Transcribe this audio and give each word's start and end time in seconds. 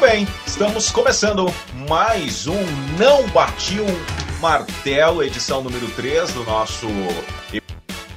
bem, 0.00 0.26
estamos 0.46 0.90
começando 0.90 1.52
mais 1.86 2.46
um 2.46 2.56
Não 2.98 3.28
Batiu 3.28 3.84
Martelo, 4.40 5.22
edição 5.22 5.62
número 5.62 5.90
3 5.90 6.32
do 6.32 6.42
nosso 6.44 6.86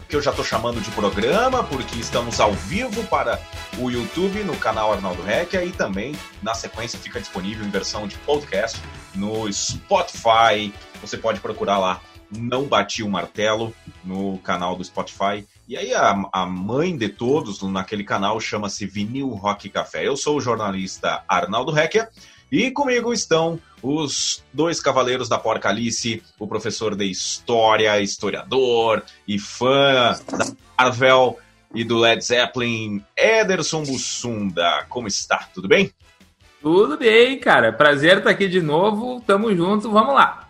que 0.08 0.16
eu 0.16 0.22
já 0.22 0.30
estou 0.30 0.46
chamando 0.46 0.80
de 0.80 0.90
programa, 0.92 1.62
porque 1.62 2.00
estamos 2.00 2.40
ao 2.40 2.54
vivo 2.54 3.04
para 3.08 3.38
o 3.78 3.90
YouTube 3.90 4.44
no 4.44 4.56
canal 4.56 4.94
Arnaldo 4.94 5.22
Recchia 5.24 5.66
e 5.66 5.74
também 5.74 6.16
na 6.42 6.54
sequência 6.54 6.98
fica 6.98 7.20
disponível 7.20 7.66
em 7.66 7.70
versão 7.70 8.08
de 8.08 8.16
podcast 8.20 8.80
no 9.14 9.52
Spotify. 9.52 10.74
Você 11.02 11.18
pode 11.18 11.42
procurar 11.42 11.80
lá 11.80 12.00
Não 12.32 12.64
Bati 12.64 13.04
o 13.04 13.10
Martelo 13.10 13.76
no 14.06 14.38
canal 14.38 14.78
do 14.78 14.86
Spotify. 14.86 15.46
E 15.68 15.78
aí 15.78 15.94
a, 15.94 16.24
a 16.32 16.46
mãe 16.46 16.96
de 16.98 17.08
todos 17.08 17.62
naquele 17.64 18.04
canal 18.04 18.40
chama-se 18.40 18.86
Vinil 18.86 19.30
Rock 19.30 19.70
Café. 19.70 20.06
Eu 20.06 20.18
sou 20.18 20.38
o 20.38 20.42
jornalista 20.42 21.24
Arnaldo 21.28 21.72
Recchia 21.72 22.10
e 22.52 22.70
comigo 22.70 23.14
estão 23.14 23.60
os 23.82 24.44
dois 24.54 24.80
cavaleiros 24.80 25.30
da 25.30 25.38
Porcalice, 25.38 26.22
o 26.38 26.48
professor 26.48 26.96
de 26.96 27.06
História, 27.06 28.00
historiador 28.02 29.04
e 29.28 29.40
fã 29.40 30.20
da 30.38 30.46
Marvel 30.78 31.40
e 31.74 31.84
do 31.84 31.98
Led 31.98 32.24
Zeppelin, 32.24 33.04
Ederson 33.18 33.84
Bussunda. 33.84 34.86
Como 34.90 35.08
está? 35.08 35.48
Tudo 35.54 35.68
bem? 35.68 35.92
Tudo 36.62 36.98
bem, 36.98 37.40
cara. 37.40 37.74
Prazer 37.74 38.20
estar 38.20 38.30
aqui 38.30 38.48
de 38.48 38.62
novo. 38.62 39.22
Tamo 39.26 39.54
junto, 39.56 39.90
vamos 39.90 40.14
lá. 40.14 40.48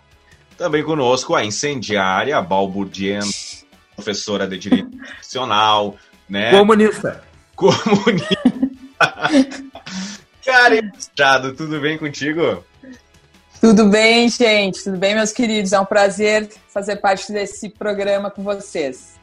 Também 0.57 0.83
conosco 0.83 1.35
a 1.35 1.43
incendiária, 1.45 2.37
a 2.37 2.41
balbudiana, 2.41 3.25
professora 3.95 4.47
de 4.47 4.57
Direito 4.57 4.97
Constitucional, 4.97 5.97
né? 6.29 6.51
Comunista. 6.51 7.23
Comunista. 7.55 8.43
Cara, 10.43 11.53
tudo 11.55 11.79
bem 11.79 11.97
contigo? 11.97 12.63
Tudo 13.61 13.87
bem, 13.87 14.27
gente. 14.29 14.83
Tudo 14.83 14.97
bem, 14.97 15.15
meus 15.15 15.31
queridos. 15.31 15.71
É 15.71 15.79
um 15.79 15.85
prazer 15.85 16.49
fazer 16.67 16.97
parte 16.97 17.31
desse 17.31 17.69
programa 17.69 18.29
com 18.29 18.43
vocês. 18.43 19.17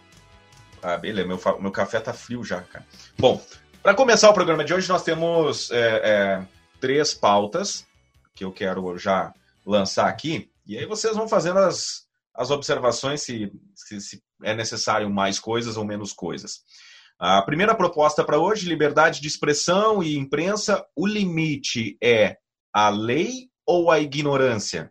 Ah, 0.83 0.97
beleza. 0.97 1.29
Meu, 1.29 1.39
meu 1.61 1.71
café 1.71 2.01
tá 2.01 2.15
frio 2.15 2.43
já, 2.43 2.63
cara. 2.63 2.87
Bom, 3.19 3.43
para 3.83 3.95
começar 3.95 4.31
o 4.31 4.35
programa 4.35 4.65
de 4.65 4.73
hoje, 4.73 4.89
nós 4.89 5.03
temos 5.03 5.71
é, 5.71 6.01
é, 6.03 6.43
três 6.81 7.13
pautas 7.13 7.87
que 8.35 8.43
eu 8.43 8.51
quero 8.51 8.97
já 8.97 9.35
lançar 9.67 10.09
aqui. 10.09 10.51
E 10.67 10.79
aí 10.79 10.87
vocês 10.87 11.15
vão 11.15 11.29
fazendo 11.29 11.59
as, 11.59 12.07
as 12.35 12.51
observações 12.51 13.23
se, 13.23 13.53
se, 13.75 14.01
se 14.01 14.23
é 14.43 14.55
necessário 14.55 15.11
mais 15.11 15.39
coisas 15.39 15.77
ou 15.77 15.85
menos 15.85 16.13
coisas. 16.13 16.61
A 17.19 17.43
primeira 17.43 17.75
proposta 17.75 18.25
para 18.25 18.39
hoje, 18.39 18.69
liberdade 18.69 19.21
de 19.21 19.29
expressão 19.29 20.03
e 20.03 20.17
imprensa, 20.17 20.85
o 20.97 21.07
limite 21.07 21.99
é 22.03 22.39
a 22.73 22.89
lei 22.89 23.51
ou 23.67 23.91
a 23.91 24.01
ignorância? 24.01 24.91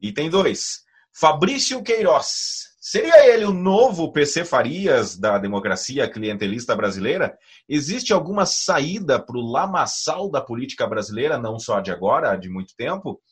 Item 0.00 0.28
2. 0.28 0.80
Fabrício 1.16 1.82
Queiroz. 1.82 2.74
Seria 2.80 3.32
ele 3.32 3.46
o 3.46 3.52
novo 3.52 4.12
PC 4.12 4.44
Farias 4.44 5.16
da 5.16 5.38
democracia 5.38 6.10
clientelista 6.10 6.76
brasileira? 6.76 7.34
Existe 7.66 8.12
alguma 8.12 8.44
saída 8.44 9.18
para 9.18 9.38
o 9.38 9.40
lamaçal 9.40 10.30
da 10.30 10.40
política 10.40 10.86
brasileira, 10.86 11.38
não 11.38 11.58
só 11.58 11.80
de 11.80 11.90
agora, 11.90 12.36
de 12.36 12.50
muito 12.50 12.74
tempo? 12.76 13.22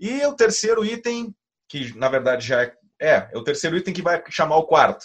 E 0.00 0.26
o 0.26 0.34
terceiro 0.34 0.84
item, 0.84 1.32
que 1.68 1.96
na 1.96 2.08
verdade 2.08 2.46
já 2.46 2.62
é, 2.62 2.74
é, 3.00 3.28
é 3.32 3.38
o 3.38 3.44
terceiro 3.44 3.76
item 3.76 3.94
que 3.94 4.02
vai 4.02 4.22
chamar 4.30 4.56
o 4.56 4.66
quarto. 4.66 5.04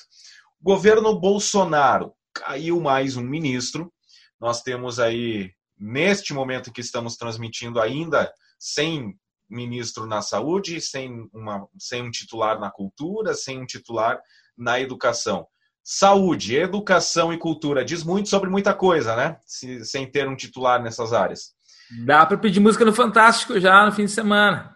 Governo 0.62 1.20
Bolsonaro. 1.20 2.14
Caiu 2.34 2.80
mais 2.80 3.16
um 3.16 3.24
ministro. 3.24 3.94
Nós 4.40 4.62
temos 4.62 5.00
aí, 5.00 5.52
neste 5.78 6.34
momento 6.34 6.72
que 6.72 6.82
estamos 6.82 7.16
transmitindo 7.16 7.80
ainda, 7.80 8.32
sem 8.58 9.14
ministro 9.50 10.06
na 10.06 10.22
saúde, 10.22 10.82
sem, 10.82 11.30
uma, 11.34 11.68
sem 11.78 12.02
um 12.02 12.10
titular 12.10 12.60
na 12.60 12.72
cultura, 12.72 13.34
sem 13.34 13.60
um 13.60 13.66
titular 13.66 14.20
na 14.58 14.80
educação. 14.80 15.46
Saúde, 15.84 16.56
educação 16.56 17.34
e 17.34 17.38
cultura 17.38 17.84
diz 17.84 18.04
muito 18.04 18.30
sobre 18.30 18.50
muita 18.50 18.74
coisa, 18.74 19.16
né? 19.16 19.38
Se, 19.46 19.84
sem 19.86 20.10
ter 20.10 20.28
um 20.28 20.36
titular 20.36 20.82
nessas 20.82 21.12
áreas. 21.12 21.54
Dá 22.06 22.26
para 22.26 22.38
pedir 22.38 22.60
música 22.60 22.86
no 22.86 22.94
Fantástico 22.94 23.60
já 23.60 23.86
no 23.86 23.92
fim 23.92 24.06
de 24.06 24.12
semana. 24.12 24.76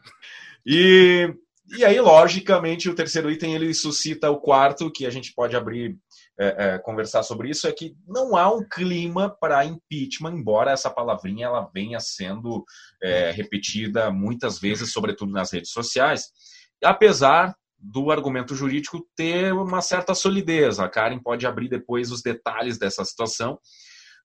E 0.66 1.34
e 1.76 1.84
aí, 1.84 2.00
logicamente, 2.00 2.90
o 2.90 2.96
terceiro 2.96 3.30
item 3.30 3.54
ele 3.54 3.74
suscita 3.74 4.32
o 4.32 4.40
quarto, 4.40 4.92
que 4.92 5.06
a 5.06 5.10
gente 5.10 5.34
pode 5.34 5.56
abrir, 5.56 5.98
é, 6.40 6.76
é, 6.76 6.80
conversar 6.80 7.24
sobre 7.24 7.50
isso, 7.50 7.68
é 7.68 7.72
que 7.74 7.94
não 8.08 8.38
há 8.38 8.50
um 8.54 8.66
clima 8.68 9.30
para 9.30 9.66
impeachment, 9.66 10.34
embora 10.34 10.72
essa 10.72 10.90
palavrinha 10.90 11.48
ela 11.48 11.70
venha 11.74 12.00
sendo 12.00 12.64
é, 13.04 13.32
repetida 13.32 14.10
muitas 14.10 14.60
vezes, 14.60 14.94
sobretudo 14.94 15.32
nas 15.32 15.52
redes 15.52 15.72
sociais, 15.72 16.28
apesar 16.82 17.54
do 17.78 18.12
argumento 18.12 18.56
jurídico 18.56 19.06
ter 19.16 19.54
uma 19.54 19.82
certa 19.82 20.16
solidez. 20.16 20.80
A 20.80 20.88
Karen 20.88 21.20
pode 21.20 21.46
abrir 21.46 21.70
depois 21.70 22.12
os 22.12 22.22
detalhes 22.22 22.78
dessa 22.78 23.04
situação, 23.04 23.60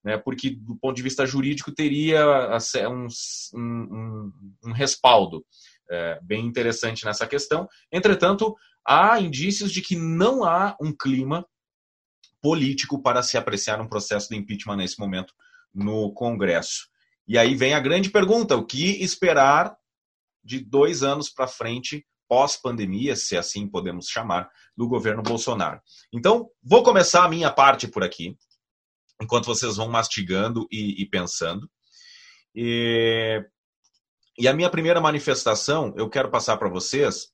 né, 0.05 0.17
porque 0.17 0.51
do 0.51 0.77
ponto 0.77 0.97
de 0.97 1.03
vista 1.03 1.27
jurídico 1.27 1.73
teria 1.73 2.57
um, 2.89 3.07
um, 3.55 4.33
um 4.65 4.73
respaldo 4.73 5.45
é, 5.93 6.19
bem 6.23 6.47
interessante 6.47 7.05
nessa 7.05 7.27
questão. 7.27 7.69
Entretanto, 7.93 8.57
há 8.87 9.21
indícios 9.21 9.71
de 9.71 9.83
que 9.83 9.95
não 9.95 10.43
há 10.43 10.75
um 10.81 10.91
clima 10.91 11.47
político 12.41 13.01
para 13.01 13.23
se 13.23 13.37
apreciar 13.37 13.81
um 13.81 13.89
processo 13.89 14.31
de 14.31 14.37
impeachment 14.37 14.77
nesse 14.77 14.99
momento 14.99 15.35
no 15.73 16.13
Congresso. 16.13 16.89
E 17.29 17.39
aí 17.39 17.55
vem 17.55 17.75
a 17.75 17.81
grande 17.81 18.11
pergunta: 18.11 18.57
o 18.57 18.67
que 18.67 19.03
esperar 19.03 19.77
de 20.43 20.59
dois 20.59 21.03
anos 21.03 21.31
para 21.31 21.47
frente, 21.47 22.05
pós-pandemia, 22.27 23.15
se 23.15 23.37
assim 23.37 23.69
podemos 23.69 24.07
chamar, 24.07 24.49
do 24.77 24.89
governo 24.89 25.23
Bolsonaro? 25.23 25.81
Então, 26.13 26.49
vou 26.63 26.83
começar 26.83 27.25
a 27.25 27.29
minha 27.29 27.51
parte 27.51 27.87
por 27.87 28.03
aqui, 28.03 28.37
enquanto 29.21 29.47
vocês 29.47 29.77
vão 29.77 29.89
mastigando 29.89 30.67
e, 30.71 31.03
e 31.03 31.07
pensando. 31.09 31.71
E 32.55 33.45
e 34.39 34.49
a 34.49 34.55
minha 34.55 34.71
primeira 34.71 35.01
manifestação, 35.01 35.93
eu 35.97 36.09
quero 36.09 36.31
passar 36.31 36.57
para 36.57 36.69
vocês 36.69 37.29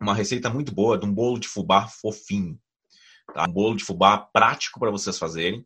uma 0.00 0.14
receita 0.14 0.48
muito 0.50 0.74
boa 0.74 0.98
de 0.98 1.06
um 1.06 1.12
bolo 1.12 1.38
de 1.38 1.46
fubá 1.46 1.86
fofinho. 1.86 2.58
Tá? 3.34 3.44
Um 3.48 3.52
bolo 3.52 3.76
de 3.76 3.84
fubá 3.84 4.18
prático 4.18 4.80
para 4.80 4.90
vocês 4.90 5.18
fazerem. 5.18 5.64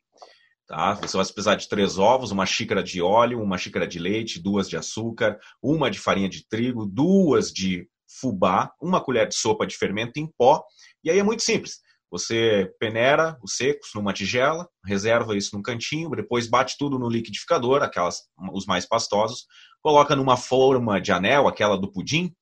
Tá? 0.67 0.95
Você 0.95 1.17
vai 1.17 1.25
precisar 1.25 1.55
de 1.55 1.69
três 1.69 1.99
ovos, 1.99 2.33
uma 2.33 2.45
xícara 2.45 2.83
de 2.83 3.01
óleo, 3.01 3.41
uma 3.41 3.57
xícara 3.57 3.87
de 3.87 3.99
leite, 3.99 4.43
duas 4.43 4.69
de 4.69 4.77
açúcar, 4.77 5.39
uma 5.63 5.91
de 5.91 5.99
farinha 5.99 6.29
de 6.29 6.47
trigo, 6.49 6.85
duas 6.85 7.53
de 7.53 7.89
fubá, 8.21 8.73
uma 8.81 9.01
colher 9.01 9.29
de 9.29 9.37
sopa 9.37 9.67
de 9.67 9.77
fermento 9.77 10.19
em 10.19 10.27
pó. 10.37 10.65
E 11.05 11.11
aí 11.11 11.19
é 11.19 11.23
muito 11.23 11.43
simples. 11.43 11.81
Você 12.11 12.73
peneira 12.79 13.37
os 13.43 13.57
secos 13.57 13.91
numa 13.95 14.13
tigela, 14.13 14.69
reserva 14.85 15.37
isso 15.37 15.57
num 15.57 15.63
cantinho, 15.63 16.11
depois 16.11 16.47
bate 16.47 16.77
tudo 16.79 16.99
no 16.99 17.09
liquidificador, 17.09 17.83
aquelas 17.83 18.23
os 18.53 18.65
mais 18.65 18.87
pastosos, 18.87 19.47
coloca 19.87 20.17
numa 20.17 20.37
forma 20.37 21.01
de 21.01 21.13
anel, 21.13 21.47
aquela 21.47 21.79
do 21.79 21.89
pudim, 21.89 22.35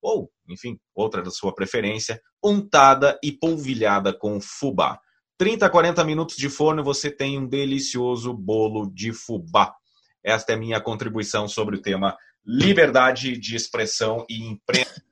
ou, 0.00 0.30
enfim, 0.48 0.78
outra 0.94 1.20
da 1.20 1.32
sua 1.32 1.52
preferência, 1.52 2.22
untada 2.40 3.18
e 3.20 3.32
polvilhada 3.32 4.16
com 4.16 4.40
fubá. 4.40 5.00
30 5.36 5.66
a 5.66 5.68
40 5.68 6.04
minutos 6.04 6.36
de 6.36 6.48
forno 6.48 6.80
e 6.80 6.84
você 6.84 7.10
tem 7.10 7.36
um 7.36 7.48
delicioso 7.48 8.32
bolo 8.32 8.88
de 8.94 9.12
fubá. 9.12 9.74
Esta 10.22 10.52
é 10.52 10.54
a 10.54 10.58
minha 10.58 10.80
contribuição 10.80 11.48
sobre 11.48 11.74
o 11.74 11.82
tema 11.82 12.16
liberdade 12.46 13.36
de 13.36 13.56
expressão 13.56 14.24
e 14.30 14.40
imprensa. 14.44 15.02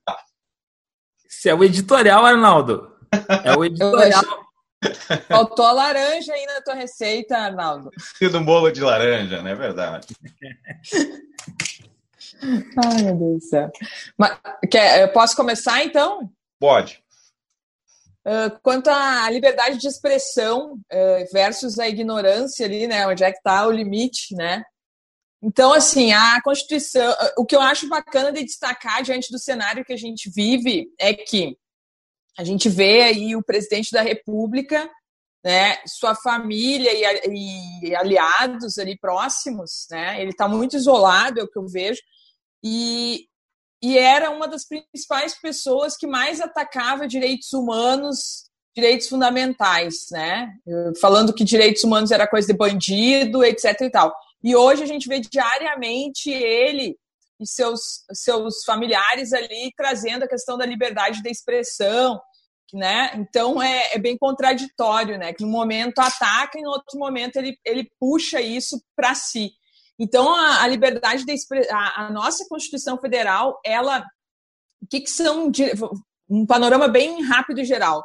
Isso 1.29 1.49
é 1.49 1.55
o 1.57 1.65
editorial, 1.65 2.25
Arnaldo. 2.25 2.89
É 3.45 3.53
o 3.53 3.65
editorial. 3.65 4.23
Faltou 5.27 5.67
a 5.67 5.73
laranja 5.73 6.33
aí 6.33 6.47
na 6.47 6.63
tua 6.63 6.75
receita, 6.75 7.37
Arnaldo. 7.37 7.91
Sido 8.17 8.39
um 8.39 8.45
bolo 8.45 8.71
de 8.71 8.81
laranja, 8.81 9.43
não 9.43 9.51
é 9.51 9.57
verdade? 9.57 10.07
Ai, 12.43 13.03
meu 13.03 13.17
Deus 13.17 13.35
do 13.35 13.41
céu. 13.41 13.71
Mas, 14.17 14.39
quer, 14.71 15.03
eu 15.03 15.13
posso 15.13 15.37
começar, 15.37 15.85
então? 15.85 16.31
Pode. 16.59 17.03
Uh, 18.27 18.59
quanto 18.63 18.89
à 18.89 19.31
liberdade 19.31 19.79
de 19.79 19.89
expressão 19.89 20.75
uh, 20.75 21.33
versus 21.33 21.79
a 21.79 21.89
ignorância 21.89 22.67
ali, 22.67 22.87
né? 22.87 23.07
Onde 23.07 23.25
é 23.25 23.31
que 23.31 23.39
está 23.39 23.67
o 23.67 23.73
limite, 23.73 24.35
né? 24.35 24.63
Então, 25.43 25.73
assim, 25.73 26.13
a 26.13 26.41
Constituição... 26.43 27.15
O 27.39 27.47
que 27.47 27.57
eu 27.57 27.61
acho 27.63 27.89
bacana 27.89 28.31
de 28.31 28.45
destacar 28.45 29.03
diante 29.03 29.33
do 29.33 29.39
cenário 29.39 29.85
que 29.85 29.93
a 29.93 29.97
gente 29.97 30.31
vive 30.31 30.93
é 30.99 31.15
que 31.15 31.57
a 32.39 32.45
gente 32.45 32.69
vê 32.69 33.03
aí 33.03 33.37
o 33.37 33.43
presidente 33.43 33.91
da 33.91 34.03
República, 34.03 34.89
né, 35.45 35.79
sua 35.87 36.15
família 36.15 36.91
e, 36.95 37.89
e 37.89 37.95
aliados 37.97 38.79
ali 38.79 38.99
próximos, 38.99 39.87
né, 39.91 40.21
ele 40.21 40.31
está 40.31 40.47
muito 40.47 40.77
isolado, 40.77 41.41
é 41.41 41.43
o 41.43 41.49
que 41.49 41.59
eu 41.59 41.67
vejo, 41.67 42.01
e, 42.63 43.27
e 43.83 43.99
era 43.99 44.31
uma 44.31 44.47
das 44.47 44.67
principais 44.67 45.39
pessoas 45.41 45.97
que 45.97 46.07
mais 46.07 46.41
atacava 46.41 47.09
direitos 47.09 47.53
humanos, 47.53 48.45
direitos 48.75 49.09
fundamentais, 49.09 50.07
né, 50.11 50.53
falando 51.01 51.35
que 51.35 51.45
direitos 51.45 51.83
humanos 51.83 52.11
era 52.11 52.29
coisa 52.29 52.47
de 52.47 52.57
bandido, 52.57 53.45
etc 53.45 53.81
e 53.81 53.91
tal. 53.91 54.15
E 54.43 54.57
hoje 54.57 54.83
a 54.83 54.87
gente 54.87 55.09
vê 55.09 55.21
diariamente 55.21 56.31
ele 56.31 56.97
e 57.41 57.47
seus, 57.47 58.05
seus 58.13 58.65
familiares 58.65 59.33
ali 59.33 59.73
trazendo 59.77 60.25
a 60.25 60.29
questão 60.29 60.59
da 60.59 60.67
liberdade 60.67 61.23
de 61.23 61.31
expressão, 61.31 62.21
né? 62.73 63.13
Então 63.15 63.63
é, 63.63 63.95
é, 63.95 63.99
bem 63.99 64.17
contraditório, 64.17 65.19
né? 65.19 65.33
Que 65.33 65.43
no 65.43 65.51
momento 65.51 65.99
ataca 65.99 66.59
e 66.59 66.63
no 66.63 66.71
outro 66.71 66.99
momento 66.99 67.37
ele, 67.37 67.57
ele 67.65 67.91
puxa 67.99 68.41
isso 68.41 68.81
para 68.95 69.15
si. 69.15 69.51
Então 70.01 70.35
a, 70.35 70.63
a 70.63 70.67
liberdade 70.67 71.27
de 71.27 71.35
a, 71.71 72.07
a 72.07 72.11
nossa 72.11 72.47
Constituição 72.49 72.97
Federal, 72.99 73.61
ela, 73.63 74.01
o 74.83 74.87
que, 74.89 75.03
que 75.03 75.11
são 75.11 75.53
um 76.27 76.47
panorama 76.47 76.89
bem 76.89 77.23
rápido 77.23 77.61
e 77.61 77.65
geral. 77.65 78.03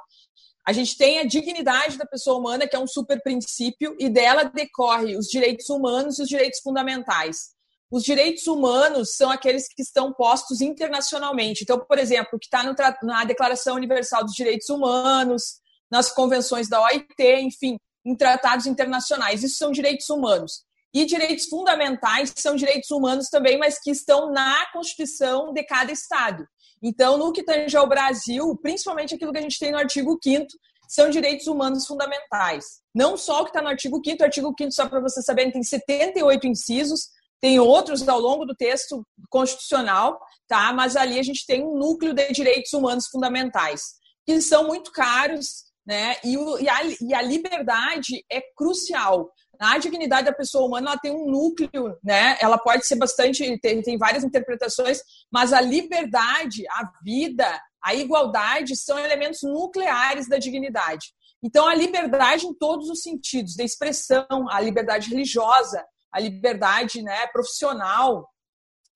A 0.67 0.73
gente 0.73 0.97
tem 0.97 1.19
a 1.19 1.23
dignidade 1.23 1.97
da 1.97 2.05
pessoa 2.05 2.37
humana, 2.37 2.67
que 2.67 2.75
é 2.75 2.79
um 2.79 2.87
super 2.87 3.21
princípio, 3.21 3.95
e 3.97 4.09
dela 4.09 4.43
decorre 4.43 5.15
os 5.15 5.27
direitos 5.27 5.69
humanos 5.69 6.19
e 6.19 6.23
os 6.23 6.27
direitos 6.27 6.59
fundamentais. 6.59 7.55
Os 7.89 8.03
direitos 8.03 8.47
humanos 8.47 9.15
são 9.15 9.29
aqueles 9.29 9.67
que 9.67 9.81
estão 9.81 10.11
postos 10.11 10.59
internacionalmente. 10.59 11.63
Então, 11.63 11.79
por 11.79 11.99
exemplo, 11.99 12.31
o 12.33 12.39
que 12.39 12.47
está 12.47 12.63
na 13.03 13.23
Declaração 13.23 13.75
Universal 13.75 14.25
dos 14.25 14.33
Direitos 14.33 14.67
Humanos, 14.69 15.61
nas 15.89 16.11
convenções 16.11 16.67
da 16.67 16.81
OIT, 16.81 17.13
enfim, 17.39 17.77
em 18.03 18.15
tratados 18.15 18.65
internacionais. 18.65 19.43
Isso 19.43 19.57
são 19.57 19.71
direitos 19.71 20.09
humanos. 20.09 20.65
E 20.95 21.05
direitos 21.05 21.47
fundamentais 21.49 22.31
são 22.37 22.55
direitos 22.55 22.89
humanos 22.89 23.27
também, 23.27 23.57
mas 23.57 23.77
que 23.81 23.91
estão 23.91 24.31
na 24.31 24.65
Constituição 24.71 25.51
de 25.51 25.61
cada 25.65 25.91
Estado. 25.91 26.47
Então, 26.81 27.17
no 27.17 27.33
que 27.33 27.43
tange 27.43 27.75
ao 27.75 27.85
Brasil, 27.85 28.57
principalmente 28.61 29.13
aquilo 29.13 29.33
que 29.33 29.39
a 29.39 29.41
gente 29.41 29.59
tem 29.59 29.73
no 29.73 29.77
artigo 29.77 30.17
5 30.23 30.47
são 30.87 31.09
direitos 31.09 31.47
humanos 31.47 31.85
fundamentais. 31.85 32.63
Não 32.95 33.17
só 33.17 33.41
o 33.41 33.43
que 33.43 33.49
está 33.49 33.61
no 33.61 33.67
artigo 33.67 33.99
5 34.01 34.21
o 34.21 34.23
artigo 34.23 34.55
5 34.57 34.71
só 34.71 34.87
para 34.87 35.01
vocês 35.01 35.25
saberem, 35.25 35.51
tem 35.51 35.63
78 35.63 36.47
incisos, 36.47 37.09
tem 37.41 37.59
outros 37.59 38.07
ao 38.07 38.19
longo 38.21 38.45
do 38.45 38.55
texto 38.55 39.05
constitucional, 39.29 40.17
tá? 40.47 40.71
Mas 40.71 40.95
ali 40.95 41.19
a 41.19 41.23
gente 41.23 41.45
tem 41.45 41.61
um 41.61 41.77
núcleo 41.77 42.13
de 42.13 42.31
direitos 42.31 42.71
humanos 42.71 43.07
fundamentais, 43.07 43.81
que 44.25 44.39
são 44.39 44.65
muito 44.65 44.93
caros, 44.93 45.64
né? 45.85 46.15
E, 46.23 46.37
o, 46.37 46.57
e, 46.59 46.67
a, 46.67 46.79
e 47.01 47.13
a 47.13 47.21
liberdade 47.21 48.25
é 48.29 48.41
crucial. 48.55 49.31
A 49.59 49.77
dignidade 49.77 50.25
da 50.25 50.33
pessoa 50.33 50.65
humana 50.65 50.91
ela 50.91 50.99
tem 50.99 51.11
um 51.11 51.29
núcleo, 51.29 51.97
né? 52.03 52.37
Ela 52.41 52.57
pode 52.57 52.85
ser 52.85 52.95
bastante, 52.95 53.57
tem, 53.59 53.81
tem 53.81 53.97
várias 53.97 54.23
interpretações, 54.23 54.99
mas 55.31 55.53
a 55.53 55.61
liberdade, 55.61 56.67
a 56.69 56.91
vida, 57.03 57.61
a 57.81 57.93
igualdade 57.93 58.75
são 58.75 58.97
elementos 58.97 59.43
nucleares 59.43 60.27
da 60.27 60.37
dignidade. 60.37 61.13
Então, 61.43 61.67
a 61.67 61.75
liberdade 61.75 62.47
em 62.47 62.53
todos 62.53 62.89
os 62.89 63.01
sentidos, 63.01 63.55
da 63.55 63.63
expressão, 63.63 64.27
a 64.49 64.59
liberdade 64.59 65.09
religiosa, 65.09 65.85
a 66.11 66.19
liberdade 66.19 67.03
né, 67.03 67.27
profissional, 67.27 68.27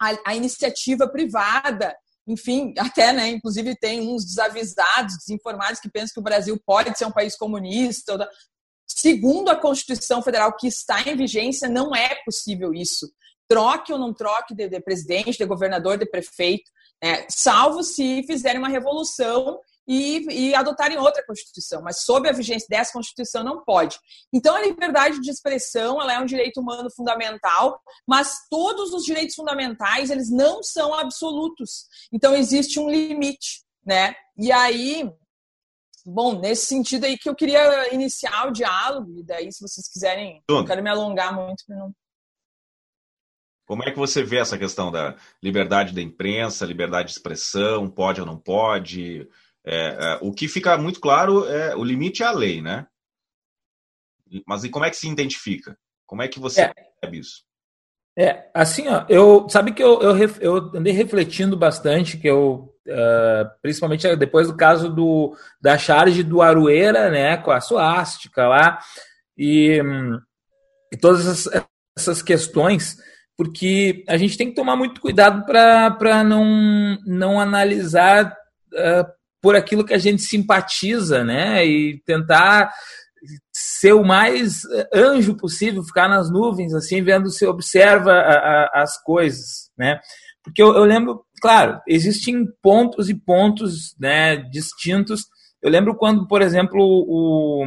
a, 0.01 0.31
a 0.31 0.35
iniciativa 0.35 1.07
privada, 1.07 1.95
enfim, 2.29 2.75
até, 2.77 3.11
né, 3.11 3.27
inclusive 3.29 3.75
tem 3.75 4.01
uns 4.01 4.23
desavisados, 4.23 5.17
desinformados 5.17 5.79
que 5.79 5.89
pensam 5.89 6.13
que 6.13 6.19
o 6.19 6.23
Brasil 6.23 6.61
pode 6.63 6.95
ser 6.95 7.05
um 7.05 7.11
país 7.11 7.35
comunista. 7.35 8.29
Segundo 8.87 9.49
a 9.49 9.55
Constituição 9.55 10.21
Federal 10.21 10.55
que 10.55 10.67
está 10.67 11.01
em 11.01 11.17
vigência, 11.17 11.67
não 11.67 11.95
é 11.95 12.15
possível 12.23 12.71
isso. 12.71 13.11
Troque 13.47 13.91
ou 13.91 13.97
não 13.97 14.13
troque 14.13 14.53
de, 14.53 14.69
de 14.69 14.79
presidente, 14.79 15.39
de 15.39 15.45
governador, 15.45 15.97
de 15.97 16.05
prefeito, 16.05 16.69
né, 17.03 17.25
salvo 17.29 17.81
se 17.81 18.21
fizerem 18.27 18.59
uma 18.59 18.69
revolução 18.69 19.59
e, 19.89 20.49
e 20.49 20.55
adotarem 20.55 20.99
outra 20.99 21.25
Constituição, 21.25 21.81
mas 21.81 22.03
sob 22.03 22.29
a 22.29 22.31
vigência 22.31 22.67
dessa 22.69 22.93
Constituição 22.93 23.43
não 23.43 23.63
pode. 23.63 23.97
Então, 24.31 24.55
a 24.55 24.61
liberdade 24.61 25.19
de 25.19 25.31
expressão 25.31 25.99
ela 25.99 26.13
é 26.13 26.19
um 26.19 26.27
direito 26.27 26.61
humano 26.61 26.91
fundamental, 26.95 27.81
mas 28.07 28.35
todos 28.51 28.93
os 28.93 29.03
direitos 29.03 29.33
fundamentais 29.33 30.11
eles 30.11 30.29
não 30.29 30.61
são 30.61 30.93
absolutos. 30.93 31.87
Então, 32.13 32.35
existe 32.35 32.79
um 32.79 32.87
limite, 32.87 33.63
né? 33.83 34.13
E 34.37 34.51
aí, 34.51 35.11
bom, 36.05 36.39
nesse 36.39 36.67
sentido 36.67 37.05
aí 37.05 37.17
que 37.17 37.27
eu 37.27 37.35
queria 37.35 37.91
iniciar 37.91 38.47
o 38.47 38.51
diálogo, 38.51 39.17
e 39.17 39.23
daí, 39.23 39.51
se 39.51 39.67
vocês 39.67 39.91
quiserem, 39.91 40.43
não 40.47 40.63
quero 40.63 40.83
me 40.83 40.89
alongar 40.91 41.35
muito 41.35 41.65
para 41.65 41.77
não 41.77 41.91
como 43.65 43.83
é 43.83 43.91
que 43.91 43.99
você 43.99 44.23
vê 44.23 44.37
essa 44.37 44.57
questão 44.57 44.91
da 44.91 45.15
liberdade 45.43 45.93
da 45.93 46.01
imprensa, 46.01 46.65
liberdade 46.65 47.09
de 47.09 47.13
expressão, 47.13 47.87
pode 47.87 48.19
ou 48.19 48.25
não 48.25 48.35
pode? 48.35 49.29
É, 49.65 49.75
é, 49.75 50.19
o 50.21 50.31
que 50.31 50.47
fica 50.47 50.77
muito 50.77 50.99
claro 50.99 51.45
é 51.45 51.75
o 51.75 51.83
limite 51.83 52.23
é 52.23 52.25
a 52.25 52.31
lei, 52.31 52.61
né? 52.61 52.87
Mas 54.45 54.63
e 54.63 54.69
como 54.69 54.85
é 54.85 54.89
que 54.89 54.95
se 54.95 55.07
identifica? 55.07 55.77
Como 56.05 56.21
é 56.21 56.27
que 56.27 56.39
você 56.39 56.61
é. 56.61 56.73
percebe 56.73 57.19
isso? 57.19 57.43
É, 58.17 58.49
assim, 58.53 58.87
ó, 58.87 59.05
eu 59.07 59.47
sabe 59.49 59.71
que 59.71 59.81
eu, 59.81 60.01
eu, 60.01 60.29
eu 60.41 60.55
andei 60.75 60.91
refletindo 60.91 61.55
bastante, 61.55 62.17
que 62.17 62.27
eu, 62.27 62.73
uh, 62.87 63.49
principalmente 63.61 64.13
depois 64.15 64.47
do 64.47 64.57
caso 64.57 64.89
do, 64.89 65.37
da 65.61 65.77
charge 65.77 66.21
do 66.21 66.41
Arueira, 66.41 67.09
né, 67.09 67.37
com 67.37 67.51
a 67.51 67.61
suástica 67.61 68.47
lá, 68.47 68.79
e, 69.37 69.81
e 70.91 70.97
todas 70.97 71.25
essas, 71.25 71.63
essas 71.97 72.21
questões, 72.21 72.97
porque 73.37 74.03
a 74.05 74.17
gente 74.17 74.37
tem 74.37 74.49
que 74.49 74.55
tomar 74.55 74.75
muito 74.75 74.99
cuidado 74.99 75.45
para 75.45 76.21
não, 76.21 76.97
não 77.05 77.39
analisar 77.39 78.35
uh, 78.73 79.18
por 79.41 79.55
aquilo 79.55 79.85
que 79.85 79.93
a 79.93 79.97
gente 79.97 80.21
simpatiza, 80.21 81.23
né? 81.23 81.65
E 81.65 82.01
tentar 82.05 82.71
ser 83.53 83.93
o 83.93 84.03
mais 84.03 84.61
anjo 84.93 85.35
possível, 85.35 85.83
ficar 85.83 86.07
nas 86.07 86.31
nuvens, 86.31 86.73
assim, 86.73 87.03
vendo 87.03 87.29
se 87.29 87.45
observa 87.45 88.11
a, 88.13 88.33
a, 88.33 88.81
as 88.81 89.01
coisas, 89.03 89.69
né? 89.77 89.99
Porque 90.43 90.61
eu, 90.61 90.73
eu, 90.73 90.83
lembro, 90.83 91.23
claro, 91.41 91.79
existem 91.87 92.45
pontos 92.61 93.09
e 93.09 93.13
pontos 93.13 93.95
né, 93.99 94.37
distintos. 94.37 95.25
Eu 95.61 95.69
lembro 95.69 95.95
quando, 95.95 96.27
por 96.27 96.41
exemplo, 96.41 96.79
o, 96.81 97.65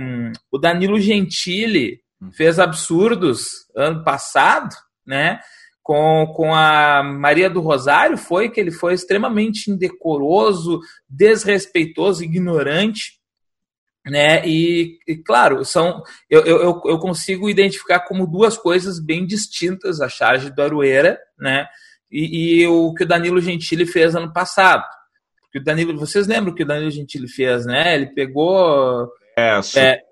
o 0.50 0.58
Danilo 0.58 0.98
Gentili 0.98 2.00
hum. 2.20 2.30
fez 2.32 2.58
absurdos 2.58 3.50
ano 3.76 4.02
passado, 4.02 4.74
né? 5.06 5.38
Com, 5.82 6.32
com 6.34 6.54
a 6.54 7.02
Maria 7.02 7.50
do 7.50 7.60
Rosário 7.60 8.16
foi 8.16 8.48
que 8.48 8.60
ele 8.60 8.70
foi 8.70 8.94
extremamente 8.94 9.70
indecoroso, 9.70 10.80
desrespeitoso, 11.08 12.22
ignorante, 12.22 13.20
né? 14.06 14.46
E, 14.46 14.98
e 15.06 15.16
claro, 15.16 15.64
são 15.64 16.02
eu, 16.30 16.44
eu, 16.44 16.80
eu 16.84 16.98
consigo 16.98 17.48
identificar 17.48 18.00
como 18.00 18.26
duas 18.26 18.56
coisas 18.56 18.98
bem 18.98 19.26
distintas 19.26 20.00
a 20.00 20.08
charge 20.08 20.50
do 20.50 20.62
Arueira, 20.62 21.18
né? 21.38 21.66
E, 22.10 22.60
e 22.62 22.66
o 22.66 22.94
que 22.94 23.04
o 23.04 23.08
Danilo 23.08 23.40
Gentili 23.40 23.86
fez 23.86 24.14
ano 24.14 24.32
passado. 24.32 24.84
Porque 25.40 25.58
o 25.58 25.64
Danilo, 25.64 25.98
vocês 25.98 26.26
lembram 26.26 26.52
o 26.52 26.54
que 26.54 26.62
o 26.62 26.66
Danilo 26.66 26.90
Gentili 26.90 27.28
fez, 27.28 27.66
né? 27.66 27.94
Ele 27.94 28.06
pegou 28.06 29.08
é, 29.36 29.60
é 29.76 30.02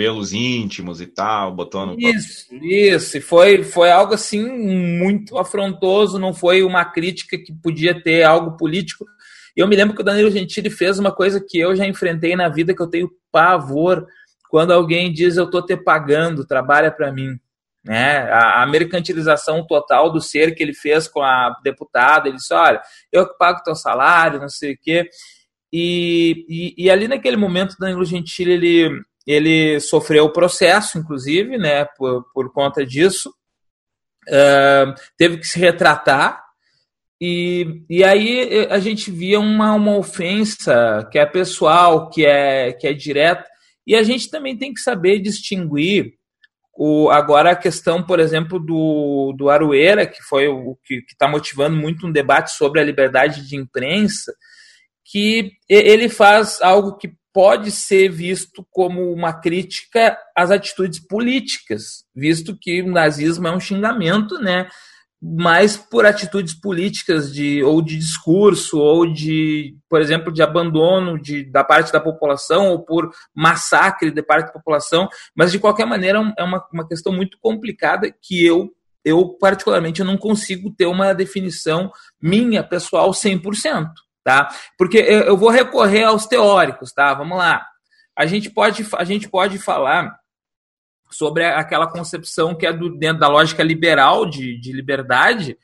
pelos 0.00 0.32
íntimos 0.32 0.98
e 0.98 1.06
tal, 1.06 1.54
botando. 1.54 1.94
Isso, 1.98 2.46
isso. 2.54 3.18
E 3.18 3.20
foi, 3.20 3.62
foi 3.62 3.90
algo 3.90 4.14
assim 4.14 4.42
muito 4.98 5.36
afrontoso, 5.36 6.18
não 6.18 6.32
foi 6.32 6.62
uma 6.62 6.86
crítica 6.86 7.36
que 7.36 7.52
podia 7.52 8.02
ter 8.02 8.22
algo 8.22 8.56
político. 8.56 9.04
E 9.54 9.60
eu 9.60 9.68
me 9.68 9.76
lembro 9.76 9.94
que 9.94 10.00
o 10.00 10.04
Danilo 10.04 10.30
Gentili 10.30 10.70
fez 10.70 10.98
uma 10.98 11.12
coisa 11.12 11.38
que 11.46 11.58
eu 11.58 11.76
já 11.76 11.86
enfrentei 11.86 12.34
na 12.34 12.48
vida, 12.48 12.74
que 12.74 12.80
eu 12.80 12.86
tenho 12.86 13.10
pavor, 13.30 14.06
quando 14.48 14.72
alguém 14.72 15.12
diz 15.12 15.36
eu 15.36 15.50
tô 15.50 15.60
te 15.60 15.76
pagando, 15.76 16.46
trabalha 16.46 16.90
para 16.90 17.12
mim. 17.12 17.38
Né? 17.84 18.20
A, 18.32 18.62
a, 18.62 18.66
mercantilização 18.66 19.66
total 19.66 20.10
do 20.10 20.18
ser 20.18 20.54
que 20.54 20.62
ele 20.62 20.72
fez 20.72 21.06
com 21.08 21.20
a 21.20 21.54
deputada, 21.62 22.26
ele 22.26 22.38
disse, 22.38 22.54
olha, 22.54 22.80
eu 23.12 23.28
que 23.28 23.36
pago 23.36 23.62
teu 23.62 23.74
salário, 23.74 24.40
não 24.40 24.48
sei 24.48 24.72
o 24.72 24.78
quê. 24.80 25.10
E, 25.70 26.46
e, 26.48 26.84
e 26.86 26.90
ali 26.90 27.06
naquele 27.06 27.36
momento, 27.36 27.76
Danilo 27.78 28.04
Gentili, 28.06 28.52
ele, 28.52 29.02
ele 29.26 29.80
sofreu 29.80 30.24
o 30.24 30.32
processo, 30.32 30.98
inclusive, 30.98 31.58
né, 31.58 31.84
por, 31.96 32.24
por 32.32 32.52
conta 32.52 32.84
disso. 32.84 33.32
Uh, 34.28 34.94
teve 35.16 35.38
que 35.38 35.46
se 35.46 35.58
retratar. 35.58 36.44
E, 37.20 37.84
e 37.88 38.02
aí 38.02 38.66
a 38.70 38.78
gente 38.78 39.10
via 39.10 39.38
uma, 39.38 39.74
uma 39.74 39.96
ofensa 39.96 41.06
que 41.12 41.18
é 41.18 41.26
pessoal, 41.26 42.08
que 42.08 42.24
é, 42.24 42.72
que 42.72 42.86
é 42.86 42.92
direta. 42.92 43.44
E 43.86 43.94
a 43.94 44.02
gente 44.02 44.30
também 44.30 44.56
tem 44.56 44.72
que 44.72 44.80
saber 44.80 45.18
distinguir 45.18 46.14
o, 46.82 47.10
agora 47.10 47.50
a 47.50 47.56
questão, 47.56 48.02
por 48.02 48.18
exemplo, 48.20 48.58
do, 48.58 49.34
do 49.36 49.50
Arueira, 49.50 50.06
que 50.06 50.22
foi 50.22 50.48
o 50.48 50.78
que 50.82 51.04
está 51.10 51.28
motivando 51.28 51.76
muito 51.76 52.06
um 52.06 52.12
debate 52.12 52.52
sobre 52.52 52.80
a 52.80 52.84
liberdade 52.84 53.46
de 53.46 53.54
imprensa, 53.54 54.32
que 55.04 55.52
ele 55.68 56.08
faz 56.08 56.58
algo 56.62 56.96
que 56.96 57.12
pode 57.32 57.70
ser 57.70 58.08
visto 58.08 58.66
como 58.70 59.12
uma 59.12 59.32
crítica 59.32 60.18
às 60.36 60.50
atitudes 60.50 60.98
políticas, 60.98 62.04
visto 62.14 62.56
que 62.60 62.82
o 62.82 62.90
nazismo 62.90 63.46
é 63.46 63.52
um 63.52 63.60
xingamento, 63.60 64.38
né? 64.38 64.68
Mas 65.22 65.76
por 65.76 66.06
atitudes 66.06 66.54
políticas 66.54 67.32
de 67.32 67.62
ou 67.62 67.82
de 67.82 67.98
discurso 67.98 68.78
ou 68.78 69.06
de, 69.06 69.76
por 69.88 70.00
exemplo, 70.00 70.32
de 70.32 70.42
abandono 70.42 71.20
de, 71.20 71.44
da 71.44 71.62
parte 71.62 71.92
da 71.92 72.00
população 72.00 72.70
ou 72.70 72.82
por 72.82 73.10
massacre 73.34 74.10
de 74.10 74.22
parte 74.22 74.46
da 74.46 74.52
população, 74.52 75.08
mas 75.34 75.52
de 75.52 75.58
qualquer 75.58 75.86
maneira 75.86 76.18
é 76.38 76.42
uma, 76.42 76.66
uma 76.72 76.88
questão 76.88 77.12
muito 77.12 77.36
complicada 77.40 78.12
que 78.22 78.44
eu 78.44 78.74
eu 79.04 79.28
particularmente 79.38 80.00
eu 80.00 80.06
não 80.06 80.18
consigo 80.18 80.70
ter 80.70 80.86
uma 80.86 81.14
definição 81.14 81.90
minha 82.20 82.62
pessoal 82.62 83.10
100%, 83.10 83.88
tá? 84.24 84.48
Porque 84.78 84.98
eu, 84.98 85.36
vou 85.36 85.50
recorrer 85.50 86.04
aos 86.04 86.26
teóricos, 86.26 86.92
tá? 86.92 87.14
Vamos 87.14 87.38
lá. 87.38 87.66
A 88.16 88.26
gente 88.26 88.50
pode 88.50 88.86
a 88.96 89.04
gente 89.04 89.28
pode 89.28 89.58
falar 89.58 90.18
sobre 91.10 91.44
aquela 91.44 91.88
concepção 91.88 92.54
que 92.54 92.66
é 92.66 92.72
do, 92.72 92.96
dentro 92.96 93.18
da 93.20 93.28
lógica 93.28 93.62
liberal 93.62 94.26
de, 94.26 94.58
de 94.60 94.72
liberdade, 94.72 95.58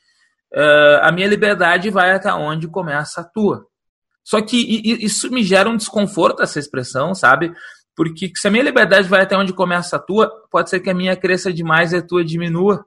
uh, 0.53 0.99
a 1.01 1.11
minha 1.11 1.27
liberdade 1.27 1.89
vai 1.89 2.11
até 2.11 2.31
onde 2.33 2.67
começa 2.67 3.21
a 3.21 3.23
tua. 3.23 3.65
Só 4.23 4.41
que 4.41 4.57
isso 5.01 5.31
me 5.31 5.41
gera 5.41 5.69
um 5.69 5.77
desconforto, 5.77 6.43
essa 6.43 6.59
expressão, 6.59 7.15
sabe? 7.15 7.53
Porque 7.95 8.29
se 8.35 8.45
a 8.45 8.51
minha 8.51 8.63
liberdade 8.63 9.07
vai 9.07 9.21
até 9.21 9.37
onde 9.37 9.53
começa 9.53 9.95
a 9.95 9.99
tua, 9.99 10.29
pode 10.51 10.69
ser 10.69 10.81
que 10.81 10.89
a 10.89 10.93
minha 10.93 11.15
cresça 11.15 11.51
demais 11.51 11.93
e 11.93 11.95
a 11.95 12.01
tua 12.01 12.25
diminua, 12.25 12.85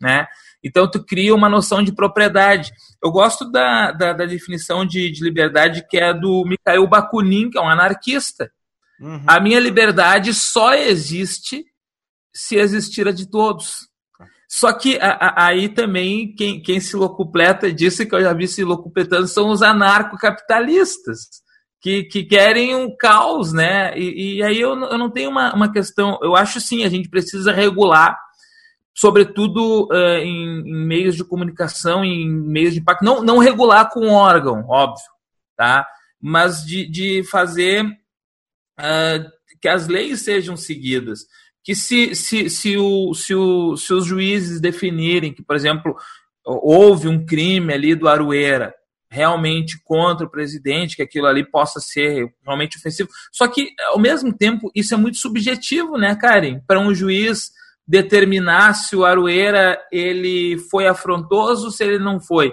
né? 0.00 0.26
Então 0.62 0.90
tu 0.90 1.04
cria 1.04 1.34
uma 1.34 1.48
noção 1.48 1.82
de 1.82 1.94
propriedade. 1.94 2.72
Eu 3.02 3.10
gosto 3.10 3.50
da, 3.50 3.92
da, 3.92 4.12
da 4.12 4.26
definição 4.26 4.84
de, 4.84 5.10
de, 5.10 5.22
liberdade 5.22 5.86
que 5.88 5.96
é 5.96 6.12
do 6.12 6.44
Mikhail 6.44 6.86
Bakunin, 6.86 7.50
que 7.50 7.58
é 7.58 7.60
um 7.60 7.68
anarquista. 7.68 8.50
Uhum. 9.00 9.24
A 9.26 9.38
minha 9.40 9.60
liberdade 9.60 10.32
só 10.34 10.74
existe 10.74 11.64
se 12.34 12.56
existir 12.56 13.06
a 13.08 13.12
de 13.12 13.28
todos. 13.30 13.88
Só 14.48 14.72
que 14.72 14.98
a, 14.98 15.10
a, 15.12 15.46
aí 15.46 15.68
também 15.68 16.34
quem, 16.34 16.60
quem 16.60 16.80
se 16.80 16.96
locupleta 16.96 17.72
disso, 17.72 18.06
que 18.06 18.14
eu 18.14 18.22
já 18.22 18.32
vi 18.32 18.46
se 18.46 18.64
locupletando, 18.64 19.26
são 19.26 19.48
os 19.48 19.62
anarcocapitalistas, 19.62 21.18
que, 21.80 22.04
que 22.04 22.24
querem 22.24 22.74
um 22.74 22.94
caos, 22.96 23.52
né? 23.52 23.96
E, 23.98 24.36
e 24.36 24.42
aí 24.42 24.60
eu, 24.60 24.70
eu 24.70 24.98
não 24.98 25.10
tenho 25.10 25.30
uma, 25.30 25.54
uma 25.54 25.72
questão. 25.72 26.18
Eu 26.22 26.36
acho 26.36 26.60
sim, 26.60 26.84
a 26.84 26.88
gente 26.88 27.08
precisa 27.08 27.52
regular, 27.52 28.16
sobretudo 28.96 29.88
uh, 29.92 30.18
em, 30.18 30.60
em, 30.60 30.86
meios 30.86 31.14
de 31.14 31.24
comunicação, 31.24 32.02
em 32.02 32.28
meios 32.28 32.72
de 32.72 32.80
impacto. 32.80 33.04
Não, 33.04 33.22
não 33.22 33.38
regular 33.38 33.90
com 33.90 34.08
órgão, 34.08 34.64
óbvio, 34.66 35.04
tá? 35.54 35.86
Mas 36.20 36.64
de, 36.64 36.90
de 36.90 37.22
fazer 37.24 37.84
uh, 37.84 39.30
que 39.60 39.68
as 39.68 39.86
leis 39.86 40.20
sejam 40.22 40.56
seguidas 40.56 41.26
que 41.62 41.74
se, 41.74 42.14
se, 42.14 42.48
se, 42.48 42.76
o, 42.78 43.12
se, 43.12 43.34
o, 43.34 43.76
se 43.76 43.92
os 43.92 44.06
juízes 44.06 44.60
definirem 44.60 45.34
que, 45.34 45.42
por 45.42 45.56
exemplo, 45.56 45.96
houve 46.44 47.08
um 47.08 47.26
crime 47.26 47.74
ali 47.74 47.92
do 47.96 48.08
Arueira 48.08 48.72
realmente 49.10 49.80
contra 49.82 50.24
o 50.24 50.30
presidente, 50.30 50.94
que 50.94 51.02
aquilo 51.02 51.26
ali 51.26 51.44
possa 51.44 51.80
ser 51.80 52.32
realmente 52.44 52.78
ofensivo. 52.78 53.08
Só 53.32 53.48
que, 53.48 53.70
ao 53.88 53.98
mesmo 53.98 54.32
tempo, 54.32 54.70
isso 54.76 54.94
é 54.94 54.96
muito 54.96 55.18
subjetivo, 55.18 55.98
né, 55.98 56.14
Karen? 56.14 56.60
Para 56.68 56.78
um 56.78 56.94
juiz 56.94 57.50
determinar 57.86 58.74
se 58.74 58.96
o 58.96 59.04
Arueira 59.04 59.78
ele 59.92 60.58
foi 60.70 60.86
afrontoso, 60.86 61.70
se 61.70 61.84
ele 61.84 61.98
não 61.98 62.20
foi. 62.20 62.52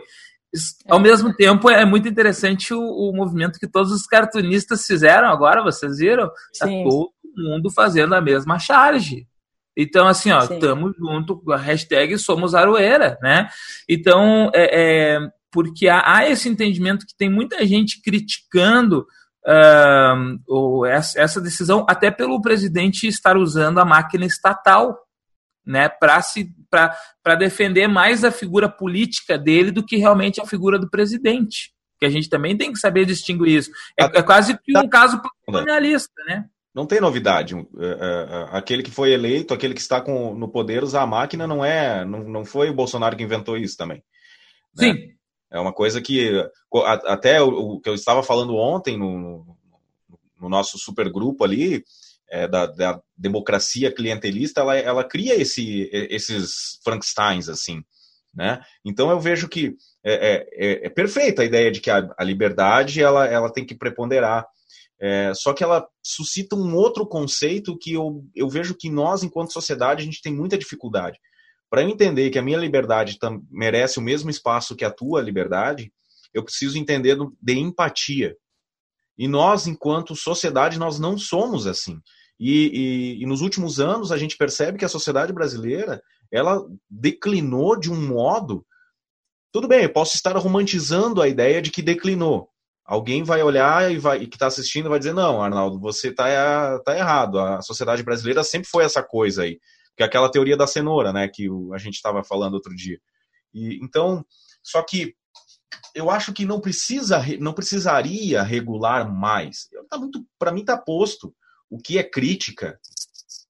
Ao 0.87 0.99
mesmo 0.99 1.33
tempo, 1.33 1.69
é 1.69 1.83
muito 1.83 2.07
interessante 2.07 2.73
o, 2.73 2.79
o 2.79 3.11
movimento 3.15 3.59
que 3.59 3.67
todos 3.67 3.91
os 3.91 4.05
cartunistas 4.05 4.85
fizeram 4.85 5.29
agora, 5.29 5.63
vocês 5.63 5.97
viram? 5.97 6.29
Tá 6.59 6.67
todo 6.67 7.11
mundo 7.35 7.71
fazendo 7.71 8.13
a 8.13 8.21
mesma 8.21 8.59
charge. 8.59 9.27
Então, 9.75 10.07
assim, 10.07 10.31
ó, 10.31 10.43
estamos 10.43 10.95
junto 10.95 11.37
com 11.37 11.51
a 11.51 11.57
hashtag 11.57 12.17
Somos 12.19 12.53
Aroeira, 12.53 13.17
né? 13.21 13.49
Então, 13.89 14.51
é, 14.53 15.15
é 15.15 15.19
porque 15.51 15.87
há, 15.87 16.01
há, 16.05 16.29
esse 16.29 16.47
entendimento 16.47 17.05
que 17.05 17.15
tem 17.15 17.29
muita 17.29 17.65
gente 17.65 18.01
criticando 18.01 19.05
uh, 19.47 20.85
essa, 20.85 21.19
essa 21.19 21.41
decisão, 21.41 21.85
até 21.87 22.09
pelo 22.11 22.41
presidente 22.41 23.07
estar 23.07 23.37
usando 23.37 23.79
a 23.79 23.85
máquina 23.85 24.25
estatal, 24.25 24.97
né, 25.65 25.89
para 25.89 27.36
defender 27.38 27.88
mais 27.88 28.24
a 28.24 28.32
figura 28.32 28.70
política 28.70 29.38
dele 29.38 29.72
do 29.72 29.86
que 29.86 29.98
realmente 29.98 30.41
a 30.41 30.46
figura 30.46 30.77
do 30.77 30.89
presidente. 30.89 31.72
Que 32.00 32.05
a 32.05 32.10
gente 32.10 32.29
também 32.29 32.58
tem 32.58 32.72
que 32.72 32.79
saber 32.79 33.05
distinguir 33.05 33.60
isso. 33.60 33.72
É, 33.98 34.03
é 34.03 34.22
quase 34.22 34.58
que 34.60 34.77
um 34.77 34.89
caso 34.89 35.22
colonialista, 35.46 36.13
né? 36.27 36.46
não 36.74 36.88
tem 36.88 37.00
novidade. 37.00 37.55
É, 37.55 37.86
é, 37.86 37.86
é, 37.86 38.58
aquele 38.58 38.82
que 38.82 38.89
foi 38.89 39.12
eleito, 39.12 39.53
aquele 39.53 39.74
que 39.74 39.82
está 39.82 40.01
com, 40.01 40.34
no 40.34 40.50
poder 40.50 40.84
usar 40.84 41.03
a 41.03 41.08
máquina, 41.08 41.46
não 41.46 41.63
é, 41.63 42.03
não, 42.03 42.24
não 42.24 42.46
foi 42.46 42.70
o 42.70 42.74
Bolsonaro 42.74 43.15
que 43.15 43.24
inventou 43.24 43.58
isso 43.58 43.77
também. 43.77 44.03
Né? 44.75 44.91
Sim. 44.91 45.13
É 45.51 45.60
uma 45.60 45.72
coisa 45.72 46.01
que 46.01 46.43
até 47.05 47.39
o, 47.39 47.79
que 47.79 47.88
eu 47.88 47.93
estava 47.93 48.24
falando 48.24 48.55
ontem 48.55 48.98
no, 48.98 49.55
no 50.41 50.50
nosso 50.50 50.79
supergrupo 50.79 51.43
ali 51.43 51.84
é, 52.33 52.47
da, 52.47 52.65
da, 52.65 53.01
democracia 53.15 53.93
clientelista, 53.93 54.61
ela, 54.61 54.75
ela 54.77 55.03
cria 55.03 55.35
esse, 55.35 55.89
esses 55.91 56.79
Frankensteins 56.83 57.47
assim, 57.47 57.83
né? 58.33 58.59
Então 58.83 59.09
eu 59.09 59.19
vejo 59.19 59.47
que 59.47 59.75
é, 60.03 60.47
é, 60.53 60.87
é 60.87 60.89
perfeita 60.89 61.41
a 61.41 61.45
ideia 61.45 61.71
de 61.71 61.79
que 61.79 61.89
a, 61.89 62.09
a 62.17 62.23
liberdade 62.23 63.01
ela, 63.01 63.25
ela 63.25 63.51
tem 63.51 63.65
que 63.65 63.75
preponderar 63.75 64.45
é, 65.05 65.33
só 65.35 65.53
que 65.53 65.61
ela 65.61 65.85
suscita 66.01 66.55
um 66.55 66.75
outro 66.75 67.05
conceito 67.05 67.77
que 67.77 67.91
eu, 67.91 68.23
eu 68.33 68.47
vejo 68.47 68.73
que 68.73 68.89
nós, 68.89 69.21
enquanto 69.21 69.51
sociedade, 69.51 70.01
a 70.01 70.05
gente 70.05 70.21
tem 70.21 70.33
muita 70.33 70.57
dificuldade. 70.57 71.19
Para 71.69 71.81
eu 71.81 71.89
entender 71.89 72.29
que 72.29 72.39
a 72.39 72.41
minha 72.41 72.57
liberdade 72.57 73.17
merece 73.51 73.99
o 73.99 74.01
mesmo 74.01 74.29
espaço 74.29 74.77
que 74.77 74.85
a 74.85 74.89
tua 74.89 75.21
liberdade, 75.21 75.91
eu 76.33 76.41
preciso 76.41 76.77
entender 76.77 77.17
de 77.41 77.53
empatia. 77.53 78.33
E 79.17 79.27
nós, 79.27 79.67
enquanto 79.67 80.15
sociedade, 80.15 80.79
nós 80.79 80.97
não 80.99 81.17
somos 81.17 81.67
assim. 81.67 81.99
E, 82.45 82.67
e, 82.73 83.23
e, 83.23 83.25
nos 83.25 83.39
últimos 83.39 83.79
anos 83.79 84.12
a 84.12 84.17
gente 84.17 84.35
percebe 84.35 84.77
que 84.77 84.83
a 84.83 84.89
sociedade 84.89 85.31
brasileira 85.31 86.03
ela 86.29 86.62
declinou 86.89 87.79
de 87.79 87.89
um 87.89 88.05
modo. 88.05 88.65
Tudo 89.50 89.65
bem, 89.65 89.83
eu 89.83 89.93
posso 89.93 90.17
estar 90.17 90.35
romantizando 90.35 91.21
a 91.21 91.27
ideia 91.29 91.62
de 91.62 91.71
que 91.71 91.81
declinou, 91.81 92.50
alguém 92.83 93.23
vai 93.23 93.41
olhar 93.41 93.89
e, 93.89 93.97
vai, 93.97 94.23
e 94.23 94.27
que 94.27 94.35
está 94.35 94.47
assistindo 94.47 94.89
vai 94.89 95.00
dizer: 95.00 95.13
não, 95.13 95.41
Arnaldo, 95.41 95.79
você 95.79 96.09
está 96.09 96.79
tá 96.79 96.97
errado. 96.97 97.39
A 97.39 97.62
sociedade 97.62 98.03
brasileira 98.03 98.43
sempre 98.43 98.67
foi 98.67 98.83
essa 98.83 99.01
coisa 99.01 99.43
aí. 99.43 99.57
Que 99.95 100.03
é 100.03 100.05
aquela 100.05 100.29
teoria 100.29 100.57
da 100.57 100.67
cenoura, 100.67 101.13
né? 101.13 101.29
Que 101.33 101.47
a 101.73 101.77
gente 101.77 101.93
estava 101.93 102.25
falando 102.25 102.55
outro 102.55 102.75
dia. 102.75 103.00
E, 103.53 103.79
então, 103.81 104.25
só 104.62 104.83
que 104.83 105.15
eu 105.95 106.09
acho 106.09 106.33
que 106.33 106.43
não 106.43 106.59
precisa, 106.59 107.23
não 107.39 107.53
precisaria 107.53 108.43
regular 108.43 109.09
mais. 109.09 109.69
Tá 109.89 109.97
muito, 109.97 110.25
para 110.38 110.51
mim 110.51 110.59
está 110.59 110.75
posto. 110.75 111.33
O 111.73 111.79
que 111.79 111.97
é 111.97 112.03
crítica 112.03 112.79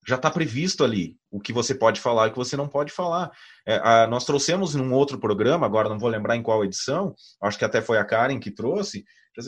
já 0.08 0.16
está 0.16 0.30
previsto 0.30 0.82
ali. 0.82 1.14
O 1.30 1.38
que 1.38 1.52
você 1.52 1.74
pode 1.74 2.00
falar 2.00 2.26
e 2.26 2.28
o 2.30 2.32
que 2.32 2.38
você 2.38 2.56
não 2.56 2.66
pode 2.66 2.90
falar. 2.90 3.30
É, 3.66 3.76
a, 3.76 4.06
nós 4.06 4.24
trouxemos 4.24 4.74
num 4.74 4.94
outro 4.94 5.20
programa, 5.20 5.66
agora 5.66 5.90
não 5.90 5.98
vou 5.98 6.08
lembrar 6.08 6.34
em 6.34 6.42
qual 6.42 6.64
edição, 6.64 7.14
acho 7.42 7.58
que 7.58 7.66
até 7.66 7.82
foi 7.82 7.98
a 7.98 8.04
Karen 8.04 8.40
que 8.40 8.50
trouxe, 8.50 9.04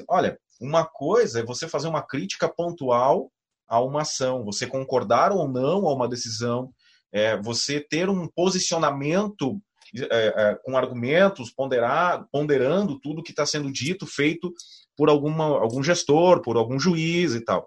olha, 0.07 0.39
uma 0.61 0.85
coisa 0.85 1.41
é 1.41 1.43
você 1.45 1.67
fazer 1.67 1.89
uma 1.89 2.03
crítica 2.03 2.51
pontual 2.51 3.33
a 3.67 3.81
uma 3.81 4.03
ação, 4.03 4.45
você 4.45 4.67
concordar 4.67 5.33
ou 5.33 5.49
não 5.49 5.89
a 5.89 5.95
uma 5.95 6.07
decisão, 6.07 6.71
é, 7.11 7.35
você 7.41 7.81
ter 7.81 8.11
um 8.11 8.29
posicionamento 8.29 9.59
é, 9.95 10.35
é, 10.37 10.59
com 10.63 10.77
argumentos, 10.77 11.51
ponderar, 11.51 12.27
ponderando 12.31 13.01
tudo 13.01 13.23
que 13.23 13.31
está 13.31 13.47
sendo 13.47 13.73
dito, 13.73 14.07
feito 14.07 14.53
por 14.95 15.09
alguma, 15.09 15.45
algum 15.47 15.83
gestor, 15.83 16.43
por 16.43 16.59
algum 16.59 16.79
juiz 16.79 17.35
e 17.35 17.41
tal. 17.41 17.67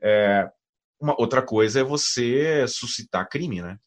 É, 0.00 0.50
uma 1.00 1.14
outra 1.18 1.42
coisa 1.42 1.80
é 1.80 1.84
você 1.84 2.66
suscitar 2.66 3.28
crime, 3.28 3.62
né? 3.62 3.78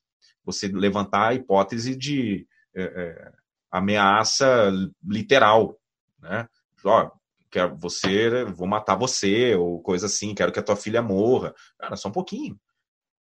Você 0.43 0.67
levantar 0.67 1.29
a 1.29 1.33
hipótese 1.33 1.95
de 1.95 2.47
é, 2.75 2.83
é, 2.83 3.31
ameaça 3.69 4.71
literal, 5.03 5.77
né? 6.19 6.47
Ó, 6.83 7.11
quero 7.49 7.75
você, 7.77 8.45
vou 8.45 8.67
matar 8.67 8.95
você, 8.95 9.55
ou 9.55 9.81
coisa 9.81 10.05
assim, 10.05 10.33
quero 10.33 10.51
que 10.51 10.59
a 10.59 10.63
tua 10.63 10.75
filha 10.75 11.01
morra. 11.01 11.53
Cara, 11.77 11.95
só 11.95 12.09
um 12.09 12.13
pouquinho. 12.13 12.57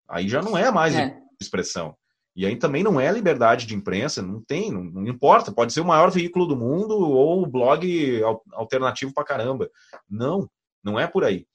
Aí 0.08 0.28
já 0.28 0.42
não 0.42 0.56
é 0.56 0.70
mais 0.70 0.94
é. 0.94 1.16
expressão. 1.40 1.96
E 2.36 2.44
aí 2.44 2.56
também 2.56 2.82
não 2.82 3.00
é 3.00 3.12
liberdade 3.12 3.64
de 3.64 3.76
imprensa, 3.76 4.20
não 4.20 4.42
tem, 4.42 4.72
não, 4.72 4.82
não, 4.82 5.06
importa, 5.06 5.52
pode 5.52 5.72
ser 5.72 5.80
o 5.80 5.84
maior 5.84 6.10
veículo 6.10 6.46
do 6.46 6.56
mundo 6.56 6.96
ou 6.96 7.46
blog 7.46 8.20
alternativo 8.52 9.14
pra 9.14 9.24
caramba. 9.24 9.70
Não, 10.08 10.50
não 10.82 10.98
é 10.98 11.06
por 11.06 11.22
aí. 11.22 11.46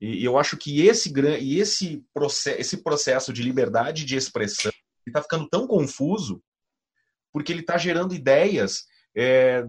E, 0.00 0.24
eu 0.24 0.38
acho 0.38 0.56
que 0.56 0.86
esse, 0.86 1.12
e 1.40 1.60
esse, 1.60 2.04
processo, 2.12 2.60
esse 2.60 2.82
processo 2.82 3.32
de 3.32 3.42
liberdade 3.42 4.04
de 4.04 4.16
expressão 4.16 4.72
está 5.06 5.22
ficando 5.22 5.48
tão 5.48 5.66
confuso 5.66 6.42
porque 7.32 7.52
ele 7.52 7.60
está 7.60 7.76
gerando 7.76 8.14
ideias 8.14 8.84
é, 9.14 9.66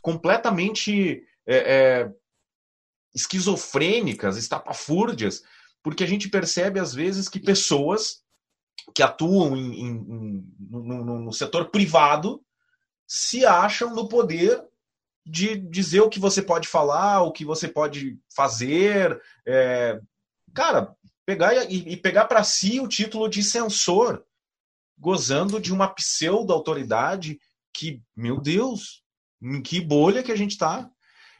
completamente 0.00 1.22
é, 1.46 1.56
é, 1.56 2.12
esquizofrênicas, 3.14 4.38
estapafúrdias, 4.38 5.42
porque 5.82 6.02
a 6.02 6.06
gente 6.06 6.30
percebe 6.30 6.80
às 6.80 6.94
vezes 6.94 7.28
que 7.28 7.38
pessoas 7.38 8.22
que 8.94 9.02
atuam 9.02 9.54
em, 9.54 9.80
em, 9.80 9.86
em, 9.86 10.54
no, 10.58 11.20
no, 11.20 11.32
setor 11.32 11.70
privado 11.70 12.42
se 13.06 13.44
acham 13.44 13.94
no 13.94 14.08
poder 14.08 14.62
de 15.24 15.56
dizer 15.56 16.00
o 16.00 16.08
que 16.08 16.20
você 16.20 16.42
pode 16.42 16.68
falar, 16.68 17.22
o 17.22 17.32
que 17.32 17.44
você 17.44 17.66
pode 17.66 18.18
fazer. 18.34 19.20
É, 19.46 19.98
cara, 20.54 20.94
pegar 21.24 21.54
e, 21.70 21.92
e 21.92 21.96
pegar 21.96 22.26
para 22.26 22.44
si 22.44 22.80
o 22.80 22.88
título 22.88 23.28
de 23.28 23.42
censor. 23.42 24.24
gozando 24.96 25.60
de 25.60 25.72
uma 25.72 25.88
pseudo-autoridade 25.88 27.38
que, 27.72 28.00
meu 28.16 28.40
Deus, 28.40 29.02
em 29.42 29.60
que 29.60 29.80
bolha 29.80 30.22
que 30.22 30.30
a 30.32 30.36
gente 30.36 30.52
está. 30.52 30.88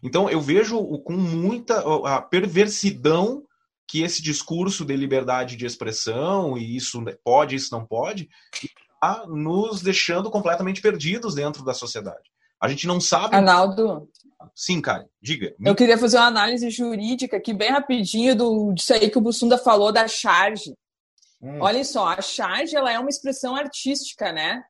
Então, 0.02 0.28
eu 0.28 0.40
vejo 0.40 0.76
com 0.98 1.14
muita 1.14 1.82
a 2.06 2.20
perversidão 2.20 3.46
que 3.88 4.02
esse 4.02 4.22
discurso 4.22 4.84
de 4.84 4.96
liberdade 4.96 5.56
de 5.56 5.66
expressão, 5.66 6.58
e 6.58 6.76
isso 6.76 7.02
pode, 7.22 7.54
isso 7.54 7.72
não 7.72 7.86
pode, 7.86 8.28
está 8.52 9.26
nos 9.26 9.82
deixando 9.82 10.30
completamente 10.30 10.80
perdidos 10.80 11.34
dentro 11.34 11.64
da 11.64 11.72
sociedade. 11.72 12.33
A 12.64 12.68
gente 12.68 12.86
não 12.86 12.98
sabe. 12.98 13.36
Arnaldo. 13.36 14.08
Sim, 14.54 14.80
cara, 14.80 15.06
diga. 15.20 15.54
Eu 15.62 15.74
queria 15.74 15.98
fazer 15.98 16.16
uma 16.16 16.26
análise 16.26 16.70
jurídica 16.70 17.36
aqui, 17.36 17.52
bem 17.52 17.70
rapidinho, 17.70 18.34
do, 18.34 18.72
disso 18.72 18.94
aí 18.94 19.10
que 19.10 19.18
o 19.18 19.20
Bussunda 19.20 19.58
falou 19.58 19.92
da 19.92 20.08
charge. 20.08 20.72
Hum. 21.42 21.58
Olha 21.60 21.84
só, 21.84 22.08
a 22.08 22.22
charge 22.22 22.74
ela 22.74 22.90
é 22.90 22.98
uma 22.98 23.10
expressão 23.10 23.54
artística, 23.54 24.32
né? 24.32 24.62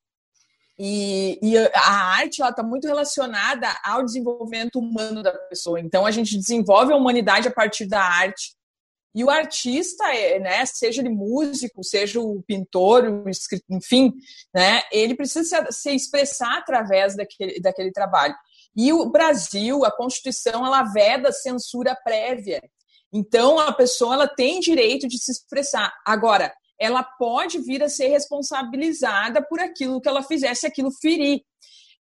E, 0.76 1.38
e 1.40 1.56
a 1.56 2.16
arte 2.16 2.42
está 2.42 2.62
muito 2.64 2.88
relacionada 2.88 3.68
ao 3.84 4.04
desenvolvimento 4.04 4.80
humano 4.80 5.22
da 5.22 5.30
pessoa. 5.32 5.78
Então 5.78 6.04
a 6.04 6.10
gente 6.10 6.36
desenvolve 6.36 6.92
a 6.92 6.96
humanidade 6.96 7.46
a 7.46 7.52
partir 7.52 7.86
da 7.86 8.02
arte. 8.02 8.53
E 9.14 9.22
o 9.22 9.30
artista, 9.30 10.04
é, 10.12 10.40
né, 10.40 10.66
seja 10.66 11.00
ele 11.00 11.10
músico, 11.10 11.84
seja 11.84 12.20
o 12.20 12.42
pintor, 12.42 13.04
o 13.04 13.24
enfim, 13.70 14.12
né, 14.52 14.82
ele 14.90 15.14
precisa 15.14 15.44
se, 15.44 15.72
se 15.72 15.94
expressar 15.94 16.58
através 16.58 17.16
daquele, 17.16 17.60
daquele 17.60 17.92
trabalho. 17.92 18.34
E 18.76 18.92
o 18.92 19.08
Brasil, 19.08 19.84
a 19.84 19.90
Constituição, 19.90 20.66
ela 20.66 20.82
veda 20.82 21.30
censura 21.30 21.96
prévia. 22.02 22.60
Então, 23.12 23.60
a 23.60 23.72
pessoa 23.72 24.14
ela 24.14 24.26
tem 24.26 24.58
direito 24.58 25.06
de 25.06 25.16
se 25.22 25.30
expressar. 25.30 25.92
Agora, 26.04 26.52
ela 26.76 27.04
pode 27.04 27.60
vir 27.60 27.82
a 27.84 27.88
ser 27.88 28.08
responsabilizada 28.08 29.40
por 29.40 29.60
aquilo 29.60 30.00
que 30.00 30.08
ela 30.08 30.24
fizesse, 30.24 30.66
aquilo 30.66 30.90
ferir. 30.90 31.40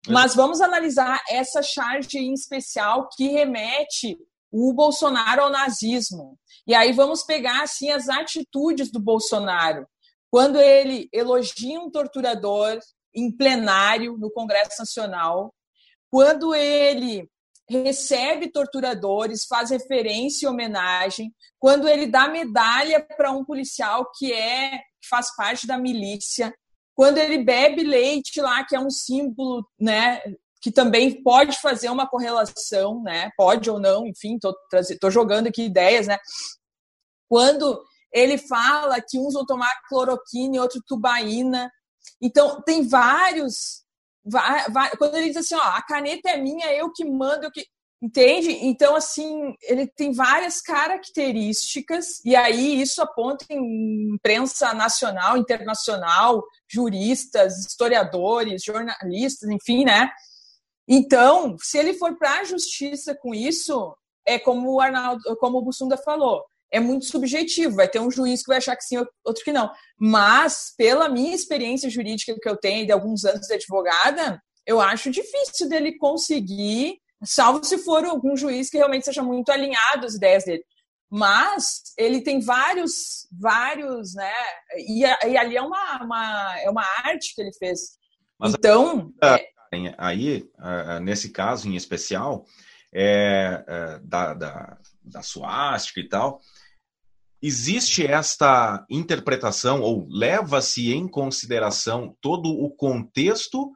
Mas 0.07 0.35
vamos 0.35 0.61
analisar 0.61 1.21
essa 1.27 1.63
charge 1.63 2.19
em 2.19 2.33
especial 2.33 3.09
que 3.17 3.27
remete 3.27 4.15
o 4.51 4.73
Bolsonaro 4.73 5.43
ao 5.43 5.49
nazismo. 5.49 6.37
E 6.65 6.73
aí 6.73 6.91
vamos 6.91 7.23
pegar 7.23 7.63
assim 7.63 7.89
as 7.89 8.09
atitudes 8.09 8.91
do 8.91 8.99
Bolsonaro. 8.99 9.87
Quando 10.31 10.59
ele 10.59 11.09
elogia 11.11 11.79
um 11.79 11.89
torturador 11.89 12.79
em 13.13 13.31
plenário 13.35 14.17
no 14.17 14.31
Congresso 14.31 14.75
Nacional, 14.79 15.53
quando 16.11 16.53
ele 16.53 17.27
recebe 17.69 18.51
torturadores, 18.51 19.45
faz 19.45 19.69
referência 19.69 20.45
e 20.45 20.49
homenagem, 20.49 21.33
quando 21.59 21.87
ele 21.87 22.07
dá 22.07 22.27
medalha 22.27 22.99
para 23.15 23.31
um 23.31 23.45
policial 23.45 24.09
que 24.17 24.33
é 24.33 24.77
que 25.01 25.07
faz 25.07 25.33
parte 25.35 25.67
da 25.67 25.77
milícia, 25.77 26.53
quando 26.95 27.17
ele 27.17 27.43
bebe 27.43 27.83
leite 27.83 28.41
lá, 28.41 28.65
que 28.65 28.75
é 28.75 28.79
um 28.79 28.89
símbolo, 28.89 29.65
né, 29.79 30.21
que 30.61 30.71
também 30.71 31.23
pode 31.23 31.57
fazer 31.59 31.89
uma 31.89 32.07
correlação, 32.07 33.01
né, 33.03 33.29
pode 33.37 33.69
ou 33.69 33.79
não, 33.79 34.05
enfim, 34.05 34.37
tô, 34.39 34.55
tô 34.99 35.09
jogando 35.09 35.47
aqui 35.47 35.63
ideias, 35.63 36.07
né, 36.07 36.17
quando 37.29 37.81
ele 38.11 38.37
fala 38.37 39.01
que 39.01 39.19
uns 39.19 39.33
vão 39.33 39.45
tomar 39.45 39.71
cloroquina 39.87 40.55
e 40.55 40.59
outro 40.59 40.81
tubaína, 40.85 41.71
então 42.21 42.61
tem 42.63 42.87
vários 42.87 43.83
vai, 44.29 44.69
vai, 44.69 44.91
quando 44.97 45.15
ele 45.15 45.27
diz 45.27 45.37
assim, 45.37 45.55
ó, 45.55 45.61
a 45.61 45.81
caneta 45.81 46.29
é 46.29 46.37
minha, 46.37 46.71
eu 46.73 46.91
que 46.91 47.05
mando, 47.05 47.45
eu 47.45 47.51
que. 47.51 47.65
Entende? 48.01 48.51
Então, 48.61 48.95
assim, 48.95 49.53
ele 49.61 49.85
tem 49.85 50.13
várias 50.13 50.61
características, 50.61 52.23
e 52.23 52.33
aí 52.33 52.81
isso 52.81 53.01
aponta 53.01 53.45
em 53.49 54.13
imprensa 54.15 54.73
nacional, 54.73 55.35
internacional, 55.35 56.41
juristas, 56.71 57.65
historiadores, 57.65 58.63
jornalistas, 58.63 59.49
enfim, 59.49 59.83
né? 59.83 60.09
Então, 60.91 61.55
se 61.61 61.77
ele 61.77 61.93
for 61.93 62.17
para 62.17 62.39
a 62.39 62.43
justiça 62.43 63.15
com 63.15 63.35
isso, 63.35 63.95
é 64.25 64.39
como 64.39 64.73
o 64.73 64.81
Arnaldo, 64.81 65.21
como 65.37 65.59
o 65.59 65.61
Bussunda 65.61 65.95
falou, 65.95 66.43
é 66.71 66.79
muito 66.79 67.05
subjetivo. 67.05 67.75
Vai 67.75 67.87
ter 67.87 67.99
um 67.99 68.09
juiz 68.09 68.41
que 68.41 68.47
vai 68.47 68.57
achar 68.57 68.75
que 68.75 68.83
sim, 68.83 68.97
outro 69.23 69.43
que 69.43 69.53
não. 69.53 69.71
Mas, 69.99 70.73
pela 70.75 71.07
minha 71.07 71.35
experiência 71.35 71.91
jurídica 71.91 72.35
que 72.41 72.49
eu 72.49 72.57
tenho 72.57 72.87
de 72.87 72.91
alguns 72.91 73.23
anos 73.23 73.45
de 73.45 73.53
advogada, 73.53 74.41
eu 74.65 74.81
acho 74.81 75.11
difícil 75.11 75.69
dele 75.69 75.95
conseguir, 75.97 76.97
salvo 77.23 77.63
se 77.63 77.77
for 77.77 78.03
algum 78.05 78.35
juiz 78.35 78.69
que 78.69 78.77
realmente 78.77 79.05
seja 79.05 79.21
muito 79.21 79.51
alinhado 79.51 80.07
às 80.07 80.15
ideias 80.15 80.45
dele. 80.45 80.63
Mas 81.11 81.81
ele 81.97 82.21
tem 82.21 82.39
vários, 82.39 83.27
vários, 83.31 84.15
né? 84.15 84.33
E, 84.77 85.01
e 85.01 85.37
ali 85.37 85.55
é 85.55 85.61
uma, 85.61 86.03
uma, 86.03 86.59
é 86.61 86.69
uma 86.69 86.85
arte 87.03 87.33
que 87.35 87.41
ele 87.41 87.53
fez. 87.53 87.97
Mas 88.39 88.53
então. 88.53 89.11
É... 89.23 89.58
Aí, 89.97 90.49
nesse 91.01 91.31
caso 91.31 91.67
em 91.67 91.75
especial, 91.75 92.45
é, 92.91 93.63
é, 93.67 93.99
da, 93.99 94.33
da, 94.33 94.77
da 95.03 95.21
suástica 95.21 95.99
e 95.99 96.07
tal, 96.07 96.41
existe 97.41 98.05
esta 98.05 98.83
interpretação 98.89 99.81
ou 99.81 100.07
leva-se 100.09 100.91
em 100.91 101.07
consideração 101.07 102.17
todo 102.19 102.49
o 102.49 102.71
contexto 102.71 103.71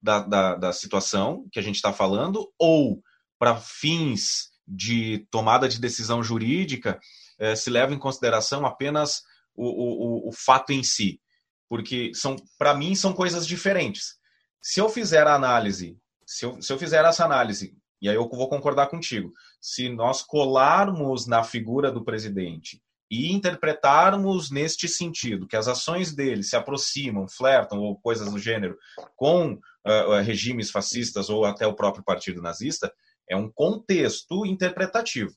da, 0.00 0.20
da, 0.20 0.54
da 0.54 0.72
situação 0.72 1.46
que 1.50 1.58
a 1.58 1.62
gente 1.62 1.74
está 1.74 1.92
falando 1.92 2.48
ou 2.58 3.02
para 3.38 3.56
fins 3.56 4.50
de 4.66 5.26
tomada 5.30 5.68
de 5.68 5.80
decisão 5.80 6.22
jurídica 6.22 6.98
eh, 7.38 7.56
se 7.56 7.68
leva 7.68 7.92
em 7.92 7.98
consideração 7.98 8.64
apenas 8.64 9.22
o, 9.54 9.66
o, 9.66 10.28
o 10.28 10.32
fato 10.32 10.72
em 10.72 10.82
si? 10.82 11.20
Porque 11.68 12.12
são 12.14 12.36
para 12.56 12.74
mim 12.74 12.94
são 12.94 13.12
coisas 13.12 13.46
diferentes 13.46 14.16
se 14.60 14.80
eu 14.80 14.88
fizer 14.88 15.26
a 15.26 15.34
análise 15.34 15.98
se 16.26 16.44
eu, 16.44 16.60
se 16.60 16.72
eu 16.72 16.78
fizer 16.78 17.04
essa 17.04 17.24
análise 17.24 17.76
e 18.00 18.08
aí 18.08 18.14
eu 18.14 18.28
vou 18.28 18.48
concordar 18.48 18.88
contigo 18.88 19.32
se 19.60 19.88
nós 19.88 20.22
colarmos 20.22 21.26
na 21.26 21.42
figura 21.42 21.90
do 21.90 22.04
presidente 22.04 22.82
e 23.10 23.32
interpretarmos 23.32 24.50
neste 24.50 24.88
sentido 24.88 25.46
que 25.46 25.56
as 25.56 25.68
ações 25.68 26.14
dele 26.14 26.42
se 26.42 26.56
aproximam, 26.56 27.28
flertam 27.28 27.78
ou 27.78 27.98
coisas 28.00 28.30
do 28.30 28.38
gênero 28.38 28.76
com 29.14 29.52
uh, 29.52 30.20
regimes 30.24 30.70
fascistas 30.70 31.30
ou 31.30 31.44
até 31.44 31.66
o 31.66 31.74
próprio 31.74 32.04
partido 32.04 32.42
nazista, 32.42 32.92
é 33.28 33.36
um 33.36 33.50
contexto 33.50 34.44
interpretativo. 34.44 35.32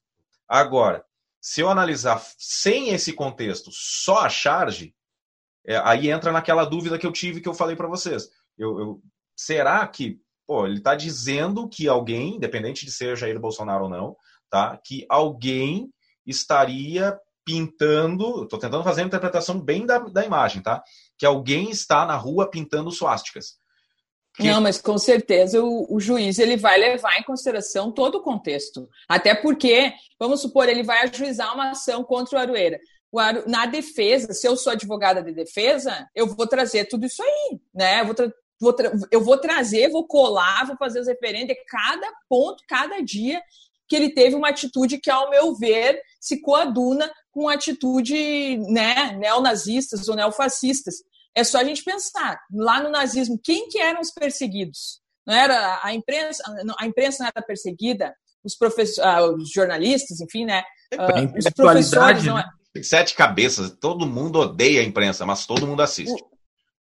Agora, 0.47 1.05
se 1.39 1.61
eu 1.61 1.69
analisar 1.69 2.21
sem 2.37 2.89
esse 2.89 3.13
contexto 3.13 3.69
só 3.71 4.21
a 4.21 4.29
charge, 4.29 4.93
é, 5.65 5.77
aí 5.77 6.09
entra 6.09 6.31
naquela 6.31 6.65
dúvida 6.65 6.97
que 6.97 7.05
eu 7.05 7.11
tive 7.11 7.41
que 7.41 7.47
eu 7.47 7.53
falei 7.53 7.75
para 7.75 7.87
vocês. 7.87 8.29
Eu, 8.59 8.79
eu, 8.79 9.01
será 9.35 9.87
que 9.87 10.19
pô, 10.45 10.65
ele 10.65 10.77
está 10.77 10.95
dizendo 10.95 11.69
que 11.69 11.87
alguém, 11.87 12.35
independente 12.35 12.85
de 12.85 12.91
ser 12.91 13.15
Jair 13.15 13.39
Bolsonaro 13.39 13.83
ou 13.83 13.89
não, 13.89 14.15
tá, 14.49 14.79
que 14.83 15.05
alguém 15.07 15.89
estaria 16.25 17.17
pintando, 17.45 18.43
estou 18.43 18.59
tentando 18.59 18.83
fazer 18.83 19.01
a 19.01 19.05
interpretação 19.05 19.59
bem 19.59 19.85
da, 19.85 19.99
da 19.99 20.25
imagem, 20.25 20.61
tá? 20.61 20.83
Que 21.17 21.25
alguém 21.25 21.69
está 21.69 22.05
na 22.05 22.15
rua 22.15 22.49
pintando 22.49 22.91
suásticas. 22.91 23.59
Que... 24.35 24.43
Não, 24.43 24.61
mas 24.61 24.79
com 24.79 24.97
certeza 24.97 25.61
o, 25.61 25.87
o, 25.89 25.99
juiz 25.99 26.39
ele 26.39 26.55
vai 26.55 26.77
levar 26.77 27.17
em 27.19 27.23
consideração 27.23 27.91
todo 27.91 28.15
o 28.15 28.23
contexto. 28.23 28.87
Até 29.07 29.35
porque, 29.35 29.91
vamos 30.19 30.41
supor, 30.41 30.69
ele 30.69 30.83
vai 30.83 31.03
ajuizar 31.03 31.53
uma 31.53 31.71
ação 31.71 32.03
contra 32.03 32.37
o 32.37 32.41
Arueira. 32.41 32.79
Na 33.47 33.65
defesa, 33.65 34.33
se 34.33 34.47
eu 34.47 34.55
sou 34.55 34.73
advogada 34.73 35.21
de 35.23 35.31
defesa, 35.31 36.07
eu 36.15 36.27
vou 36.27 36.47
trazer 36.47 36.85
tudo 36.85 37.05
isso 37.05 37.21
aí, 37.21 37.59
né? 37.73 38.01
Eu 38.01 38.05
vou, 38.05 38.15
tra... 38.15 38.31
vou 38.59 38.75
eu 39.11 39.23
vou 39.23 39.37
trazer, 39.37 39.89
vou 39.89 40.05
colar, 40.05 40.65
vou 40.67 40.77
fazer 40.77 40.99
os 40.99 41.07
referentes 41.07 41.55
de 41.55 41.65
cada 41.65 42.11
ponto, 42.27 42.63
cada 42.67 43.01
dia 43.01 43.41
que 43.87 43.95
ele 43.95 44.11
teve 44.11 44.35
uma 44.35 44.49
atitude 44.49 44.99
que, 44.99 45.09
ao 45.09 45.31
meu 45.31 45.55
ver, 45.55 45.99
se 46.19 46.39
coaduna 46.39 47.11
com 47.31 47.49
atitude 47.49 48.57
né, 48.71 49.13
neonazistas 49.13 50.07
ou 50.07 50.15
neofascistas. 50.15 50.95
É 51.33 51.43
só 51.43 51.57
a 51.59 51.63
gente 51.63 51.83
pensar, 51.83 52.39
lá 52.53 52.83
no 52.83 52.89
nazismo, 52.89 53.39
quem 53.43 53.67
que 53.67 53.79
eram 53.79 53.99
os 53.99 54.11
perseguidos? 54.11 55.01
Não 55.25 55.33
era 55.33 55.79
a 55.83 55.93
imprensa, 55.93 56.43
a 56.77 56.85
imprensa 56.85 57.23
não 57.23 57.31
era 57.35 57.45
perseguida, 57.45 58.13
os, 58.43 58.55
ah, 58.99 59.25
os 59.31 59.51
jornalistas, 59.51 60.21
enfim, 60.21 60.45
né? 60.45 60.63
Uh, 60.93 61.37
os 61.37 61.45
professores 61.55 62.23
não... 62.23 62.35
Né? 62.35 62.45
Sete 62.83 63.15
cabeças, 63.15 63.71
todo 63.79 64.05
mundo 64.05 64.39
odeia 64.39 64.81
a 64.81 64.83
imprensa, 64.83 65.25
mas 65.25 65.45
todo 65.45 65.67
mundo 65.67 65.81
assiste. 65.81 66.23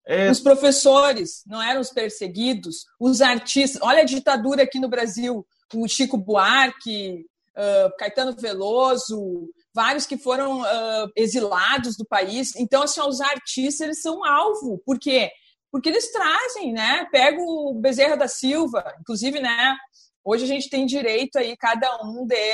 É... 0.08 0.30
Os 0.30 0.40
professores 0.40 1.42
não 1.46 1.62
eram 1.62 1.82
os 1.82 1.90
perseguidos, 1.90 2.86
os 2.98 3.20
artistas. 3.20 3.80
Olha 3.82 4.00
a 4.00 4.06
ditadura 4.06 4.62
aqui 4.62 4.80
no 4.80 4.88
Brasil 4.88 5.46
o 5.74 5.86
Chico 5.86 6.16
Buarque, 6.16 7.26
uh, 7.56 7.96
Caetano 7.98 8.34
Veloso, 8.34 9.50
vários 9.74 10.06
que 10.06 10.16
foram 10.16 10.62
uh, 10.62 11.12
exilados 11.14 11.96
do 11.96 12.06
país. 12.06 12.56
Então, 12.56 12.82
assim, 12.82 13.00
os 13.02 13.20
artistas 13.20 13.80
eles 13.80 14.00
são 14.00 14.24
alvo. 14.24 14.80
Por 14.84 14.98
quê? 14.98 15.30
Porque 15.70 15.90
eles 15.90 16.10
trazem, 16.10 16.72
né? 16.72 17.06
Pega 17.12 17.38
o 17.38 17.74
Bezerra 17.74 18.16
da 18.16 18.28
Silva, 18.28 18.82
inclusive, 19.00 19.40
né? 19.40 19.76
Hoje 20.24 20.44
a 20.44 20.48
gente 20.48 20.70
tem 20.70 20.86
direito 20.86 21.38
aí, 21.38 21.56
cada 21.56 22.02
um 22.02 22.26
de 22.26 22.52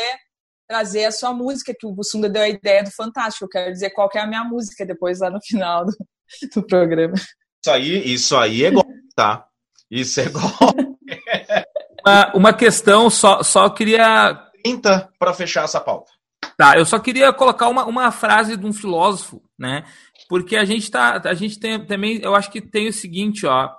trazer 0.66 1.04
a 1.04 1.12
sua 1.12 1.32
música, 1.32 1.74
que 1.78 1.86
o 1.86 1.92
Bussunda 1.92 2.28
deu 2.28 2.42
a 2.42 2.48
ideia 2.48 2.82
do 2.82 2.90
Fantástico. 2.90 3.44
Eu 3.44 3.48
quero 3.48 3.72
dizer 3.72 3.90
qual 3.90 4.08
que 4.08 4.18
é 4.18 4.22
a 4.22 4.26
minha 4.26 4.42
música 4.42 4.84
depois 4.84 5.20
lá 5.20 5.30
no 5.30 5.40
final 5.40 5.84
do, 5.84 5.92
do 6.54 6.66
programa. 6.66 7.14
Isso 7.64 7.70
aí, 7.70 8.12
isso 8.12 8.36
aí 8.36 8.62
é 8.62 8.70
golpe, 8.70 8.92
tá? 9.16 9.46
Isso 9.90 10.20
é 10.20 10.28
golpe. 10.28 10.98
uma, 12.04 12.32
uma 12.34 12.52
questão, 12.52 13.08
só, 13.08 13.42
só 13.42 13.70
queria. 13.70 14.38
30 14.62 15.08
para 15.18 15.32
fechar 15.32 15.64
essa 15.64 15.80
pauta. 15.80 16.12
Tá, 16.58 16.76
eu 16.76 16.84
só 16.84 16.98
queria 16.98 17.32
colocar 17.32 17.68
uma, 17.68 17.86
uma 17.86 18.12
frase 18.12 18.58
de 18.58 18.66
um 18.66 18.72
filósofo, 18.72 19.42
né? 19.58 19.82
Porque 20.28 20.56
a 20.56 20.64
gente 20.66 20.90
tá. 20.90 21.18
A 21.24 21.32
gente 21.32 21.58
tem 21.58 21.82
também, 21.86 22.20
eu 22.22 22.34
acho 22.34 22.50
que 22.50 22.60
tem 22.60 22.86
o 22.86 22.92
seguinte, 22.92 23.46
ó. 23.46 23.70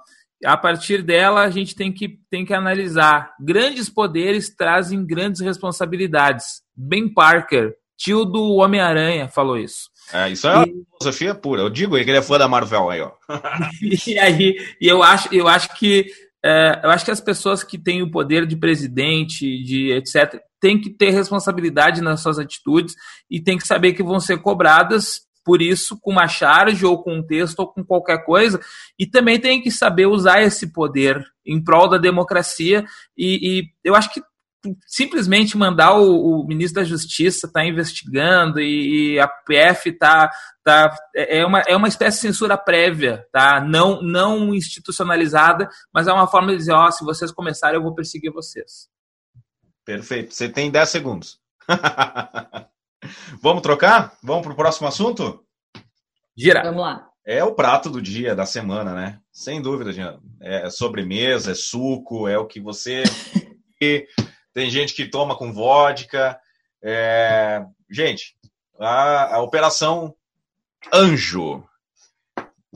A 0.43 0.57
partir 0.57 1.03
dela, 1.03 1.43
a 1.43 1.51
gente 1.51 1.75
tem 1.75 1.93
que, 1.93 2.17
tem 2.27 2.43
que 2.43 2.55
analisar. 2.55 3.35
Grandes 3.39 3.87
poderes 3.87 4.49
trazem 4.49 5.05
grandes 5.05 5.41
responsabilidades. 5.41 6.63
Ben 6.75 7.07
Parker, 7.07 7.75
tio 7.95 8.25
do 8.25 8.55
Homem-Aranha, 8.55 9.27
falou 9.27 9.59
isso. 9.59 9.91
É, 10.13 10.29
isso 10.29 10.47
é 10.47 10.63
e... 10.63 10.73
filosofia 10.97 11.35
pura. 11.35 11.61
Eu 11.61 11.69
digo 11.69 11.95
que 11.95 12.01
ele 12.01 12.17
é 12.17 12.21
fã 12.21 12.37
da 12.37 12.47
Marvel 12.47 12.89
aí, 12.89 13.01
ó. 13.01 13.11
e 14.07 14.19
aí, 14.19 14.57
e 14.79 14.87
eu 14.87 15.01
acho, 15.01 15.33
eu 15.33 15.47
acho 15.47 15.75
que 15.77 16.07
é, 16.43 16.79
eu 16.83 16.91
acho 16.91 17.03
que 17.03 17.11
as 17.11 17.19
pessoas 17.19 17.63
que 17.63 17.77
têm 17.77 18.03
o 18.03 18.11
poder 18.11 18.45
de 18.45 18.55
presidente, 18.55 19.63
de 19.63 19.91
etc., 19.93 20.39
têm 20.59 20.79
que 20.79 20.91
ter 20.91 21.09
responsabilidade 21.09 22.01
nas 22.01 22.21
suas 22.21 22.37
atitudes 22.37 22.93
e 23.29 23.41
têm 23.41 23.57
que 23.57 23.65
saber 23.65 23.93
que 23.93 24.03
vão 24.03 24.19
ser 24.19 24.37
cobradas 24.37 25.25
por 25.43 25.61
isso 25.61 25.97
com 25.99 26.11
uma 26.11 26.27
charge 26.27 26.85
ou 26.85 27.01
com 27.01 27.17
um 27.17 27.23
texto 27.25 27.59
ou 27.59 27.67
com 27.67 27.83
qualquer 27.83 28.25
coisa 28.25 28.59
e 28.97 29.05
também 29.05 29.39
tem 29.39 29.61
que 29.61 29.69
saber 29.69 30.07
usar 30.07 30.41
esse 30.41 30.71
poder 30.71 31.23
em 31.45 31.63
prol 31.63 31.87
da 31.87 31.97
democracia 31.99 32.83
e, 33.15 33.59
e 33.59 33.63
eu 33.83 33.95
acho 33.95 34.11
que 34.11 34.21
simplesmente 34.87 35.57
mandar 35.57 35.97
o, 35.97 36.41
o, 36.41 36.47
ministro 36.47 36.81
da 36.81 36.87
Justiça 36.87 37.47
estar 37.47 37.61
tá 37.61 37.65
investigando 37.65 38.59
e, 38.59 39.15
e, 39.15 39.19
a 39.19 39.27
PF 39.27 39.91
tá, 39.93 40.29
tá 40.63 40.95
é, 41.15 41.39
é 41.39 41.45
uma, 41.45 41.61
é 41.67 41.75
uma 41.75 41.87
espécie 41.87 42.17
de 42.17 42.21
censura 42.21 42.57
prévia, 42.57 43.25
tá? 43.31 43.61
Não, 43.61 44.01
não 44.01 44.53
institucionalizada, 44.53 45.69
mas 45.93 46.07
é 46.07 46.13
uma 46.13 46.27
forma 46.27 46.51
de 46.51 46.57
dizer, 46.57 46.73
ó, 46.73 46.85
oh, 46.87 46.91
se 46.91 47.03
vocês 47.03 47.31
começarem, 47.31 47.77
eu 47.77 47.83
vou 47.83 47.93
perseguir 47.93 48.31
vocês. 48.31 48.87
Perfeito. 49.85 50.33
Você 50.33 50.49
tem 50.49 50.71
10 50.71 50.89
segundos. 50.89 51.39
Vamos 53.41 53.61
trocar? 53.61 54.17
Vamos 54.23 54.43
para 54.43 54.53
o 54.53 54.55
próximo 54.55 54.87
assunto? 54.87 55.43
Gira. 56.35 56.63
Vamos 56.63 56.81
lá. 56.81 57.07
É 57.25 57.43
o 57.43 57.55
prato 57.55 57.89
do 57.89 58.01
dia, 58.01 58.35
da 58.35 58.45
semana, 58.45 58.93
né? 58.93 59.19
Sem 59.31 59.61
dúvida, 59.61 59.91
Jean. 59.91 60.19
É 60.39 60.69
sobremesa, 60.69 61.51
é 61.51 61.55
suco, 61.55 62.27
é 62.27 62.37
o 62.37 62.45
que 62.45 62.59
você 62.59 63.03
tem 64.55 64.71
gente 64.71 64.93
que 64.93 65.05
toma 65.05 65.37
com 65.37 65.51
vodka. 65.51 66.39
É... 66.81 67.63
Gente, 67.91 68.35
a, 68.79 69.35
a 69.35 69.41
Operação 69.41 70.15
Anjo, 70.93 71.63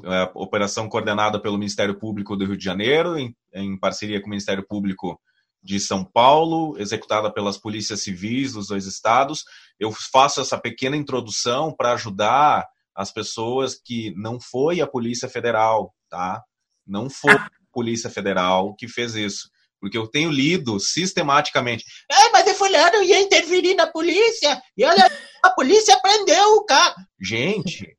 a 0.04 0.16
é, 0.16 0.32
operação 0.34 0.90
coordenada 0.90 1.40
pelo 1.40 1.58
Ministério 1.58 1.98
Público 1.98 2.36
do 2.36 2.46
Rio 2.46 2.58
de 2.58 2.64
Janeiro, 2.64 3.18
em, 3.18 3.36
em 3.54 3.80
parceria 3.80 4.20
com 4.20 4.28
o 4.28 4.30
Ministério 4.30 4.66
Público 4.68 5.20
de 5.64 5.80
São 5.80 6.04
Paulo, 6.04 6.78
executada 6.78 7.32
pelas 7.32 7.58
polícias 7.58 8.02
civis 8.02 8.54
dos 8.54 8.68
dois 8.68 8.86
estados. 8.86 9.46
Eu 9.80 9.92
faço 9.92 10.42
essa 10.42 10.58
pequena 10.58 10.98
introdução 10.98 11.74
para 11.74 11.94
ajudar 11.94 12.68
as 12.94 13.12
pessoas 13.12 13.76
que 13.76 14.14
não 14.18 14.40
foi 14.40 14.82
a 14.82 14.88
Polícia 14.88 15.30
Federal, 15.30 15.94
tá? 16.10 16.44
Não 16.86 17.10
foi 17.10 17.34
a 17.34 17.50
Polícia 17.72 18.10
Federal 18.10 18.76
que 18.76 18.88
fez 18.88 19.16
isso. 19.16 19.50
Porque 19.80 19.98
eu 19.98 20.08
tenho 20.08 20.30
lido 20.30 20.80
sistematicamente. 20.80 21.86
É, 22.12 22.32
mas 22.32 22.48
o 22.48 22.56
fulano 22.56 23.04
ia 23.04 23.22
interferir 23.22 23.76
na 23.76 23.88
polícia. 23.88 24.62
E 24.76 24.84
olha, 24.84 25.10
a 25.44 25.50
polícia 25.52 25.98
prendeu 26.02 26.56
o 26.56 26.66
cara. 26.66 26.96
Gente, 27.20 27.98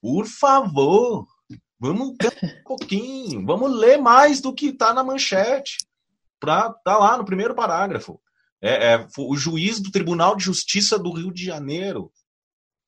por 0.00 0.26
favor, 0.26 1.26
vamos 1.78 2.08
um 2.08 2.16
pouquinho. 2.64 3.46
Vamos 3.46 3.72
ler 3.72 3.98
mais 3.98 4.40
do 4.40 4.54
que 4.54 4.66
está 4.66 4.92
na 4.92 5.04
manchete. 5.04 5.76
Pra 6.40 6.72
tá 6.84 6.96
lá 6.96 7.16
no 7.16 7.24
primeiro 7.24 7.54
parágrafo. 7.54 8.20
É, 8.62 8.94
é, 8.94 9.06
o 9.16 9.36
juiz 9.36 9.80
do 9.80 9.90
Tribunal 9.90 10.36
de 10.36 10.44
Justiça 10.44 10.98
do 10.98 11.12
Rio 11.12 11.32
de 11.32 11.44
Janeiro 11.44 12.12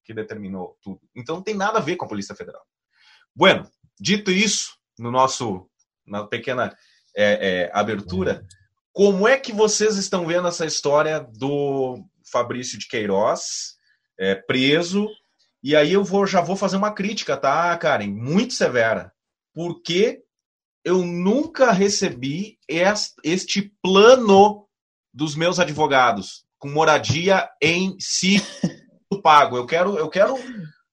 que 0.04 0.12
determinou 0.12 0.76
tudo. 0.82 1.00
Então 1.14 1.36
não 1.36 1.42
tem 1.42 1.54
nada 1.54 1.78
a 1.78 1.82
ver 1.82 1.96
com 1.96 2.04
a 2.04 2.08
Polícia 2.08 2.34
Federal. 2.34 2.62
Bueno, 3.34 3.68
dito 3.98 4.30
isso, 4.30 4.76
no 4.98 5.10
nosso 5.10 5.68
na 6.06 6.26
pequena 6.26 6.76
é, 7.16 7.64
é, 7.64 7.70
abertura. 7.72 8.44
Como 8.92 9.26
é 9.26 9.38
que 9.38 9.52
vocês 9.52 9.96
estão 9.96 10.26
vendo 10.26 10.48
essa 10.48 10.66
história 10.66 11.20
do 11.20 12.04
Fabrício 12.30 12.78
de 12.78 12.86
Queiroz 12.86 13.76
é, 14.18 14.34
preso? 14.34 15.08
E 15.62 15.76
aí 15.76 15.92
eu 15.92 16.04
vou, 16.04 16.26
já 16.26 16.40
vou 16.40 16.56
fazer 16.56 16.76
uma 16.76 16.92
crítica, 16.92 17.36
tá, 17.36 17.76
Karen? 17.76 18.08
Muito 18.08 18.54
severa. 18.54 19.12
Porque 19.54 20.22
eu 20.84 21.04
nunca 21.04 21.70
recebi 21.70 22.58
este 23.22 23.72
plano 23.82 24.66
dos 25.14 25.36
meus 25.36 25.60
advogados 25.60 26.44
com 26.58 26.68
moradia 26.68 27.48
em 27.60 27.96
si 27.98 28.42
pago. 29.22 29.56
Eu 29.56 29.66
quero, 29.66 29.96
eu 29.96 30.08
quero, 30.08 30.36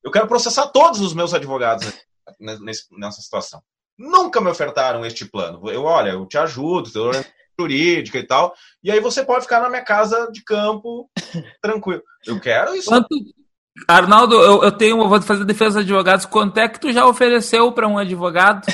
eu 0.03 0.11
quero 0.11 0.27
processar 0.27 0.67
todos 0.67 1.01
os 1.01 1.13
meus 1.13 1.33
advogados 1.33 1.91
nessa 2.39 3.21
situação 3.21 3.61
nunca 3.99 4.39
me 4.39 4.49
ofertaram 4.49 5.05
este 5.05 5.25
plano. 5.25 5.69
Eu, 5.69 5.83
olha, 5.83 6.11
eu 6.11 6.25
te 6.25 6.37
ajudo, 6.37 6.89
te 6.89 7.27
jurídica 7.59 8.17
e 8.17 8.25
tal, 8.25 8.53
e 8.81 8.89
aí 8.89 9.01
você 9.01 9.21
pode 9.21 9.43
ficar 9.43 9.59
na 9.59 9.69
minha 9.69 9.83
casa 9.83 10.29
de 10.31 10.41
campo 10.43 11.09
tranquilo. 11.61 12.01
Eu 12.25 12.39
quero 12.39 12.73
isso. 12.73 12.89
Quanto... 12.89 13.09
Arnaldo, 13.87 14.35
eu, 14.35 14.63
eu 14.63 14.71
tenho, 14.71 14.97
eu 14.97 15.09
vou 15.09 15.21
fazer 15.21 15.43
defesa 15.45 15.83
de 15.83 15.91
advogados. 15.91 16.25
Quanto 16.25 16.57
é 16.57 16.67
que 16.67 16.79
tu 16.79 16.91
já 16.91 17.05
ofereceu 17.05 17.71
para 17.71 17.87
um 17.87 17.97
advogado? 17.97 18.65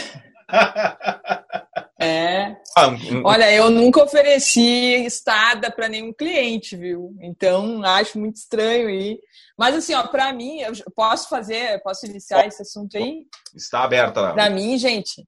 É. 2.06 2.58
Ah, 2.78 2.88
olha, 3.24 3.52
eu 3.52 3.70
nunca 3.70 4.04
ofereci 4.04 5.06
estada 5.06 5.72
para 5.72 5.90
nenhum 5.90 6.14
cliente, 6.14 6.76
viu? 6.76 7.16
Então 7.22 7.84
acho 7.84 8.20
muito 8.20 8.36
estranho 8.36 8.88
aí. 8.88 9.20
Mas 9.58 9.76
assim, 9.76 9.94
ó, 9.94 10.06
para 10.08 10.32
mim, 10.34 10.60
eu 10.60 10.74
posso 10.96 11.30
fazer, 11.30 11.82
posso 11.82 12.06
iniciar 12.06 12.46
esse 12.46 12.62
assunto 12.62 12.98
aí? 12.98 13.26
Está 13.56 13.84
aberta. 13.84 14.34
Para 14.34 14.50
mim, 14.50 14.78
gente, 14.78 15.26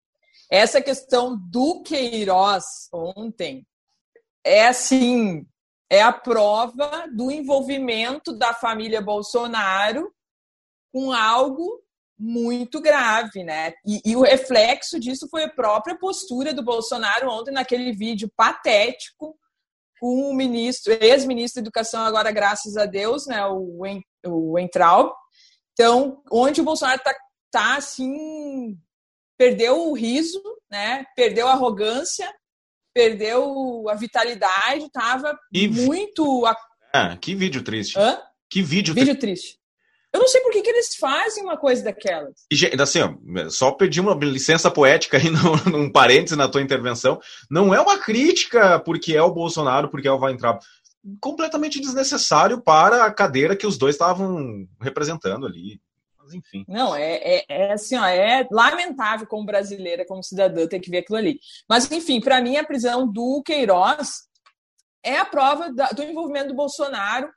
essa 0.51 0.81
questão 0.81 1.37
do 1.49 1.81
Queiroz 1.81 2.65
ontem 2.93 3.65
é 4.43 4.67
assim, 4.67 5.45
é 5.89 6.01
a 6.01 6.11
prova 6.11 7.05
do 7.13 7.31
envolvimento 7.31 8.33
da 8.33 8.53
família 8.53 9.01
Bolsonaro 9.01 10.11
com 10.91 11.11
algo 11.11 11.81
muito 12.17 12.82
grave, 12.82 13.43
né? 13.43 13.73
E, 13.86 14.01
e, 14.03 14.15
o 14.15 14.21
reflexo 14.21 14.99
disso 14.99 15.27
foi 15.30 15.43
a 15.43 15.49
própria 15.49 15.97
postura 15.97 16.53
do 16.53 16.63
Bolsonaro 16.63 17.30
ontem 17.30 17.51
naquele 17.51 17.91
vídeo 17.91 18.32
patético 18.36 19.38
com 19.99 20.30
o 20.30 20.34
ministro, 20.34 20.93
ex-ministro 21.01 21.62
da 21.62 21.65
Educação, 21.65 22.03
agora 22.03 22.32
graças 22.32 22.75
a 22.77 22.86
Deus, 22.86 23.27
né? 23.27 23.45
O, 23.45 23.84
o 24.25 24.60
Entraub. 24.60 25.12
Então, 25.73 26.21
onde 26.32 26.62
o 26.62 26.63
Bolsonaro 26.63 27.01
tá, 27.03 27.15
tá 27.51 27.77
assim, 27.77 28.77
perdeu 29.38 29.89
o 29.89 29.93
riso, 29.93 30.41
né? 30.71 31.06
Perdeu 31.15 31.47
a 31.47 31.51
arrogância, 31.51 32.32
perdeu 32.93 33.88
a 33.89 33.93
vitalidade, 33.93 34.89
tava 34.91 35.38
e... 35.53 35.67
muito. 35.67 36.43
Ah, 36.93 37.15
que 37.17 37.36
vídeo 37.36 37.63
triste. 37.63 37.97
Hã? 37.97 38.19
Que 38.49 38.62
vídeo, 38.62 38.93
vídeo 38.93 39.17
triste. 39.17 39.51
triste. 39.51 39.66
Eu 40.13 40.21
não 40.21 40.27
sei 40.27 40.41
por 40.41 40.51
que, 40.51 40.61
que 40.61 40.69
eles 40.69 40.95
fazem 40.95 41.43
uma 41.43 41.57
coisa 41.57 41.83
daquelas. 41.83 42.45
E, 42.51 42.81
assim, 42.81 43.01
ó, 43.01 43.49
só 43.49 43.71
pedir 43.71 43.99
uma 43.99 44.13
licença 44.15 44.71
poética 44.71 45.17
aí, 45.17 45.29
num, 45.29 45.71
num 45.71 45.91
parênteses 45.91 46.37
na 46.37 46.47
tua 46.47 46.61
intervenção. 46.61 47.19
Não 47.49 47.73
é 47.73 47.81
uma 47.81 47.97
crítica 47.97 48.79
porque 48.79 49.15
é 49.15 49.21
o 49.21 49.33
Bolsonaro, 49.33 49.89
porque 49.89 50.07
é 50.07 50.11
o 50.11 50.19
Weintraub. 50.19 50.59
Completamente 51.21 51.79
desnecessário 51.79 52.61
para 52.61 53.05
a 53.05 53.13
cadeira 53.13 53.55
que 53.55 53.67
os 53.67 53.77
dois 53.77 53.95
estavam 53.95 54.67
representando 54.81 55.45
ali. 55.45 55.79
Mas, 56.17 56.33
enfim. 56.33 56.65
Não, 56.67 56.95
é, 56.95 57.15
é, 57.15 57.45
é 57.47 57.73
assim, 57.73 57.97
ó, 57.97 58.05
é 58.05 58.47
lamentável 58.51 59.27
como 59.27 59.45
brasileira, 59.45 60.05
como 60.05 60.23
cidadã, 60.23 60.67
ter 60.67 60.79
que 60.79 60.89
ver 60.89 60.99
aquilo 60.99 61.17
ali. 61.17 61.39
Mas, 61.69 61.89
enfim, 61.91 62.19
para 62.19 62.41
mim, 62.41 62.57
a 62.57 62.65
prisão 62.65 63.07
do 63.07 63.41
Queiroz 63.45 64.27
é 65.03 65.17
a 65.17 65.25
prova 65.25 65.71
da, 65.71 65.89
do 65.89 66.03
envolvimento 66.03 66.49
do 66.49 66.55
Bolsonaro 66.55 67.29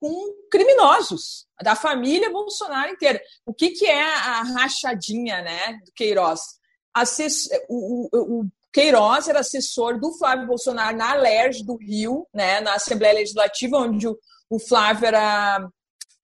com 0.00 0.34
criminosos, 0.50 1.46
da 1.62 1.74
família 1.74 2.30
Bolsonaro 2.30 2.92
inteira. 2.92 3.20
O 3.44 3.54
que, 3.54 3.70
que 3.70 3.86
é 3.86 4.02
a 4.02 4.42
rachadinha 4.42 5.42
né, 5.42 5.80
do 5.84 5.92
Queiroz? 5.92 6.40
Assess... 6.94 7.48
O, 7.68 8.08
o, 8.12 8.40
o, 8.40 8.46
Queiroz 8.72 9.26
era 9.26 9.40
assessor 9.40 9.98
do 9.98 10.12
Flávio 10.18 10.46
Bolsonaro 10.46 10.94
na 10.94 11.12
Alerj 11.12 11.64
do 11.64 11.76
Rio, 11.76 12.26
né, 12.34 12.60
na 12.60 12.74
Assembleia 12.74 13.14
Legislativa, 13.14 13.78
onde 13.78 14.06
o, 14.06 14.18
o 14.50 14.58
Flávio 14.58 15.06
era 15.06 15.66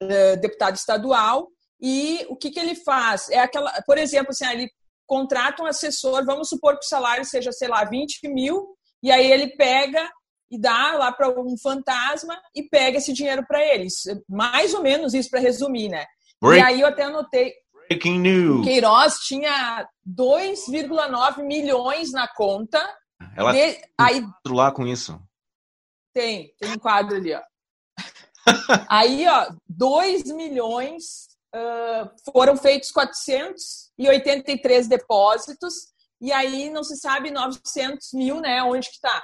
uh, 0.02 0.37
deputado 0.38 0.76
estadual. 0.76 1.48
E 1.80 2.26
o 2.28 2.37
que, 2.37 2.50
que 2.50 2.61
ele 2.61 2.74
faz? 2.74 3.30
É 3.30 3.38
aquela, 3.38 3.72
por 3.87 3.96
exemplo, 3.96 4.32
assim, 4.32 4.44
ele 4.46 4.70
contrata 5.06 5.62
um 5.62 5.66
assessor, 5.66 6.26
vamos 6.26 6.50
supor 6.50 6.78
que 6.78 6.85
o 6.85 6.88
salário 6.88 7.24
seja, 7.24 7.50
sei 7.52 7.68
lá, 7.68 7.85
20 7.85 8.28
mil, 8.28 8.76
e 9.02 9.11
aí 9.11 9.32
ele 9.32 9.56
pega 9.56 10.08
e 10.52 10.58
dá 10.58 10.92
lá 10.92 11.10
para 11.10 11.30
um 11.30 11.56
fantasma 11.56 12.38
e 12.54 12.62
pega 12.62 12.98
esse 12.98 13.10
dinheiro 13.14 13.42
para 13.48 13.64
eles. 13.64 14.04
Mais 14.28 14.74
ou 14.74 14.82
menos 14.82 15.14
isso 15.14 15.30
para 15.30 15.40
resumir, 15.40 15.88
né? 15.88 16.04
Break. 16.38 16.60
E 16.60 16.62
aí 16.62 16.80
eu 16.82 16.86
até 16.86 17.04
anotei. 17.04 17.54
Breaking 17.88 18.20
news. 18.20 18.66
Queiroz 18.66 19.14
tinha 19.20 19.88
2,9 20.06 21.42
milhões 21.42 22.12
na 22.12 22.28
conta. 22.28 22.78
Ela 23.34 23.52
de, 23.52 23.80
aí 23.98 24.22
lá 24.46 24.70
com 24.70 24.86
isso. 24.86 25.18
tem, 26.12 26.52
tem 26.60 26.72
um 26.72 26.78
quadro 26.78 27.16
ali, 27.16 27.32
ó. 27.34 27.40
aí, 28.90 29.26
ó, 29.26 29.54
2 29.66 30.24
milhões 30.32 31.28
uh, 31.54 32.10
foram 32.30 32.58
feitos 32.58 32.90
483 32.90 34.86
depósitos 34.86 35.92
e 36.20 36.30
aí 36.30 36.68
não 36.70 36.84
se 36.84 36.96
sabe 36.96 37.30
900 37.30 38.12
mil, 38.12 38.40
né? 38.40 38.62
Onde 38.62 38.90
que 38.90 39.00
tá? 39.00 39.22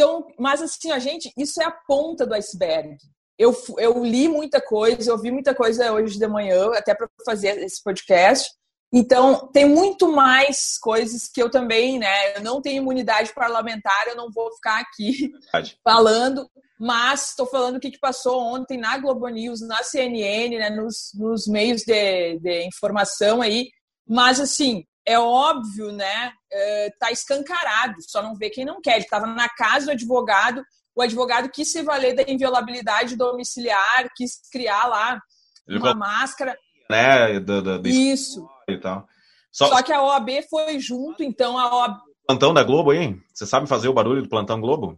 Então, 0.00 0.26
mas 0.38 0.62
assim, 0.62 0.90
a 0.90 0.98
gente, 0.98 1.30
isso 1.36 1.60
é 1.60 1.66
a 1.66 1.70
ponta 1.70 2.26
do 2.26 2.32
iceberg. 2.32 2.96
Eu, 3.38 3.54
eu 3.76 4.02
li 4.02 4.28
muita 4.28 4.58
coisa, 4.58 5.10
eu 5.10 5.18
vi 5.18 5.30
muita 5.30 5.54
coisa 5.54 5.92
hoje 5.92 6.18
de 6.18 6.26
manhã, 6.26 6.70
até 6.72 6.94
para 6.94 7.06
fazer 7.22 7.62
esse 7.62 7.82
podcast. 7.84 8.50
Então, 8.90 9.50
tem 9.52 9.66
muito 9.66 10.10
mais 10.10 10.78
coisas 10.80 11.28
que 11.28 11.42
eu 11.42 11.50
também, 11.50 11.98
né? 11.98 12.38
Eu 12.38 12.42
não 12.42 12.62
tenho 12.62 12.80
imunidade 12.80 13.34
parlamentar, 13.34 14.08
eu 14.08 14.16
não 14.16 14.30
vou 14.32 14.50
ficar 14.54 14.80
aqui 14.80 15.28
Verdade. 15.28 15.78
falando, 15.84 16.50
mas 16.78 17.28
estou 17.28 17.44
falando 17.44 17.76
o 17.76 17.80
que, 17.80 17.90
que 17.90 18.00
passou 18.00 18.40
ontem 18.40 18.78
na 18.78 18.96
Globo 18.96 19.28
News, 19.28 19.60
na 19.60 19.82
CNN, 19.82 20.56
né? 20.56 20.70
nos, 20.70 21.10
nos 21.14 21.46
meios 21.46 21.82
de, 21.82 22.38
de 22.38 22.66
informação 22.66 23.42
aí. 23.42 23.68
Mas, 24.08 24.40
assim, 24.40 24.82
é 25.10 25.18
óbvio, 25.18 25.90
né? 25.90 26.32
É, 26.52 26.90
tá 26.98 27.10
escancarado, 27.10 27.96
só 28.00 28.22
não 28.22 28.36
vê 28.36 28.48
quem 28.48 28.64
não 28.64 28.80
quer. 28.80 28.94
Ele 28.94 29.04
estava 29.04 29.26
na 29.26 29.48
casa 29.48 29.86
do 29.86 29.92
advogado, 29.92 30.62
o 30.94 31.02
advogado 31.02 31.50
quis 31.50 31.72
se 31.72 31.82
valer 31.82 32.14
da 32.14 32.22
inviolabilidade 32.30 33.16
domiciliar, 33.16 34.08
quis 34.14 34.40
criar 34.52 34.86
lá 34.86 35.20
uma 35.68 35.94
máscara. 35.94 36.56
Né, 36.88 37.40
do, 37.40 37.60
do, 37.60 37.78
do 37.80 37.88
Isso. 37.88 38.48
E 38.68 38.78
tal. 38.78 39.04
Só... 39.50 39.66
Só... 39.66 39.82
que 39.82 39.92
a 39.92 40.00
OAB 40.00 40.28
foi 40.48 40.78
junto, 40.78 41.24
então 41.24 41.58
a 41.58 41.74
OAB. 41.74 41.98
Plantão 42.26 42.54
da 42.54 42.62
Globo 42.62 42.92
aí? 42.92 43.16
Você 43.34 43.46
sabe 43.46 43.66
fazer 43.66 43.88
o 43.88 43.92
barulho 43.92 44.22
do 44.22 44.28
plantão 44.28 44.60
Globo? 44.60 44.96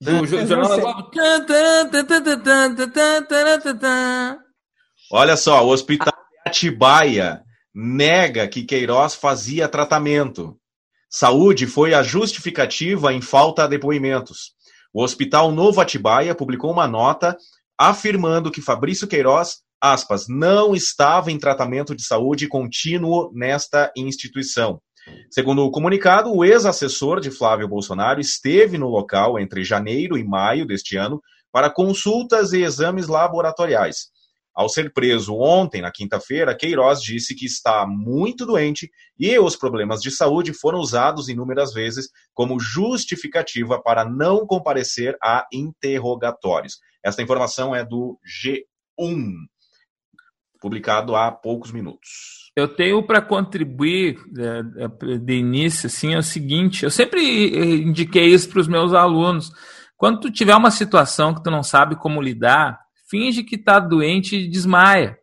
Do 0.00 0.26
Jornal 0.26 0.68
da 0.68 0.76
Globo. 0.76 1.10
Olha 5.12 5.36
só, 5.36 5.64
o 5.64 5.68
Hospital 5.68 6.12
Atibaia 6.44 7.44
nega 7.74 8.48
que 8.48 8.64
Queiroz 8.64 9.14
fazia 9.14 9.68
tratamento. 9.68 10.56
Saúde 11.08 11.66
foi 11.66 11.94
a 11.94 12.02
justificativa 12.02 13.12
em 13.12 13.20
falta 13.20 13.64
de 13.64 13.70
depoimentos. 13.70 14.52
O 14.92 15.02
Hospital 15.02 15.52
Novo 15.52 15.80
Atibaia 15.80 16.34
publicou 16.34 16.70
uma 16.70 16.86
nota 16.86 17.36
afirmando 17.78 18.50
que 18.50 18.60
Fabrício 18.60 19.08
Queiroz, 19.08 19.58
aspas, 19.80 20.26
não 20.28 20.74
estava 20.74 21.32
em 21.32 21.38
tratamento 21.38 21.94
de 21.94 22.04
saúde 22.04 22.46
contínuo 22.46 23.30
nesta 23.32 23.90
instituição. 23.96 24.80
Segundo 25.30 25.62
o 25.62 25.70
comunicado, 25.70 26.30
o 26.32 26.44
ex-assessor 26.44 27.20
de 27.20 27.30
Flávio 27.30 27.66
Bolsonaro 27.66 28.20
esteve 28.20 28.76
no 28.76 28.88
local 28.88 29.38
entre 29.38 29.64
janeiro 29.64 30.18
e 30.18 30.24
maio 30.24 30.66
deste 30.66 30.96
ano 30.96 31.20
para 31.50 31.70
consultas 31.70 32.52
e 32.52 32.62
exames 32.62 33.08
laboratoriais. 33.08 34.10
Ao 34.60 34.68
ser 34.68 34.92
preso 34.92 35.34
ontem, 35.36 35.80
na 35.80 35.90
quinta-feira, 35.90 36.54
Queiroz 36.54 37.00
disse 37.00 37.34
que 37.34 37.46
está 37.46 37.86
muito 37.88 38.44
doente 38.44 38.90
e 39.18 39.38
os 39.38 39.56
problemas 39.56 40.02
de 40.02 40.10
saúde 40.10 40.52
foram 40.52 40.80
usados 40.80 41.30
inúmeras 41.30 41.72
vezes 41.72 42.10
como 42.34 42.60
justificativa 42.60 43.80
para 43.80 44.04
não 44.04 44.46
comparecer 44.46 45.16
a 45.22 45.46
interrogatórios. 45.50 46.74
Esta 47.02 47.22
informação 47.22 47.74
é 47.74 47.82
do 47.86 48.18
G1, 48.22 49.32
publicado 50.60 51.16
há 51.16 51.32
poucos 51.32 51.72
minutos. 51.72 52.52
Eu 52.54 52.68
tenho 52.68 53.02
para 53.06 53.22
contribuir 53.22 54.18
é, 54.38 55.16
de 55.16 55.38
início, 55.38 55.86
assim, 55.86 56.12
é 56.12 56.18
o 56.18 56.22
seguinte: 56.22 56.84
eu 56.84 56.90
sempre 56.90 57.80
indiquei 57.80 58.26
isso 58.26 58.50
para 58.50 58.60
os 58.60 58.68
meus 58.68 58.92
alunos. 58.92 59.50
Quando 59.96 60.20
tu 60.20 60.30
tiver 60.30 60.54
uma 60.54 60.70
situação 60.70 61.34
que 61.34 61.42
tu 61.42 61.50
não 61.50 61.62
sabe 61.62 61.96
como 61.96 62.20
lidar, 62.20 62.78
finge 63.10 63.42
que 63.42 63.56
está 63.56 63.80
doente 63.80 64.36
e 64.36 64.48
desmaia. 64.48 65.18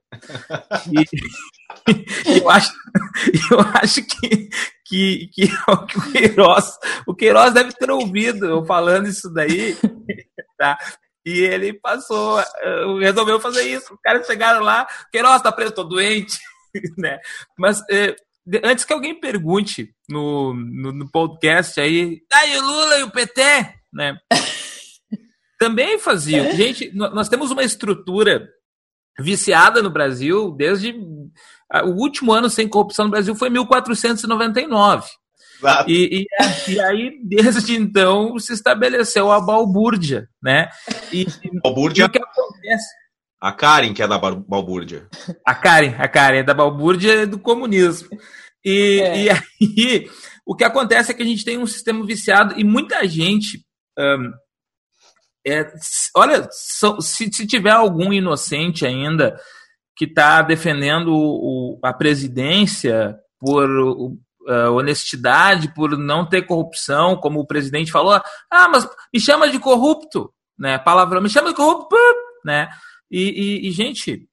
E, 0.91 1.05
eu 2.39 2.49
acho, 2.49 2.73
eu 3.51 3.59
acho 3.73 4.05
que, 4.05 4.49
que, 4.85 5.27
que 5.33 5.49
o 5.67 6.11
Queiroz, 6.11 6.77
o 7.07 7.15
Queiroz 7.15 7.53
deve 7.53 7.71
ter 7.73 7.89
ouvido 7.89 8.45
eu 8.45 8.65
falando 8.65 9.07
isso 9.07 9.31
daí, 9.33 9.77
tá? 10.57 10.77
E 11.25 11.39
ele 11.39 11.73
passou, 11.73 12.41
resolveu 12.99 13.39
fazer 13.39 13.63
isso. 13.63 13.93
Os 13.93 13.99
caras 14.01 14.25
chegaram 14.25 14.61
lá, 14.61 14.87
Queiroz 15.11 15.41
tá 15.41 15.51
preso, 15.51 15.73
tô 15.73 15.83
doente, 15.83 16.39
né? 16.97 17.19
Mas 17.57 17.81
é, 17.89 18.15
antes 18.63 18.85
que 18.85 18.93
alguém 18.93 19.19
pergunte 19.19 19.93
no, 20.09 20.53
no, 20.53 20.93
no 20.93 21.11
podcast 21.11 21.81
aí, 21.81 22.21
ah, 22.31 22.45
o 22.57 22.61
Lula 22.61 22.99
e 22.99 23.03
o 23.03 23.11
PT, 23.11 23.41
né? 23.93 24.17
Também 25.57 25.97
faziam. 25.99 26.45
É. 26.45 26.55
Gente, 26.55 26.91
nós 26.93 27.29
temos 27.29 27.51
uma 27.51 27.63
estrutura 27.63 28.47
viciada 29.19 29.81
no 29.81 29.89
Brasil 29.89 30.51
desde 30.51 30.93
o 31.83 31.89
último 31.89 32.31
ano 32.31 32.49
sem 32.49 32.67
corrupção 32.67 33.05
no 33.05 33.11
Brasil 33.11 33.35
foi 33.35 33.49
1499. 33.49 35.07
E, 35.87 36.27
e, 36.69 36.71
e, 36.71 36.79
aí, 36.79 37.19
desde 37.23 37.75
então, 37.75 38.37
se 38.37 38.53
estabeleceu 38.53 39.31
a 39.31 39.41
balbúrdia, 39.41 40.29
né? 40.41 40.69
E, 41.11 41.25
balbúrdia? 41.63 42.03
E 42.03 42.05
o 42.05 42.09
que 42.09 42.19
acontece? 42.19 42.85
A 43.41 43.51
Karen, 43.51 43.93
que 43.93 44.03
é 44.03 44.07
da 44.07 44.19
balbúrdia. 44.19 45.07
A 45.45 45.55
Karen, 45.55 45.95
a 45.97 46.07
Karen 46.07 46.37
é 46.39 46.43
da 46.43 46.53
balbúrdia 46.53 47.25
do 47.25 47.39
comunismo. 47.39 48.07
E, 48.63 49.01
é. 49.01 49.23
e 49.23 49.29
aí, 49.29 50.09
o 50.45 50.55
que 50.55 50.63
acontece 50.63 51.11
é 51.11 51.13
que 51.15 51.23
a 51.23 51.25
gente 51.25 51.43
tem 51.43 51.57
um 51.57 51.67
sistema 51.67 52.05
viciado 52.05 52.53
e 52.57 52.63
muita 52.63 53.07
gente 53.07 53.65
um, 53.97 54.31
é, 55.47 55.73
olha, 56.15 56.47
se, 56.51 57.31
se, 57.31 57.47
tiver 57.47 57.71
algum 57.71 58.11
inocente 58.11 58.85
ainda 58.85 59.39
que 59.95 60.05
está 60.05 60.41
defendendo 60.41 61.13
o, 61.13 61.79
a 61.81 61.93
presidência 61.93 63.17
por 63.39 63.69
uh, 63.69 64.73
honestidade, 64.73 65.73
por 65.73 65.97
não 65.97 66.27
ter 66.27 66.43
corrupção, 66.43 67.15
como 67.15 67.39
o 67.39 67.47
presidente 67.47 67.91
falou, 67.91 68.21
ah, 68.51 68.69
mas 68.69 68.87
me 69.13 69.19
chama 69.19 69.49
de 69.49 69.57
corrupto, 69.57 70.33
né? 70.57 70.77
Palavra, 70.77 71.21
me 71.21 71.29
chama 71.29 71.49
de 71.49 71.55
corrupto, 71.55 71.95
né? 72.43 72.69
E, 73.09 73.21
e, 73.63 73.67
e 73.67 73.71
gente, 73.71 74.27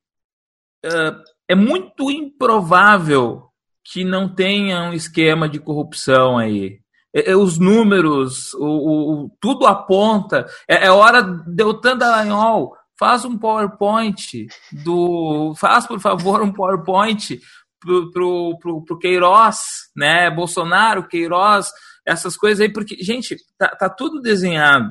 uh, 0.85 1.23
é 1.49 1.55
muito 1.55 2.11
improvável 2.11 3.49
que 3.85 4.05
não 4.05 4.33
tenha 4.35 4.83
um 4.83 4.93
esquema 4.93 5.49
de 5.49 5.59
corrupção 5.59 6.39
aí. 6.39 6.81
É, 7.15 7.31
é, 7.31 7.37
os 7.37 7.59
números, 7.59 8.53
o, 8.55 8.65
o, 8.67 9.31
tudo 9.41 9.67
aponta. 9.67 10.47
É, 10.69 10.87
é 10.87 10.91
hora, 10.91 11.23
Deltan 11.23 11.97
Dallagnol, 11.97 12.77
faz 12.99 13.25
um 13.25 13.39
PowerPoint 13.39 14.47
do. 14.85 15.55
Faz, 15.57 15.87
por 15.87 16.01
favor, 16.01 16.43
um 16.43 16.53
PowerPoint 16.53 17.41
pro, 17.81 18.11
pro, 18.11 18.59
pro, 18.59 18.85
pro 18.85 18.99
Queiroz, 18.99 19.59
né? 19.97 20.31
Bolsonaro, 20.31 21.07
Queiroz, 21.07 21.71
essas 22.05 22.37
coisas 22.37 22.61
aí, 22.61 22.73
porque, 22.73 22.97
gente, 23.01 23.37
tá, 23.57 23.69
tá 23.69 23.89
tudo 23.89 24.21
desenhado. 24.21 24.91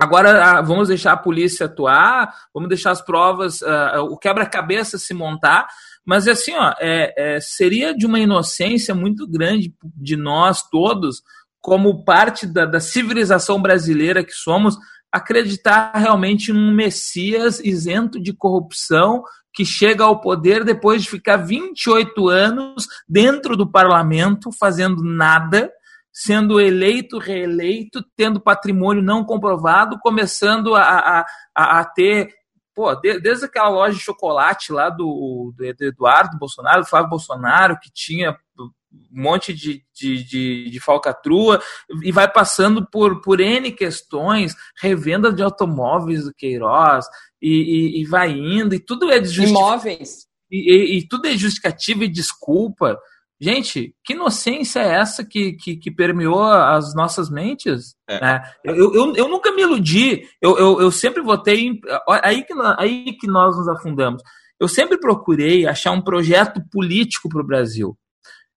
Agora 0.00 0.62
vamos 0.62 0.88
deixar 0.88 1.12
a 1.12 1.16
polícia 1.16 1.66
atuar, 1.66 2.32
vamos 2.54 2.68
deixar 2.68 2.92
as 2.92 3.02
provas, 3.02 3.60
uh, 3.62 4.04
o 4.08 4.16
quebra-cabeça 4.16 4.96
se 4.96 5.12
montar, 5.12 5.66
mas 6.08 6.26
assim, 6.26 6.54
ó, 6.54 6.72
é, 6.80 7.12
é, 7.18 7.38
seria 7.38 7.94
de 7.94 8.06
uma 8.06 8.18
inocência 8.18 8.94
muito 8.94 9.28
grande 9.28 9.74
de 9.94 10.16
nós 10.16 10.62
todos, 10.62 11.22
como 11.60 12.02
parte 12.02 12.46
da, 12.46 12.64
da 12.64 12.80
civilização 12.80 13.60
brasileira 13.60 14.24
que 14.24 14.32
somos, 14.32 14.78
acreditar 15.12 15.92
realmente 15.94 16.50
num 16.50 16.72
Messias 16.72 17.60
isento 17.60 18.18
de 18.18 18.32
corrupção 18.32 19.22
que 19.52 19.66
chega 19.66 20.02
ao 20.02 20.18
poder 20.18 20.64
depois 20.64 21.02
de 21.02 21.10
ficar 21.10 21.36
28 21.36 22.26
anos 22.30 22.86
dentro 23.06 23.54
do 23.54 23.70
parlamento 23.70 24.48
fazendo 24.58 25.04
nada, 25.04 25.70
sendo 26.10 26.58
eleito, 26.58 27.18
reeleito, 27.18 28.02
tendo 28.16 28.40
patrimônio 28.40 29.02
não 29.02 29.22
comprovado, 29.22 29.98
começando 30.00 30.74
a, 30.74 31.26
a, 31.54 31.80
a 31.80 31.84
ter 31.84 32.30
pô, 32.78 32.94
desde 32.94 33.44
aquela 33.44 33.70
loja 33.70 33.96
de 33.96 34.04
chocolate 34.04 34.72
lá 34.72 34.88
do, 34.88 35.52
do 35.52 35.64
Eduardo 35.64 36.38
Bolsonaro, 36.38 36.82
do 36.82 36.88
Flávio 36.88 37.10
Bolsonaro, 37.10 37.76
que 37.82 37.90
tinha 37.92 38.38
um 38.56 38.70
monte 39.10 39.52
de, 39.52 39.82
de, 39.92 40.22
de, 40.22 40.70
de, 40.70 40.78
falcatrua, 40.80 41.60
e 42.04 42.12
vai 42.12 42.30
passando 42.30 42.88
por, 42.88 43.20
por 43.20 43.40
N 43.40 43.72
questões, 43.72 44.54
revenda 44.80 45.32
de 45.32 45.42
automóveis 45.42 46.22
do 46.22 46.32
Queiroz, 46.32 47.04
e, 47.42 47.50
e, 47.50 48.02
e 48.02 48.04
vai 48.04 48.30
indo, 48.30 48.76
e 48.76 48.78
tudo 48.78 49.10
é 49.10 49.16
justificativo. 49.16 49.58
Imóveis. 49.58 50.28
E, 50.48 50.98
e, 50.98 51.08
tudo 51.08 51.26
é 51.26 51.36
justificativa 51.36 52.04
e 52.04 52.08
desculpa. 52.08 52.96
Gente, 53.40 53.94
que 54.04 54.14
inocência 54.14 54.80
é 54.80 54.94
essa 54.96 55.24
que, 55.24 55.52
que, 55.52 55.76
que 55.76 55.90
permeou 55.92 56.42
as 56.42 56.92
nossas 56.94 57.30
mentes? 57.30 57.94
É. 58.08 58.20
Né? 58.20 58.42
Eu, 58.64 58.94
eu, 58.94 59.14
eu, 59.14 59.28
nunca 59.28 59.52
me 59.52 59.62
iludi, 59.62 60.22
eu, 60.42 60.58
eu, 60.58 60.80
eu 60.80 60.90
sempre 60.90 61.22
votei. 61.22 61.66
Em, 61.66 61.80
aí, 62.22 62.42
que, 62.42 62.52
aí 62.76 63.16
que 63.16 63.28
nós 63.28 63.56
nos 63.56 63.68
afundamos. 63.68 64.22
eu 64.58 64.66
sempre 64.66 64.98
procurei 64.98 65.66
achar 65.66 65.92
um 65.92 66.02
projeto 66.02 66.60
político 66.72 67.28
para 67.28 67.40
o 67.40 67.46
Brasil. 67.46 67.96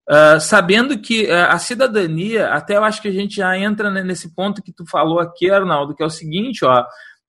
Uh, 0.09 0.39
sabendo 0.41 0.99
que 0.99 1.25
uh, 1.25 1.45
a 1.49 1.59
cidadania, 1.59 2.49
até 2.49 2.75
eu 2.75 2.83
acho 2.83 3.01
que 3.01 3.07
a 3.07 3.13
gente 3.13 3.35
já 3.35 3.55
entra 3.55 3.91
nesse 3.91 4.33
ponto 4.33 4.63
que 4.63 4.73
tu 4.73 4.83
falou 4.89 5.19
aqui, 5.19 5.49
Arnaldo, 5.49 5.95
que 5.95 6.01
é 6.01 6.05
o 6.05 6.09
seguinte, 6.09 6.65
ó, 6.65 6.83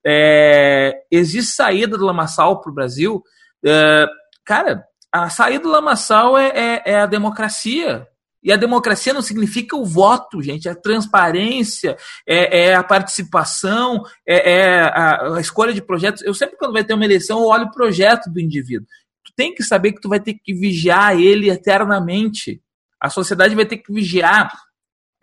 é, 0.04 0.92
existe 1.10 1.54
saída 1.54 1.96
do 1.98 2.06
lamaçal 2.06 2.60
para 2.60 2.70
o 2.72 2.74
Brasil. 2.74 3.22
É, 3.64 4.06
cara, 4.44 4.84
a 5.12 5.28
saída 5.28 5.64
do 5.64 5.70
lamaçal 5.70 6.38
é, 6.38 6.48
é, 6.48 6.82
é, 6.86 7.00
a 7.00 7.06
democracia. 7.06 8.08
E 8.42 8.50
a 8.50 8.56
democracia 8.56 9.12
não 9.12 9.22
significa 9.22 9.76
o 9.76 9.84
voto, 9.84 10.42
gente, 10.42 10.66
é 10.66 10.72
a 10.72 10.74
transparência, 10.74 11.96
é, 12.26 12.70
é 12.70 12.74
a 12.74 12.82
participação, 12.82 14.02
é, 14.26 14.52
é 14.52 14.80
a, 14.80 15.34
a, 15.36 15.40
escolha 15.40 15.72
de 15.72 15.80
projetos. 15.80 16.22
Eu 16.22 16.34
sempre, 16.34 16.56
quando 16.56 16.72
vai 16.72 16.82
ter 16.82 16.94
uma 16.94 17.04
eleição, 17.04 17.38
eu 17.38 17.46
olho 17.46 17.66
o 17.66 17.70
projeto 17.70 18.28
do 18.28 18.40
indivíduo. 18.40 18.88
Tu 19.24 19.32
tem 19.36 19.54
que 19.54 19.62
saber 19.62 19.92
que 19.92 20.00
tu 20.00 20.08
vai 20.08 20.18
ter 20.18 20.34
que 20.34 20.52
vigiar 20.54 21.16
ele 21.16 21.50
eternamente. 21.50 22.60
A 22.98 23.08
sociedade 23.08 23.54
vai 23.54 23.64
ter 23.64 23.76
que 23.76 23.92
vigiar 23.92 24.50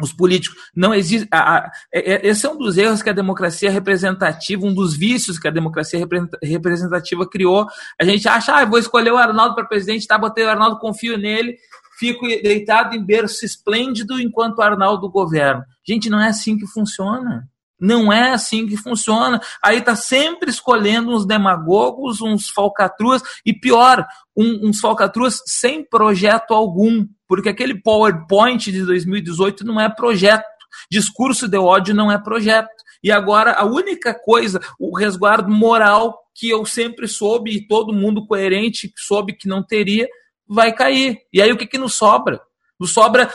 os 0.02 0.14
políticos. 0.14 0.58
Não 0.76 0.94
existe. 0.94 1.28
A, 1.32 1.58
a, 1.58 1.72
é, 1.94 2.14
é, 2.14 2.28
esse 2.28 2.46
é 2.46 2.50
um 2.50 2.58
dos 2.58 2.78
erros 2.78 3.02
que 3.02 3.10
a 3.10 3.14
democracia 3.14 3.70
representativa, 3.70 4.66
um 4.66 4.74
dos 4.74 4.96
vícios 4.96 5.38
que 5.38 5.48
a 5.48 5.52
democracia 5.52 6.00
representativa 6.42 7.30
criou. 7.30 7.68
A 8.00 8.06
gente 8.06 8.28
acha, 8.28 8.54
ah, 8.54 8.66
vou 8.66 8.80
escolher 8.80 9.12
o 9.12 9.18
Arnaldo 9.18 9.56
para 9.56 9.66
presidente, 9.66 10.08
tá? 10.08 10.18
Botei 10.18 10.46
o 10.46 10.50
Arnaldo, 10.50 10.80
confio 10.80 11.18
nele, 11.18 11.58
fico 12.00 12.26
deitado 12.28 12.96
em 12.96 13.04
berço 13.04 13.46
esplêndido 13.46 14.20
enquanto 14.20 14.60
o 14.60 14.62
Arnaldo 14.62 15.10
governa. 15.10 15.66
Gente, 15.86 16.10
não 16.10 16.20
é 16.22 16.30
assim 16.30 16.58
que 16.58 16.66
funciona. 16.68 17.48
Não 17.80 18.12
é 18.12 18.32
assim 18.32 18.68
que 18.68 18.76
funciona. 18.76 19.40
Aí 19.64 19.82
tá 19.82 19.96
sempre 19.96 20.50
escolhendo 20.50 21.12
uns 21.12 21.26
demagogos, 21.26 22.20
uns 22.20 22.50
falcatruas, 22.50 23.22
e 23.46 23.54
pior, 23.54 24.06
um, 24.36 24.68
uns 24.68 24.80
falcatruas 24.82 25.42
sem 25.46 25.84
projeto 25.84 26.54
algum 26.54 27.08
porque 27.30 27.48
aquele 27.48 27.80
PowerPoint 27.80 28.72
de 28.72 28.84
2018 28.84 29.64
não 29.64 29.80
é 29.80 29.88
projeto. 29.88 30.44
Discurso 30.92 31.48
de 31.48 31.58
ódio 31.58 31.94
não 31.94 32.12
é 32.12 32.18
projeto. 32.18 32.68
E 33.04 33.12
agora 33.12 33.54
a 33.54 33.64
única 33.66 34.14
coisa, 34.14 34.60
o 34.80 34.98
resguardo 34.98 35.50
moral 35.50 36.20
que 36.34 36.50
eu 36.50 36.66
sempre 36.66 37.08
soube 37.08 37.52
e 37.52 37.68
todo 37.68 37.94
mundo 37.94 38.26
coerente 38.26 38.92
soube 38.98 39.34
que 39.34 39.48
não 39.48 39.62
teria, 39.62 40.08
vai 40.48 40.74
cair. 40.74 41.20
E 41.32 41.40
aí 41.40 41.52
o 41.52 41.58
que, 41.58 41.68
que 41.68 41.78
nos 41.78 41.94
sobra? 41.94 42.42
Nos 42.80 42.94
sobra 42.94 43.30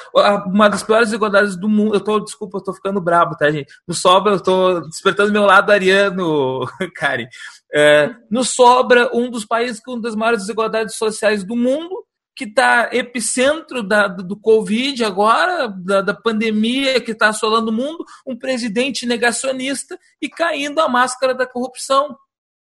uma 0.47 0.69
das 0.69 0.83
piores 0.83 1.09
desigualdades 1.09 1.55
do 1.55 1.69
mundo. 1.69 1.95
Eu 1.95 2.01
tô, 2.01 2.19
desculpa, 2.19 2.59
eu 2.59 2.63
tô 2.65 2.73
ficando 2.73 3.01
brabo, 3.01 3.37
tá, 3.37 3.51
gente? 3.51 3.73
Nos 3.87 4.01
sobra, 4.01 4.33
eu 4.33 4.43
tô 4.43 4.81
despertando 4.81 5.33
meu 5.33 5.45
lado 5.45 5.71
ariano, 5.71 6.67
Karen. 6.97 7.29
É, 7.73 8.13
nos 8.29 8.51
sobra 8.51 9.11
um 9.15 9.31
dos 9.31 9.45
países 9.45 9.81
com 9.81 9.93
uma 9.93 10.03
das 10.03 10.17
maiores 10.17 10.41
desigualdades 10.41 10.97
sociais 10.97 11.45
do 11.45 11.55
mundo 11.55 12.04
que 12.37 12.45
está 12.45 12.91
epicentro 12.93 13.83
da, 13.83 14.09
do 14.09 14.37
Covid 14.37 15.05
agora, 15.05 15.69
da, 15.69 16.01
da 16.01 16.15
pandemia 16.15 17.01
que 17.01 17.13
está 17.13 17.29
assolando 17.29 17.71
o 17.71 17.75
mundo, 17.75 18.05
um 18.27 18.37
presidente 18.37 19.07
negacionista 19.07 19.99
e 20.21 20.29
caindo 20.29 20.81
a 20.81 20.89
máscara 20.89 21.35
da 21.35 21.47
corrupção. 21.47 22.17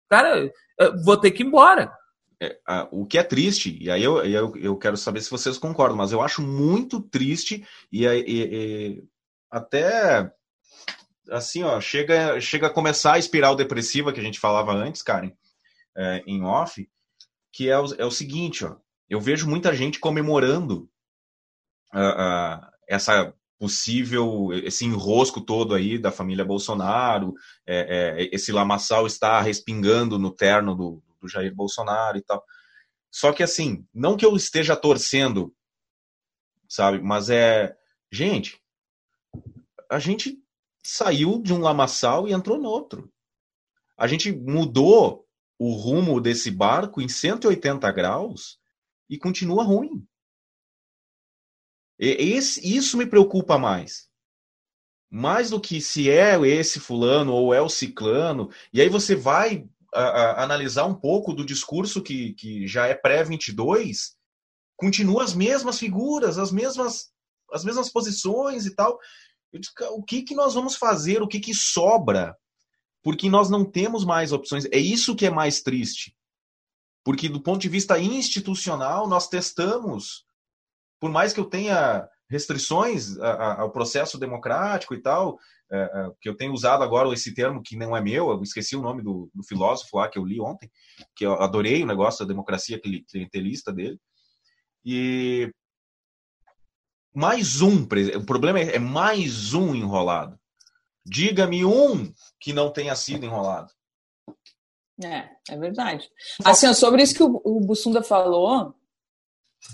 Cara, 0.08 0.50
vou 1.04 1.16
ter 1.16 1.30
que 1.30 1.42
ir 1.42 1.46
embora. 1.46 1.92
É, 2.42 2.58
o 2.90 3.04
que 3.04 3.18
é 3.18 3.22
triste, 3.22 3.76
e 3.78 3.90
aí 3.90 4.02
eu, 4.02 4.24
eu, 4.24 4.56
eu, 4.56 4.76
quero 4.78 4.96
saber 4.96 5.20
se 5.20 5.30
vocês 5.30 5.58
concordam, 5.58 5.94
mas 5.94 6.10
eu 6.10 6.22
acho 6.22 6.40
muito 6.40 6.98
triste 6.98 7.66
e, 7.92 8.06
e, 8.06 8.24
e 8.26 9.04
até 9.50 10.32
assim, 11.30 11.62
ó, 11.62 11.78
chega, 11.82 12.40
chega 12.40 12.68
a 12.68 12.72
começar 12.72 13.14
a 13.14 13.18
espiral 13.18 13.54
depressiva 13.54 14.10
que 14.10 14.20
a 14.20 14.22
gente 14.22 14.40
falava 14.40 14.72
antes, 14.72 15.02
Karen, 15.02 15.32
é, 15.94 16.22
em 16.26 16.42
off, 16.42 16.88
que 17.52 17.68
é 17.68 17.78
o, 17.78 17.84
é 17.98 18.04
o 18.06 18.10
seguinte, 18.10 18.64
ó, 18.64 18.76
eu 19.10 19.20
vejo 19.20 19.48
muita 19.48 19.74
gente 19.74 19.98
comemorando 19.98 20.88
uh, 21.92 21.98
uh, 21.98 22.70
essa 22.88 23.34
possível, 23.58 24.52
esse 24.64 24.86
enrosco 24.86 25.40
todo 25.40 25.74
aí 25.74 25.98
da 25.98 26.10
família 26.10 26.44
Bolsonaro, 26.44 27.34
é, 27.66 28.22
é, 28.22 28.34
esse 28.34 28.50
lamaçal 28.50 29.06
está 29.06 29.38
respingando 29.42 30.18
no 30.18 30.30
terno 30.30 30.74
do, 30.74 31.02
do 31.20 31.28
Jair 31.28 31.54
Bolsonaro 31.54 32.16
e 32.16 32.22
tal. 32.22 32.42
Só 33.12 33.34
que 33.34 33.42
assim, 33.42 33.84
não 33.92 34.16
que 34.16 34.24
eu 34.24 34.34
esteja 34.34 34.74
torcendo, 34.74 35.54
sabe, 36.66 37.02
mas 37.02 37.28
é, 37.28 37.76
gente, 38.10 38.58
a 39.90 39.98
gente 39.98 40.38
saiu 40.82 41.42
de 41.42 41.52
um 41.52 41.58
lamaçal 41.58 42.26
e 42.26 42.32
entrou 42.32 42.56
no 42.56 42.68
outro. 42.68 43.12
A 43.98 44.06
gente 44.06 44.32
mudou 44.32 45.26
o 45.58 45.74
rumo 45.74 46.18
desse 46.18 46.50
barco 46.50 47.02
em 47.02 47.08
180 47.08 47.92
graus 47.92 48.59
e 49.10 49.18
continua 49.18 49.64
ruim. 49.64 50.06
Esse, 51.98 52.64
isso 52.64 52.96
me 52.96 53.04
preocupa 53.04 53.58
mais. 53.58 54.08
Mais 55.10 55.50
do 55.50 55.60
que 55.60 55.80
se 55.80 56.08
é 56.08 56.40
esse 56.46 56.78
fulano 56.78 57.32
ou 57.34 57.52
é 57.52 57.60
o 57.60 57.68
ciclano. 57.68 58.48
E 58.72 58.80
aí 58.80 58.88
você 58.88 59.16
vai 59.16 59.68
a, 59.92 60.00
a, 60.00 60.44
analisar 60.44 60.86
um 60.86 60.94
pouco 60.94 61.34
do 61.34 61.44
discurso 61.44 62.00
que, 62.00 62.32
que 62.34 62.66
já 62.68 62.86
é 62.86 62.94
pré-22, 62.94 64.12
continua 64.76 65.24
as 65.24 65.34
mesmas 65.34 65.78
figuras, 65.78 66.38
as 66.38 66.52
mesmas, 66.52 67.10
as 67.52 67.64
mesmas 67.64 67.90
posições 67.90 68.64
e 68.64 68.74
tal. 68.74 68.98
O 69.90 70.04
que, 70.04 70.22
que 70.22 70.36
nós 70.36 70.54
vamos 70.54 70.76
fazer? 70.76 71.20
O 71.20 71.28
que, 71.28 71.40
que 71.40 71.52
sobra? 71.52 72.36
Porque 73.02 73.28
nós 73.28 73.50
não 73.50 73.64
temos 73.64 74.04
mais 74.04 74.30
opções. 74.30 74.64
É 74.66 74.78
isso 74.78 75.16
que 75.16 75.26
é 75.26 75.30
mais 75.30 75.60
triste. 75.60 76.14
Porque, 77.04 77.28
do 77.28 77.40
ponto 77.40 77.60
de 77.60 77.68
vista 77.68 77.98
institucional, 77.98 79.08
nós 79.08 79.28
testamos, 79.28 80.24
por 81.00 81.10
mais 81.10 81.32
que 81.32 81.40
eu 81.40 81.46
tenha 81.46 82.08
restrições 82.28 83.18
ao 83.18 83.72
processo 83.72 84.18
democrático 84.18 84.94
e 84.94 85.02
tal, 85.02 85.38
é, 85.72 85.78
é, 85.78 86.10
que 86.20 86.28
eu 86.28 86.36
tenho 86.36 86.52
usado 86.52 86.82
agora 86.82 87.12
esse 87.12 87.32
termo 87.32 87.62
que 87.62 87.76
não 87.76 87.96
é 87.96 88.00
meu, 88.00 88.30
eu 88.30 88.42
esqueci 88.42 88.76
o 88.76 88.82
nome 88.82 89.02
do, 89.02 89.30
do 89.34 89.42
filósofo 89.42 89.96
lá 89.96 90.08
que 90.08 90.18
eu 90.18 90.24
li 90.24 90.40
ontem, 90.40 90.70
que 91.14 91.24
eu 91.24 91.34
adorei 91.34 91.82
o 91.82 91.86
negócio 91.86 92.24
da 92.24 92.28
democracia 92.28 92.80
clientelista 92.80 93.72
dele. 93.72 93.98
E 94.84 95.52
mais 97.14 97.60
um, 97.60 97.82
o 97.82 98.26
problema 98.26 98.60
é, 98.60 98.76
é 98.76 98.78
mais 98.78 99.54
um 99.54 99.74
enrolado. 99.74 100.38
Diga-me 101.04 101.64
um 101.64 102.12
que 102.38 102.52
não 102.52 102.72
tenha 102.72 102.94
sido 102.94 103.24
enrolado. 103.24 103.72
É, 105.02 105.30
é 105.48 105.56
verdade. 105.56 106.10
Assim, 106.44 106.72
sobre 106.74 107.02
isso 107.02 107.14
que 107.14 107.22
o, 107.22 107.40
o 107.44 107.60
Bussunda 107.60 108.02
falou, 108.02 108.74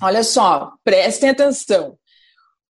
olha 0.00 0.22
só, 0.22 0.72
prestem 0.84 1.30
atenção. 1.30 1.98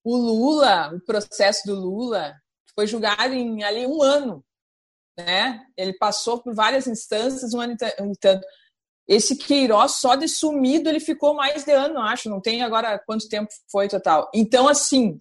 O 0.02 0.16
Lula, 0.16 0.94
o 0.94 1.00
processo 1.00 1.66
do 1.66 1.74
Lula, 1.74 2.34
foi 2.74 2.86
julgado 2.86 3.34
em 3.34 3.62
ali 3.62 3.86
um 3.86 4.02
ano, 4.02 4.44
né? 5.18 5.66
Ele 5.76 5.94
passou 5.94 6.40
por 6.40 6.54
várias 6.54 6.86
instâncias, 6.86 7.52
um 7.52 7.60
ano 7.60 7.74
e 7.74 8.16
tanto. 8.18 8.46
Esse 9.08 9.36
Queiroz, 9.36 9.92
só 9.92 10.16
de 10.16 10.28
sumido, 10.28 10.88
ele 10.88 10.98
ficou 11.00 11.34
mais 11.34 11.64
de 11.64 11.72
ano, 11.72 12.00
acho. 12.00 12.28
Não 12.28 12.40
tem 12.40 12.62
agora 12.62 12.98
quanto 13.06 13.28
tempo 13.28 13.48
foi 13.70 13.88
total. 13.88 14.28
Então, 14.34 14.68
assim, 14.68 15.18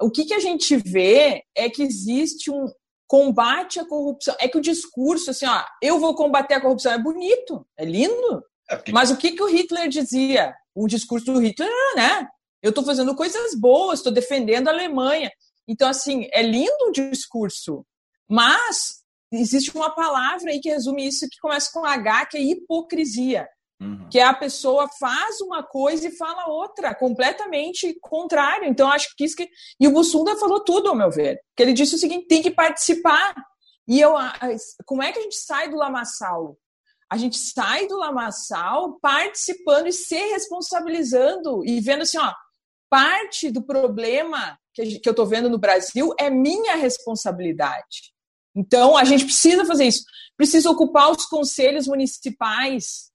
o 0.00 0.10
que, 0.10 0.24
que 0.24 0.34
a 0.34 0.40
gente 0.40 0.76
vê 0.76 1.44
é 1.54 1.68
que 1.68 1.82
existe 1.82 2.50
um, 2.50 2.66
combate 3.12 3.78
à 3.78 3.84
corrupção. 3.84 4.34
É 4.40 4.48
que 4.48 4.56
o 4.56 4.62
discurso, 4.62 5.32
assim, 5.32 5.44
ó, 5.44 5.62
eu 5.82 6.00
vou 6.00 6.14
combater 6.14 6.54
a 6.54 6.60
corrupção, 6.62 6.90
é 6.90 6.98
bonito, 6.98 7.66
é 7.76 7.84
lindo. 7.84 8.42
É 8.70 8.74
porque... 8.74 8.90
Mas 8.90 9.10
o 9.10 9.18
que, 9.18 9.32
que 9.32 9.42
o 9.42 9.50
Hitler 9.50 9.86
dizia? 9.86 10.54
O 10.74 10.86
discurso 10.88 11.26
do 11.26 11.38
Hitler 11.38 11.68
era, 11.68 11.94
né? 11.94 12.28
Eu 12.62 12.70
estou 12.70 12.82
fazendo 12.82 13.14
coisas 13.14 13.54
boas, 13.54 13.98
estou 13.98 14.10
defendendo 14.10 14.68
a 14.68 14.70
Alemanha. 14.70 15.30
Então, 15.68 15.90
assim, 15.90 16.26
é 16.32 16.40
lindo 16.40 16.86
o 16.88 16.90
discurso. 16.90 17.84
Mas 18.26 19.02
existe 19.30 19.76
uma 19.76 19.90
palavra 19.90 20.50
aí 20.50 20.58
que 20.58 20.70
resume 20.70 21.06
isso, 21.06 21.28
que 21.30 21.38
começa 21.38 21.68
com 21.70 21.84
H, 21.84 22.24
que 22.24 22.38
é 22.38 22.40
hipocrisia. 22.40 23.46
Uhum. 23.82 24.08
Que 24.08 24.20
a 24.20 24.32
pessoa 24.32 24.88
faz 25.00 25.40
uma 25.40 25.62
coisa 25.62 26.06
e 26.06 26.16
fala 26.16 26.48
outra, 26.48 26.94
completamente 26.94 27.98
contrário. 28.00 28.68
Então, 28.68 28.88
acho 28.90 29.14
que 29.16 29.24
isso 29.24 29.36
que. 29.36 29.48
E 29.80 29.88
o 29.88 29.92
Bussunda 29.92 30.36
falou 30.36 30.60
tudo, 30.60 30.88
ao 30.88 30.94
meu 30.94 31.10
ver. 31.10 31.40
Que 31.56 31.62
ele 31.62 31.72
disse 31.72 31.96
o 31.96 31.98
seguinte: 31.98 32.28
tem 32.28 32.42
que 32.42 32.50
participar. 32.50 33.34
E 33.88 34.00
eu. 34.00 34.14
Como 34.86 35.02
é 35.02 35.10
que 35.10 35.18
a 35.18 35.22
gente 35.22 35.36
sai 35.36 35.68
do 35.68 35.76
lamaçal? 35.76 36.56
A 37.10 37.16
gente 37.18 37.36
sai 37.36 37.86
do 37.88 37.98
lamaçal 37.98 38.98
participando 39.00 39.86
e 39.86 39.92
se 39.92 40.16
responsabilizando 40.16 41.62
e 41.62 41.78
vendo 41.78 42.02
assim, 42.02 42.16
ó, 42.16 42.32
parte 42.88 43.50
do 43.50 43.62
problema 43.62 44.58
que, 44.72 45.00
eu 45.04 45.10
estou 45.10 45.26
vendo 45.26 45.50
no 45.50 45.58
Brasil 45.58 46.14
é 46.18 46.30
minha 46.30 46.74
responsabilidade. 46.74 48.12
Então, 48.54 48.96
a 48.96 49.04
gente 49.04 49.24
precisa 49.24 49.64
fazer 49.66 49.84
isso. 49.84 50.04
Precisa 50.38 50.70
ocupar 50.70 51.10
os 51.10 51.26
conselhos 51.26 51.86
municipais, 51.86 53.11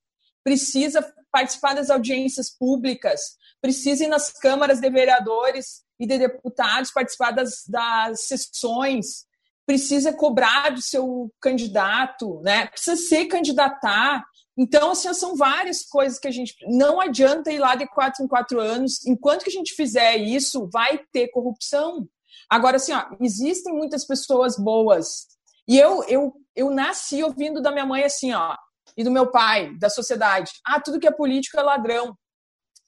precisa 0.47 1.05
participar 1.29 1.73
das 1.73 1.89
audiências 1.89 2.49
públicas, 2.49 3.35
precisa 3.59 4.05
ir 4.05 4.07
nas 4.07 4.31
câmaras 4.31 4.79
de 4.79 4.89
vereadores 4.89 5.83
e 5.99 6.07
de 6.07 6.17
deputados 6.17 6.89
participar 6.89 7.31
das, 7.31 7.65
das 7.67 8.21
sessões, 8.27 9.25
precisa 9.65 10.13
cobrar 10.13 10.69
do 10.69 10.81
seu 10.81 11.29
candidato, 11.41 12.39
né? 12.43 12.67
Precisa 12.67 12.95
se 12.95 13.25
candidatar. 13.25 14.23
Então, 14.57 14.91
assim, 14.91 15.13
são 15.13 15.35
várias 15.35 15.83
coisas 15.83 16.17
que 16.17 16.29
a 16.29 16.31
gente. 16.31 16.55
Não 16.65 17.01
adianta 17.01 17.51
ir 17.51 17.59
lá 17.59 17.75
de 17.75 17.85
quatro 17.85 18.23
em 18.23 18.27
quatro 18.27 18.61
anos. 18.61 19.05
Enquanto 19.05 19.43
que 19.43 19.49
a 19.49 19.53
gente 19.53 19.75
fizer 19.75 20.15
isso, 20.15 20.69
vai 20.71 20.97
ter 21.11 21.27
corrupção. 21.27 22.07
Agora, 22.49 22.77
assim, 22.77 22.93
ó, 22.93 23.03
existem 23.19 23.73
muitas 23.73 24.07
pessoas 24.07 24.55
boas. 24.57 25.27
E 25.67 25.77
eu, 25.77 26.05
eu, 26.05 26.33
eu 26.55 26.69
nasci 26.69 27.21
ouvindo 27.21 27.61
da 27.61 27.69
minha 27.69 27.85
mãe 27.85 28.05
assim, 28.05 28.31
ó, 28.31 28.55
e 28.97 29.03
do 29.03 29.11
meu 29.11 29.29
pai, 29.31 29.77
da 29.77 29.89
sociedade. 29.89 30.51
Ah, 30.65 30.81
tudo 30.81 30.99
que 30.99 31.07
é 31.07 31.11
político 31.11 31.59
é 31.59 31.61
ladrão. 31.61 32.17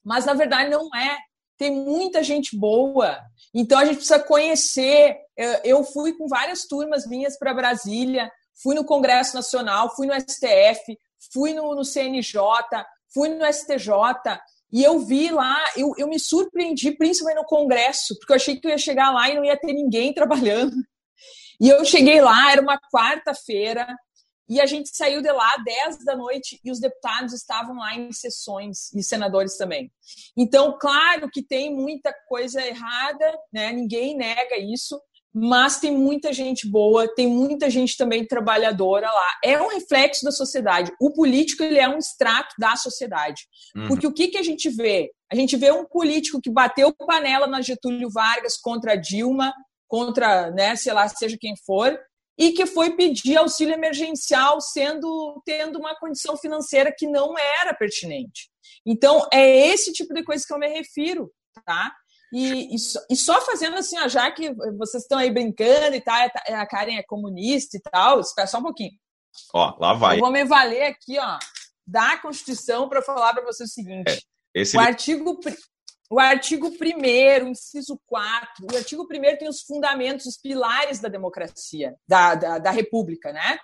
Mas, 0.03 0.25
na 0.25 0.33
verdade, 0.33 0.69
não 0.69 0.89
é 0.95 1.17
tem 1.59 1.71
muita 1.71 2.23
gente 2.23 2.57
boa. 2.57 3.19
Então 3.53 3.77
a 3.77 3.83
gente 3.83 3.97
precisa 3.97 4.17
conhecer. 4.17 5.17
Eu 5.63 5.83
fui 5.83 6.13
com 6.13 6.27
várias 6.27 6.65
turmas 6.65 7.05
minhas 7.05 7.37
para 7.37 7.53
Brasília, 7.53 8.31
fui 8.63 8.73
no 8.73 8.85
Congresso 8.85 9.35
Nacional, 9.35 9.93
fui 9.93 10.07
no 10.07 10.13
STF, 10.13 10.97
fui 11.33 11.53
no, 11.53 11.75
no, 11.75 11.83
CNJ, 11.83 12.41
fui 13.13 13.27
no 13.27 13.45
STJ. 13.45 13.91
E 14.71 14.83
eu 14.83 14.99
vi 14.99 15.29
lá, 15.31 15.57
eu, 15.75 15.93
eu 15.97 16.07
me 16.07 16.19
surpreendi, 16.19 16.91
principalmente 16.91 17.41
no 17.41 17.45
Congresso, 17.45 18.17
porque 18.19 18.31
eu 18.31 18.35
achei 18.37 18.55
que 18.55 18.65
eu 18.65 18.71
ia 18.71 18.77
chegar 18.77 19.11
lá 19.11 19.29
e 19.29 19.35
não 19.35 19.43
ia 19.43 19.57
ter 19.57 19.73
ninguém 19.73 20.13
trabalhando. 20.15 20.75
E 21.59 21.67
eu 21.67 21.83
cheguei 21.83 22.21
lá, 22.21 22.53
era 22.53 22.61
uma 22.61 22.79
quarta-feira, 22.93 23.85
e 24.49 24.59
a 24.59 24.65
gente 24.65 24.89
saiu 24.95 25.21
de 25.21 25.31
lá 25.31 25.55
10 25.63 26.03
da 26.03 26.15
noite 26.15 26.59
e 26.63 26.71
os 26.71 26.79
deputados 26.79 27.33
estavam 27.33 27.77
lá 27.77 27.95
em 27.95 28.11
sessões 28.11 28.91
e 28.93 29.03
senadores 29.03 29.55
também. 29.57 29.91
Então, 30.35 30.77
claro 30.79 31.29
que 31.31 31.43
tem 31.43 31.73
muita 31.73 32.13
coisa 32.27 32.65
errada, 32.65 33.37
né? 33.53 33.71
Ninguém 33.71 34.17
nega 34.17 34.57
isso, 34.57 34.99
mas 35.33 35.79
tem 35.79 35.95
muita 35.95 36.33
gente 36.33 36.67
boa, 36.67 37.07
tem 37.13 37.27
muita 37.27 37.69
gente 37.69 37.95
também 37.95 38.25
trabalhadora 38.25 39.11
lá. 39.11 39.27
É 39.43 39.61
um 39.61 39.67
reflexo 39.67 40.25
da 40.25 40.31
sociedade. 40.31 40.91
O 40.99 41.13
político 41.13 41.63
ele 41.63 41.77
é 41.77 41.87
um 41.87 41.97
extrato 41.97 42.55
da 42.57 42.75
sociedade. 42.75 43.43
Uhum. 43.75 43.87
Porque 43.87 44.07
o 44.07 44.13
que, 44.13 44.29
que 44.29 44.37
a 44.37 44.43
gente 44.43 44.69
vê? 44.69 45.11
A 45.31 45.35
gente 45.35 45.55
vê 45.55 45.71
um 45.71 45.85
político 45.85 46.41
que 46.41 46.49
bateu 46.49 46.91
panela 46.93 47.45
na 47.45 47.61
Getúlio 47.61 48.09
Vargas 48.09 48.57
contra 48.57 48.95
Dilma, 48.95 49.53
contra, 49.87 50.51
né, 50.51 50.75
sei 50.75 50.93
lá, 50.93 51.07
seja 51.07 51.37
quem 51.39 51.55
for, 51.65 51.99
e 52.39 52.53
que 52.53 52.65
foi 52.65 52.95
pedir 52.95 53.35
auxílio 53.35 53.73
emergencial 53.73 54.61
sendo 54.61 55.41
tendo 55.45 55.77
uma 55.77 55.93
condição 55.99 56.37
financeira 56.37 56.95
que 56.97 57.05
não 57.05 57.37
era 57.37 57.73
pertinente. 57.73 58.49
Então, 58.85 59.27
é 59.31 59.67
esse 59.67 59.91
tipo 59.91 60.13
de 60.13 60.23
coisa 60.23 60.45
que 60.47 60.53
eu 60.53 60.57
me 60.57 60.69
refiro, 60.69 61.29
tá? 61.65 61.93
E, 62.31 62.73
e, 62.73 62.79
só, 62.79 62.99
e 63.09 63.15
só 63.15 63.41
fazendo 63.41 63.75
assim, 63.75 63.99
ó, 63.99 64.07
já 64.07 64.31
que 64.31 64.53
vocês 64.77 65.03
estão 65.03 65.17
aí 65.17 65.29
brincando 65.31 65.95
e 65.95 66.01
tal, 66.01 66.15
é, 66.47 66.55
a 66.55 66.65
Karen 66.65 66.95
é 66.95 67.03
comunista 67.03 67.75
e 67.75 67.81
tal, 67.81 68.21
espera 68.21 68.47
só 68.47 68.59
um 68.59 68.63
pouquinho. 68.63 68.91
Ó, 69.53 69.75
lá 69.77 69.93
vai. 69.93 70.15
Eu 70.15 70.21
vou 70.21 70.31
me 70.31 70.45
valer 70.45 70.83
aqui, 70.83 71.19
ó, 71.19 71.37
da 71.85 72.17
Constituição 72.19 72.87
para 72.87 73.01
falar 73.01 73.33
para 73.33 73.43
vocês 73.43 73.69
o 73.69 73.73
seguinte. 73.73 74.11
É, 74.55 74.61
esse... 74.61 74.77
O 74.77 74.79
artigo 74.79 75.39
o 76.09 76.19
artigo 76.19 76.69
1 76.69 77.47
inciso 77.49 77.99
4, 78.07 78.65
o 78.71 78.75
artigo 78.75 79.03
1 79.03 79.37
tem 79.37 79.47
os 79.47 79.61
fundamentos, 79.61 80.25
os 80.25 80.37
pilares 80.37 80.99
da 80.99 81.07
democracia, 81.07 81.95
da, 82.07 82.33
da, 82.33 82.57
da 82.57 82.71
república, 82.71 83.31
né? 83.31 83.59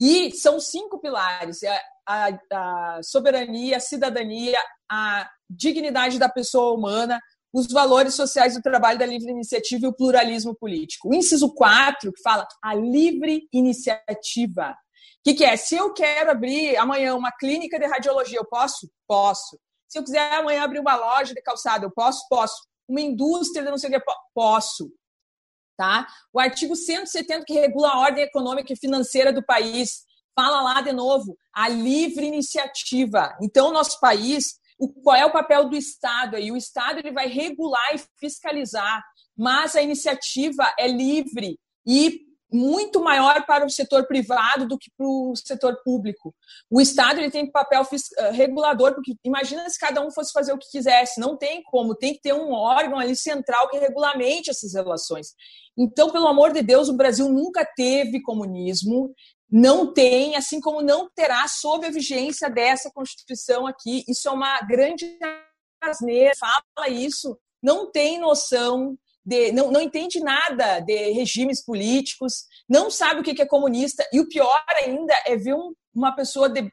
E 0.00 0.30
são 0.32 0.60
cinco 0.60 1.00
pilares: 1.00 1.60
a, 1.64 1.80
a, 2.06 2.38
a, 2.52 3.00
soberania, 3.02 3.78
a 3.78 3.80
cidadania, 3.80 4.58
a 4.90 5.28
dignidade 5.50 6.18
da 6.18 6.28
pessoa 6.28 6.76
humana, 6.76 7.20
os 7.52 7.66
valores 7.66 8.14
sociais 8.14 8.54
do 8.54 8.62
trabalho 8.62 8.98
da 8.98 9.06
livre 9.06 9.30
iniciativa 9.30 9.86
e 9.86 9.88
o 9.88 9.94
pluralismo 9.94 10.54
político. 10.54 11.08
O 11.08 11.14
inciso 11.14 11.52
4, 11.54 12.12
que 12.12 12.22
fala 12.22 12.46
a 12.62 12.74
livre 12.74 13.48
iniciativa. 13.52 14.70
O 14.70 15.24
que, 15.24 15.34
que 15.34 15.44
é? 15.44 15.56
Se 15.56 15.74
eu 15.74 15.92
quero 15.92 16.30
abrir 16.30 16.76
amanhã 16.76 17.14
uma 17.16 17.32
clínica 17.32 17.78
de 17.78 17.86
radiologia, 17.86 18.38
eu 18.38 18.44
posso? 18.44 18.90
Posso. 19.08 19.58
Se 19.94 20.00
eu 20.00 20.02
quiser 20.02 20.32
amanhã 20.32 20.64
abrir 20.64 20.80
uma 20.80 20.96
loja 20.96 21.32
de 21.32 21.40
calçado, 21.40 21.86
eu 21.86 21.90
posso? 21.92 22.26
Posso. 22.28 22.66
Uma 22.88 23.00
indústria 23.00 23.62
de 23.62 23.70
não 23.70 23.78
sei 23.78 23.90
o 23.90 23.92
que, 23.92 24.04
posso. 24.34 24.90
Tá? 25.76 26.04
O 26.32 26.40
artigo 26.40 26.74
170, 26.74 27.44
que 27.44 27.52
regula 27.52 27.90
a 27.90 28.00
ordem 28.00 28.24
econômica 28.24 28.72
e 28.72 28.76
financeira 28.76 29.32
do 29.32 29.40
país, 29.46 30.02
fala 30.34 30.62
lá 30.62 30.80
de 30.80 30.90
novo, 30.90 31.38
a 31.54 31.68
livre 31.68 32.26
iniciativa. 32.26 33.38
Então, 33.40 33.72
nosso 33.72 34.00
país, 34.00 34.58
o, 34.76 34.88
qual 34.88 35.14
é 35.14 35.24
o 35.24 35.32
papel 35.32 35.68
do 35.68 35.76
Estado 35.76 36.34
aí? 36.34 36.50
O 36.50 36.56
Estado 36.56 36.98
ele 36.98 37.12
vai 37.12 37.28
regular 37.28 37.94
e 37.94 38.02
fiscalizar, 38.18 39.00
mas 39.38 39.76
a 39.76 39.82
iniciativa 39.82 40.74
é 40.76 40.88
livre 40.88 41.56
e 41.86 42.18
muito 42.54 43.02
maior 43.02 43.44
para 43.44 43.66
o 43.66 43.70
setor 43.70 44.06
privado 44.06 44.66
do 44.68 44.78
que 44.78 44.88
para 44.96 45.06
o 45.06 45.34
setor 45.34 45.82
público. 45.84 46.32
O 46.70 46.80
Estado 46.80 47.18
ele 47.18 47.30
tem 47.30 47.50
papel 47.50 47.82
eh, 48.18 48.30
regulador, 48.30 48.94
porque 48.94 49.16
imagina 49.24 49.68
se 49.68 49.78
cada 49.78 50.00
um 50.00 50.10
fosse 50.10 50.32
fazer 50.32 50.52
o 50.52 50.58
que 50.58 50.70
quisesse. 50.70 51.20
Não 51.20 51.36
tem 51.36 51.62
como, 51.64 51.96
tem 51.96 52.14
que 52.14 52.20
ter 52.20 52.32
um 52.32 52.52
órgão 52.52 52.98
ali 52.98 53.16
central 53.16 53.68
que 53.68 53.78
regulamente 53.78 54.50
essas 54.50 54.72
relações. 54.72 55.34
Então, 55.76 56.10
pelo 56.10 56.28
amor 56.28 56.52
de 56.52 56.62
Deus, 56.62 56.88
o 56.88 56.96
Brasil 56.96 57.28
nunca 57.28 57.66
teve 57.76 58.22
comunismo, 58.22 59.12
não 59.50 59.92
tem, 59.92 60.36
assim 60.36 60.60
como 60.60 60.80
não 60.80 61.10
terá 61.12 61.48
sob 61.48 61.86
a 61.86 61.90
vigência 61.90 62.48
dessa 62.48 62.90
Constituição 62.94 63.66
aqui. 63.66 64.04
Isso 64.08 64.28
é 64.28 64.30
uma 64.30 64.60
grande 64.60 65.18
asneira, 65.82 66.32
fala 66.38 66.88
isso, 66.88 67.36
não 67.60 67.90
tem 67.90 68.20
noção 68.20 68.96
de, 69.24 69.52
não, 69.52 69.70
não 69.70 69.80
entende 69.80 70.20
nada 70.20 70.80
de 70.80 71.12
regimes 71.12 71.64
políticos, 71.64 72.44
não 72.68 72.90
sabe 72.90 73.20
o 73.20 73.22
que 73.22 73.40
é 73.40 73.46
comunista, 73.46 74.06
e 74.12 74.20
o 74.20 74.28
pior 74.28 74.64
ainda 74.76 75.14
é 75.26 75.36
ver 75.36 75.54
um, 75.54 75.72
uma 75.94 76.14
pessoa 76.14 76.48
de 76.48 76.70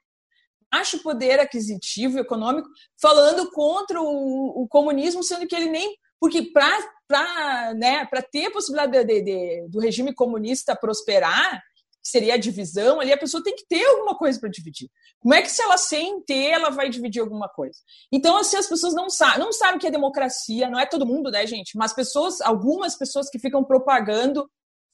baixo 0.72 1.00
poder 1.04 1.40
aquisitivo 1.40 2.20
econômico 2.20 2.68
falando 3.02 3.52
contra 3.52 4.02
o, 4.02 4.64
o, 4.64 4.68
comunismo, 4.68 5.24
sendo 5.24 5.46
que 5.46 5.56
ele 5.56 5.70
nem. 5.70 5.96
Porque 6.20 6.44
para 6.54 7.74
né, 7.74 8.08
ter 8.32 8.46
a 8.46 8.52
possibilidade 8.52 8.92
de, 8.92 9.06
de, 9.06 9.22
de, 9.24 9.68
do 9.68 9.80
regime 9.80 10.14
comunista 10.14 10.76
prosperar, 10.76 11.62
que 12.02 12.10
seria 12.10 12.34
a 12.34 12.38
divisão, 12.38 13.00
ali 13.00 13.14
a 13.14 13.18
pessoa 13.18 13.44
tem 13.44 13.56
que 13.56 13.66
ter 13.68 13.86
alguma 13.86 14.16
coisa 14.18 14.40
para 14.40 14.50
dividir. 14.50 14.90
Como 15.20 15.34
é 15.34 15.42
que 15.42 15.52
se 15.52 15.62
ela 15.62 15.78
sem 15.78 16.22
ter, 16.22 16.50
ela 16.52 16.70
vai 16.70 16.90
dividir 16.90 17.22
alguma 17.22 17.48
coisa? 17.48 17.78
Então, 18.12 18.38
assim, 18.38 18.58
as 18.58 18.68
pessoas 18.68 18.94
não 18.94 19.10
sabem, 19.10 19.40
não 19.40 19.54
sabem 19.54 19.80
que 19.80 19.88
é 19.88 19.92
democracia, 19.92 20.70
não 20.70 20.80
é 20.80 20.86
todo 20.86 21.06
mundo, 21.06 21.30
né, 21.30 21.46
gente? 21.46 21.78
Mas 21.78 21.94
pessoas, 21.94 22.42
algumas 22.42 22.98
pessoas 22.98 23.30
que 23.30 23.38
ficam 23.38 23.64
propagando 23.64 24.50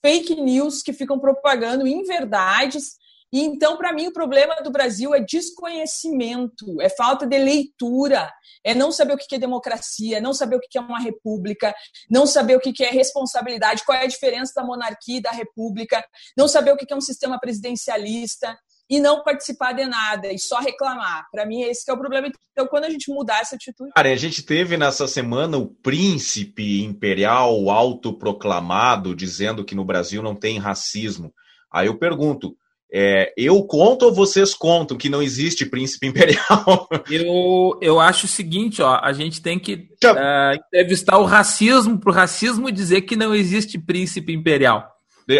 fake 0.05 0.35
news, 0.35 0.81
que 0.81 0.93
ficam 0.93 1.19
propagando 1.19 1.87
inverdades, 1.87 2.97
e 3.31 3.41
então, 3.41 3.77
para 3.77 3.91
mim, 3.91 4.07
o 4.07 4.13
problema 4.13 4.55
do 4.63 4.71
Brasil 4.71 5.13
é 5.13 5.19
desconhecimento, 5.19 6.81
é 6.81 6.89
falta 6.89 7.25
de 7.27 7.37
leitura, 7.37 8.31
é 8.63 8.73
não 8.73 8.91
saber 8.91 9.13
o 9.13 9.17
que 9.17 9.35
é 9.35 9.39
democracia, 9.39 10.21
não 10.21 10.33
saber 10.33 10.55
o 10.55 10.59
que 10.59 10.77
é 10.77 10.81
uma 10.81 10.99
república, 10.99 11.73
não 12.09 12.25
saber 12.25 12.55
o 12.55 12.59
que 12.59 12.83
é 12.83 12.89
responsabilidade, 12.89 13.83
qual 13.85 13.97
é 13.97 14.03
a 14.03 14.07
diferença 14.07 14.53
da 14.55 14.63
monarquia 14.63 15.17
e 15.17 15.21
da 15.21 15.31
república, 15.31 16.03
não 16.37 16.47
saber 16.47 16.71
o 16.71 16.77
que 16.77 16.91
é 16.91 16.95
um 16.95 17.01
sistema 17.01 17.37
presidencialista 17.39 18.57
e 18.89 19.01
não 19.01 19.21
participar 19.21 19.73
de 19.73 19.85
nada 19.85 20.31
e 20.31 20.39
só 20.39 20.59
reclamar. 20.59 21.27
Para 21.29 21.45
mim, 21.45 21.61
esse 21.63 21.89
é 21.89 21.93
o 21.93 21.97
problema. 21.97 22.31
Então, 22.51 22.65
quando 22.67 22.85
a 22.85 22.89
gente 22.89 23.11
mudar 23.11 23.41
essa 23.41 23.55
atitude. 23.55 23.91
Cara, 23.91 24.09
a 24.09 24.15
gente 24.15 24.41
teve 24.41 24.77
nessa 24.77 25.07
semana 25.07 25.57
o 25.57 25.67
príncipe 25.67 26.81
imperial 26.83 27.69
autoproclamado 27.69 29.13
dizendo 29.13 29.65
que 29.65 29.75
no 29.75 29.83
Brasil 29.83 30.23
não 30.23 30.35
tem 30.35 30.57
racismo. 30.57 31.33
Aí 31.69 31.87
eu 31.87 31.99
pergunto 31.99 32.55
é, 32.91 33.33
eu 33.35 33.61
conto 33.63 34.05
ou 34.05 34.13
vocês 34.13 34.53
contam 34.53 34.97
que 34.97 35.09
não 35.09 35.21
existe 35.21 35.65
príncipe 35.65 36.07
imperial? 36.07 36.87
Eu, 37.09 37.77
eu 37.81 37.99
acho 37.99 38.25
o 38.25 38.29
seguinte, 38.29 38.81
ó, 38.81 38.99
a 39.01 39.11
gente 39.13 39.41
tem 39.41 39.59
que 39.59 39.73
uh, 40.05 40.55
entrevistar 40.67 41.17
o 41.17 41.25
racismo 41.25 41.99
para 41.99 42.11
o 42.11 42.13
racismo 42.13 42.71
dizer 42.71 43.01
que 43.01 43.15
não 43.15 43.35
existe 43.35 43.77
príncipe 43.77 44.33
imperial. 44.33 44.87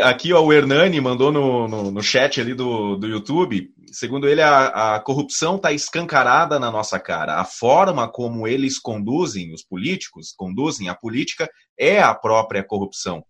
Aqui 0.03 0.33
ó, 0.33 0.43
o 0.43 0.51
Hernani 0.51 0.99
mandou 0.99 1.31
no, 1.31 1.65
no, 1.65 1.91
no 1.91 2.03
chat 2.03 2.41
ali 2.41 2.53
do, 2.53 2.97
do 2.97 3.07
YouTube. 3.07 3.69
Segundo 3.89 4.27
ele, 4.27 4.41
a, 4.41 4.95
a 4.95 4.99
corrupção 4.99 5.55
está 5.55 5.71
escancarada 5.71 6.59
na 6.59 6.69
nossa 6.69 6.99
cara. 6.99 7.39
A 7.39 7.45
forma 7.45 8.05
como 8.11 8.45
eles 8.45 8.77
conduzem, 8.77 9.53
os 9.53 9.63
políticos 9.63 10.33
conduzem 10.35 10.89
a 10.89 10.95
política, 10.95 11.49
é 11.79 12.01
a 12.01 12.13
própria 12.13 12.65
corrupção. 12.65 13.23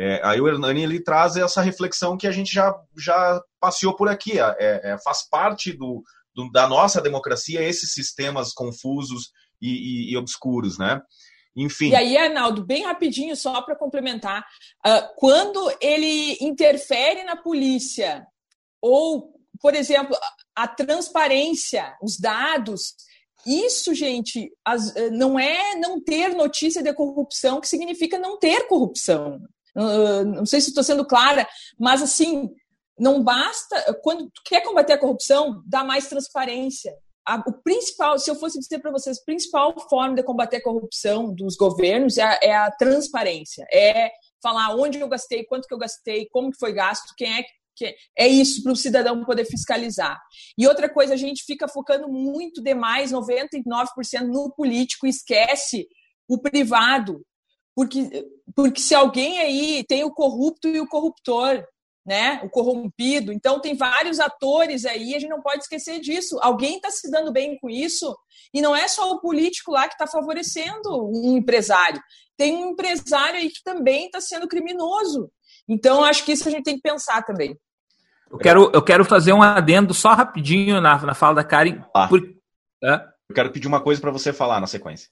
É, 0.00 0.20
aí 0.22 0.40
o 0.40 0.46
Hernani 0.46 0.84
ele 0.84 1.02
traz 1.02 1.36
essa 1.36 1.60
reflexão 1.60 2.16
que 2.16 2.28
a 2.28 2.30
gente 2.30 2.52
já, 2.52 2.72
já 2.96 3.42
passeou 3.58 3.96
por 3.96 4.08
aqui. 4.08 4.38
É, 4.38 4.92
é, 4.92 4.98
faz 5.02 5.28
parte 5.28 5.72
do, 5.72 6.04
do, 6.32 6.48
da 6.52 6.68
nossa 6.68 7.00
democracia 7.00 7.60
esses 7.60 7.92
sistemas 7.92 8.52
confusos 8.52 9.32
e, 9.60 9.68
e, 9.68 10.12
e, 10.12 10.16
obscuros, 10.16 10.78
né? 10.78 11.02
Enfim. 11.56 11.88
E 11.88 11.96
aí, 11.96 12.16
Arnaldo, 12.16 12.64
bem 12.64 12.84
rapidinho, 12.84 13.34
só 13.34 13.60
para 13.62 13.74
complementar, 13.74 14.46
uh, 14.86 15.14
quando 15.16 15.68
ele 15.80 16.38
interfere 16.40 17.24
na 17.24 17.34
polícia, 17.34 18.24
ou, 18.80 19.32
por 19.60 19.74
exemplo, 19.74 20.16
a 20.54 20.68
transparência, 20.68 21.96
os 22.00 22.16
dados, 22.16 22.94
isso, 23.44 23.92
gente, 23.92 24.52
as, 24.64 24.94
não 25.10 25.36
é 25.36 25.74
não 25.74 26.00
ter 26.00 26.28
notícia 26.36 26.84
de 26.84 26.94
corrupção 26.94 27.60
que 27.60 27.66
significa 27.66 28.16
não 28.16 28.38
ter 28.38 28.68
corrupção. 28.68 29.40
Uh, 29.78 30.24
não 30.24 30.46
sei 30.46 30.60
se 30.60 30.70
estou 30.70 30.82
sendo 30.82 31.06
clara, 31.06 31.46
mas 31.78 32.02
assim, 32.02 32.50
não 32.98 33.22
basta. 33.22 33.94
Quando 34.02 34.24
tu 34.24 34.42
quer 34.44 34.62
combater 34.62 34.94
a 34.94 34.98
corrupção, 34.98 35.62
dá 35.66 35.84
mais 35.84 36.08
transparência. 36.08 36.92
O 37.46 37.52
principal, 37.52 38.18
se 38.18 38.30
eu 38.30 38.34
fosse 38.34 38.58
dizer 38.58 38.78
para 38.78 38.90
vocês, 38.90 39.18
a 39.18 39.24
principal 39.24 39.74
forma 39.88 40.14
de 40.14 40.22
combater 40.22 40.56
a 40.56 40.62
corrupção 40.62 41.32
dos 41.34 41.56
governos 41.56 42.16
é 42.16 42.22
a, 42.22 42.38
é 42.42 42.56
a 42.56 42.70
transparência. 42.70 43.66
É 43.70 44.10
falar 44.42 44.74
onde 44.74 44.98
eu 44.98 45.08
gastei, 45.08 45.44
quanto 45.44 45.68
que 45.68 45.74
eu 45.74 45.78
gastei, 45.78 46.26
como 46.30 46.50
que 46.50 46.58
foi 46.58 46.72
gasto, 46.72 47.14
quem 47.16 47.38
é 47.38 47.42
que 47.76 47.94
é 48.16 48.26
isso 48.26 48.62
para 48.62 48.72
o 48.72 48.76
cidadão 48.76 49.24
poder 49.24 49.44
fiscalizar. 49.44 50.20
E 50.56 50.66
outra 50.66 50.88
coisa, 50.92 51.14
a 51.14 51.16
gente 51.16 51.44
fica 51.44 51.68
focando 51.68 52.08
muito 52.08 52.60
demais, 52.60 53.12
99% 53.12 53.86
no 54.22 54.52
político, 54.52 55.06
esquece 55.06 55.86
o 56.28 56.38
privado. 56.38 57.24
Porque, 57.78 58.26
porque 58.56 58.80
se 58.80 58.92
alguém 58.92 59.38
aí 59.38 59.84
tem 59.86 60.02
o 60.02 60.10
corrupto 60.10 60.66
e 60.66 60.80
o 60.80 60.88
corruptor, 60.88 61.64
né? 62.04 62.40
O 62.42 62.50
corrompido. 62.50 63.32
Então 63.32 63.60
tem 63.60 63.76
vários 63.76 64.18
atores 64.18 64.84
aí, 64.84 65.14
a 65.14 65.20
gente 65.20 65.30
não 65.30 65.40
pode 65.40 65.62
esquecer 65.62 66.00
disso. 66.00 66.40
Alguém 66.42 66.74
está 66.74 66.90
se 66.90 67.08
dando 67.08 67.30
bem 67.30 67.56
com 67.60 67.70
isso 67.70 68.18
e 68.52 68.60
não 68.60 68.74
é 68.74 68.88
só 68.88 69.12
o 69.12 69.20
político 69.20 69.70
lá 69.70 69.86
que 69.86 69.94
está 69.94 70.08
favorecendo 70.08 71.08
um 71.08 71.36
empresário. 71.36 72.02
Tem 72.36 72.56
um 72.56 72.70
empresário 72.70 73.38
aí 73.38 73.48
que 73.48 73.62
também 73.62 74.06
está 74.06 74.20
sendo 74.20 74.48
criminoso. 74.48 75.30
Então 75.68 76.02
acho 76.02 76.24
que 76.24 76.32
isso 76.32 76.48
a 76.48 76.50
gente 76.50 76.64
tem 76.64 76.74
que 76.74 76.82
pensar 76.82 77.22
também. 77.22 77.56
Eu 78.28 78.38
quero, 78.38 78.72
eu 78.74 78.82
quero 78.82 79.04
fazer 79.04 79.32
um 79.32 79.40
adendo 79.40 79.94
só 79.94 80.14
rapidinho 80.14 80.80
na, 80.80 81.00
na 81.00 81.14
fala 81.14 81.36
da 81.36 81.44
Karen. 81.44 81.80
Ah, 81.94 82.08
por... 82.08 82.20
é? 82.82 82.94
Eu 83.28 83.34
quero 83.36 83.52
pedir 83.52 83.68
uma 83.68 83.80
coisa 83.80 84.00
para 84.00 84.10
você 84.10 84.32
falar 84.32 84.60
na 84.60 84.66
sequência. 84.66 85.08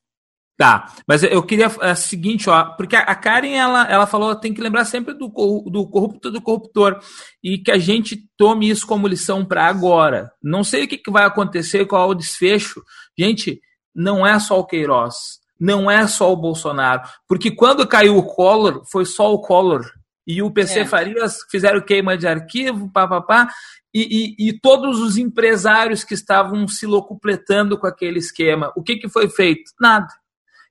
Tá, 0.56 0.90
mas 1.06 1.22
eu 1.22 1.42
queria 1.42 1.70
é 1.82 1.92
o 1.92 1.96
seguinte, 1.96 2.48
ó, 2.48 2.64
porque 2.76 2.96
a 2.96 3.14
Karen 3.14 3.52
ela, 3.52 3.86
ela 3.90 4.06
falou 4.06 4.34
tem 4.34 4.54
que 4.54 4.60
lembrar 4.62 4.86
sempre 4.86 5.12
do, 5.12 5.28
do 5.28 5.86
corrupto 5.86 6.30
do 6.30 6.40
corruptor 6.40 6.98
e 7.44 7.58
que 7.58 7.70
a 7.70 7.76
gente 7.76 8.26
tome 8.38 8.70
isso 8.70 8.86
como 8.86 9.06
lição 9.06 9.44
para 9.44 9.66
agora. 9.66 10.32
Não 10.42 10.64
sei 10.64 10.84
o 10.84 10.88
que, 10.88 10.96
que 10.96 11.10
vai 11.10 11.26
acontecer, 11.26 11.84
qual 11.84 12.08
é 12.08 12.10
o 12.10 12.14
desfecho. 12.14 12.82
Gente, 13.18 13.60
não 13.94 14.26
é 14.26 14.38
só 14.38 14.58
o 14.58 14.64
Queiroz, 14.64 15.14
não 15.60 15.90
é 15.90 16.06
só 16.06 16.32
o 16.32 16.36
Bolsonaro, 16.36 17.02
porque 17.28 17.50
quando 17.50 17.86
caiu 17.86 18.16
o 18.16 18.24
Collor, 18.26 18.82
foi 18.90 19.04
só 19.04 19.34
o 19.34 19.40
Collor 19.42 19.84
e 20.26 20.42
o 20.42 20.50
PC 20.50 20.80
é. 20.80 20.86
Farias 20.86 21.36
fizeram 21.50 21.82
queima 21.82 22.16
de 22.16 22.26
arquivo, 22.26 22.90
papapá, 22.90 23.48
e, 23.94 24.34
e, 24.40 24.48
e, 24.48 24.60
todos 24.60 25.00
os 25.00 25.16
empresários 25.16 26.04
que 26.04 26.12
estavam 26.12 26.66
se 26.68 26.84
locupletando 26.84 27.78
com 27.78 27.86
aquele 27.86 28.18
esquema. 28.18 28.70
O 28.76 28.82
que, 28.82 28.96
que 28.96 29.08
foi 29.08 29.28
feito? 29.28 29.70
Nada. 29.80 30.06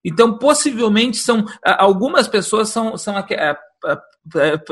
Então, 0.05 0.37
possivelmente, 0.37 1.17
são 1.17 1.43
algumas 1.63 2.27
pessoas 2.27 2.69
são, 2.69 2.95
são 2.95 3.17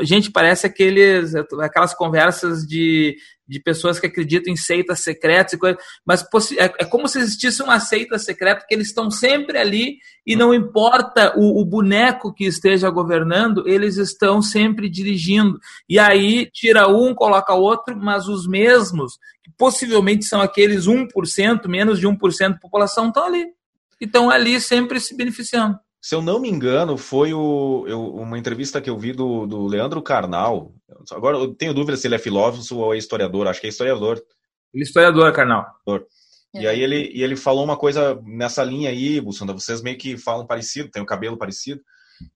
gente 0.02 0.30
parece 0.30 0.66
aqueles, 0.66 1.34
aquelas 1.60 1.92
conversas 1.92 2.64
de, 2.66 3.16
de 3.46 3.60
pessoas 3.60 3.98
que 3.98 4.06
acreditam 4.06 4.52
em 4.52 4.56
seitas 4.56 5.00
secretas 5.00 5.54
e 5.54 5.76
mas 6.04 6.24
é, 6.58 6.64
é, 6.64 6.84
como 6.84 7.08
se 7.08 7.18
existisse 7.18 7.62
uma 7.62 7.78
seita 7.80 8.18
secreta 8.18 8.64
que 8.66 8.74
eles 8.74 8.88
estão 8.88 9.10
sempre 9.10 9.58
ali 9.58 9.98
e 10.26 10.36
não 10.36 10.54
importa 10.54 11.34
o, 11.36 11.60
o, 11.60 11.64
boneco 11.64 12.32
que 12.32 12.44
esteja 12.44 12.88
governando, 12.90 13.68
eles 13.68 13.96
estão 13.96 14.40
sempre 14.40 14.88
dirigindo. 14.88 15.58
E 15.88 15.98
aí 15.98 16.48
tira 16.52 16.88
um, 16.88 17.14
coloca 17.14 17.54
outro, 17.54 17.96
mas 17.96 18.28
os 18.28 18.46
mesmos, 18.46 19.18
que 19.42 19.50
possivelmente 19.56 20.24
são 20.24 20.40
aqueles 20.40 20.86
1%, 20.86 21.68
menos 21.68 21.98
de 21.98 22.06
1% 22.06 22.50
da 22.50 22.58
população, 22.58 23.08
estão 23.08 23.26
ali 23.26 23.46
e 24.00 24.04
estão 24.04 24.30
ali 24.30 24.60
sempre 24.60 25.00
se 25.00 25.16
beneficiando. 25.16 25.78
Se 26.04 26.14
eu 26.14 26.20
não 26.20 26.38
me 26.38 26.50
engano, 26.50 26.98
foi 26.98 27.32
o, 27.32 27.86
eu, 27.88 28.14
uma 28.14 28.38
entrevista 28.38 28.78
que 28.78 28.90
eu 28.90 28.98
vi 28.98 29.12
do, 29.14 29.46
do 29.46 29.66
Leandro 29.66 30.02
Carnal. 30.02 30.74
Agora 31.10 31.38
eu 31.38 31.54
tenho 31.54 31.72
dúvida 31.72 31.96
se 31.96 32.06
ele 32.06 32.14
é 32.14 32.18
filósofo 32.18 32.76
ou 32.76 32.94
é 32.94 32.98
historiador. 32.98 33.48
Acho 33.48 33.58
que 33.58 33.66
é 33.66 33.70
historiador. 33.70 34.22
Ele 34.74 34.82
é 34.82 34.86
historiador, 34.86 35.32
Carnal. 35.32 35.64
E 36.52 36.66
aí 36.66 36.82
ele, 36.82 37.10
e 37.10 37.22
ele 37.22 37.36
falou 37.36 37.64
uma 37.64 37.78
coisa 37.78 38.20
nessa 38.22 38.62
linha 38.62 38.90
aí, 38.90 39.18
Bussunda. 39.18 39.54
Vocês 39.54 39.80
meio 39.80 39.96
que 39.96 40.18
falam 40.18 40.46
parecido, 40.46 40.90
tem 40.90 41.02
o 41.02 41.06
cabelo 41.06 41.38
parecido. 41.38 41.80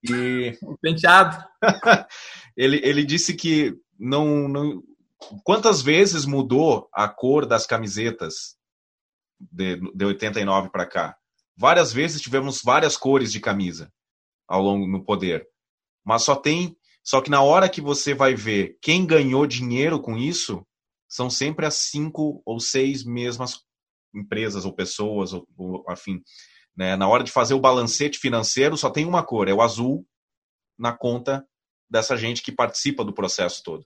E. 0.03 0.59
Penteado. 0.81 1.37
ele, 2.57 2.81
ele 2.83 3.05
disse 3.05 3.35
que 3.35 3.77
não, 4.01 4.49
não. 4.49 4.83
Quantas 5.45 5.83
vezes 5.83 6.25
mudou 6.25 6.89
a 6.91 7.07
cor 7.07 7.45
das 7.45 7.67
camisetas 7.67 8.57
de, 9.39 9.79
de 9.95 10.05
89 10.07 10.71
para 10.71 10.87
cá? 10.87 11.18
Várias 11.59 11.93
vezes 11.93 12.23
tivemos 12.23 12.63
várias 12.63 12.97
cores 12.97 13.33
de 13.33 13.41
camisa 13.41 13.93
ao 14.47 14.63
longo 14.63 14.87
no 14.87 15.05
poder. 15.05 15.45
Mas 16.05 16.23
só 16.23 16.37
tem, 16.37 16.77
só 17.03 17.21
que 17.21 17.29
na 17.29 17.43
hora 17.43 17.69
que 17.69 17.81
você 17.81 18.15
vai 18.15 18.35
ver 18.35 18.79
quem 18.81 19.05
ganhou 19.05 19.45
dinheiro 19.45 20.01
com 20.01 20.17
isso, 20.17 20.65
são 21.09 21.29
sempre 21.29 21.67
as 21.67 21.75
cinco 21.75 22.41
ou 22.47 22.61
seis 22.61 23.05
mesmas 23.05 23.61
empresas 24.15 24.65
ou 24.65 24.73
pessoas 24.73 25.33
ou, 25.33 25.47
ou 25.57 25.85
afim. 25.89 26.23
Né? 26.77 26.95
Na 26.95 27.09
hora 27.09 27.25
de 27.25 27.33
fazer 27.33 27.55
o 27.55 27.61
balancete 27.61 28.21
financeiro, 28.21 28.77
só 28.77 28.89
tem 28.89 29.05
uma 29.05 29.25
cor, 29.25 29.49
é 29.49 29.53
o 29.53 29.61
azul 29.61 30.07
na 30.79 30.93
conta 30.93 31.45
dessa 31.91 32.17
gente 32.17 32.41
que 32.41 32.53
participa 32.53 33.05
do 33.05 33.13
processo 33.13 33.65
todo. 33.65 33.85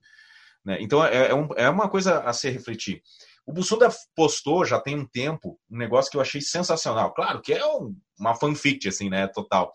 Né? 0.63 0.77
Então 0.81 1.03
é, 1.03 1.29
é, 1.29 1.35
um, 1.35 1.49
é 1.57 1.71
uma 1.71 1.89
coisa 1.89 2.21
a 2.21 2.35
se 2.35 2.51
refletir. 2.51 3.03
O 3.47 3.53
Bussunda 3.53 3.91
postou 4.15 4.65
já 4.65 4.81
tem 4.81 4.97
um 4.97 5.07
tempo 5.07 5.59
um 5.71 5.77
negócio 5.77 6.11
que 6.11 6.17
eu 6.17 6.21
achei 6.21 6.41
sensacional. 6.41 7.13
Claro 7.13 7.41
que 7.41 7.53
é 7.53 7.67
um, 7.67 7.95
uma 8.19 8.35
fanfic, 8.35 8.89
assim, 8.89 9.11
né? 9.11 9.27
Total. 9.27 9.73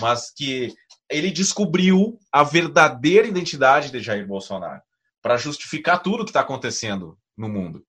Mas 0.00 0.30
que 0.30 0.72
ele 1.10 1.30
descobriu 1.30 2.18
a 2.32 2.44
verdadeira 2.44 3.26
identidade 3.26 3.90
de 3.90 4.00
Jair 4.00 4.26
Bolsonaro 4.26 4.80
para 5.20 5.36
justificar 5.36 6.02
tudo 6.02 6.24
que 6.24 6.30
está 6.30 6.40
acontecendo 6.40 7.18
no 7.36 7.48
mundo. 7.48 7.84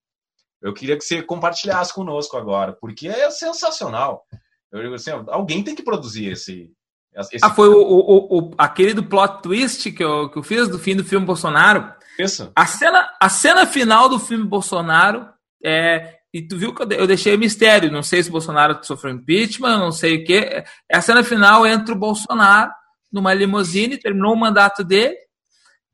Eu 0.61 0.73
queria 0.73 0.97
que 0.97 1.03
você 1.03 1.21
compartilhasse 1.21 1.93
conosco 1.93 2.35
agora, 2.35 2.73
porque 2.73 3.07
é 3.07 3.29
sensacional. 3.29 4.25
Eu, 4.71 4.93
assim, 4.93 5.11
alguém 5.27 5.63
tem 5.63 5.75
que 5.75 5.83
produzir 5.83 6.31
esse. 6.31 6.71
esse 7.15 7.39
ah, 7.43 7.49
foi 7.49 7.69
o, 7.69 7.81
o, 7.81 8.39
o, 8.39 8.51
aquele 8.57 8.93
do 8.93 9.03
plot 9.03 9.41
twist 9.41 9.91
que 9.91 10.03
eu, 10.03 10.29
que 10.29 10.37
eu 10.37 10.43
fiz 10.43 10.67
do 10.67 10.77
fim 10.77 10.95
do 10.95 11.03
filme 11.03 11.25
Bolsonaro. 11.25 11.93
Isso. 12.19 12.51
A 12.53 12.65
cena, 12.65 13.09
a 13.19 13.29
cena 13.29 13.65
final 13.65 14.09
do 14.09 14.19
filme 14.19 14.43
Bolsonaro 14.43 15.27
é. 15.63 16.17
E 16.31 16.47
tu 16.47 16.57
viu 16.59 16.75
que 16.75 16.83
eu 16.83 17.07
deixei 17.07 17.35
mistério. 17.37 17.91
Não 17.91 18.03
sei 18.03 18.21
se 18.21 18.29
Bolsonaro 18.29 18.77
sofreu 18.83 19.15
impeachment, 19.15 19.79
não 19.79 19.91
sei 19.91 20.17
o 20.17 20.23
quê. 20.23 20.63
É 20.87 20.97
a 20.97 21.01
cena 21.01 21.23
final 21.23 21.65
entra 21.65 21.95
o 21.95 21.97
Bolsonaro 21.97 22.71
numa 23.11 23.33
limusine, 23.33 23.97
terminou 23.97 24.33
o 24.33 24.39
mandato 24.39 24.83
dele, 24.83 25.17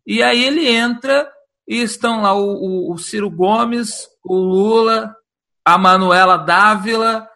e 0.06 0.22
aí 0.22 0.44
ele 0.44 0.68
entra 0.68 1.32
e 1.68 1.82
estão 1.82 2.22
lá 2.22 2.34
o, 2.34 2.44
o, 2.44 2.94
o 2.94 2.98
Ciro 2.98 3.30
Gomes, 3.30 4.08
o 4.24 4.36
Lula, 4.36 5.16
a 5.64 5.78
Manuela 5.78 6.38
Dávila, 6.38 7.28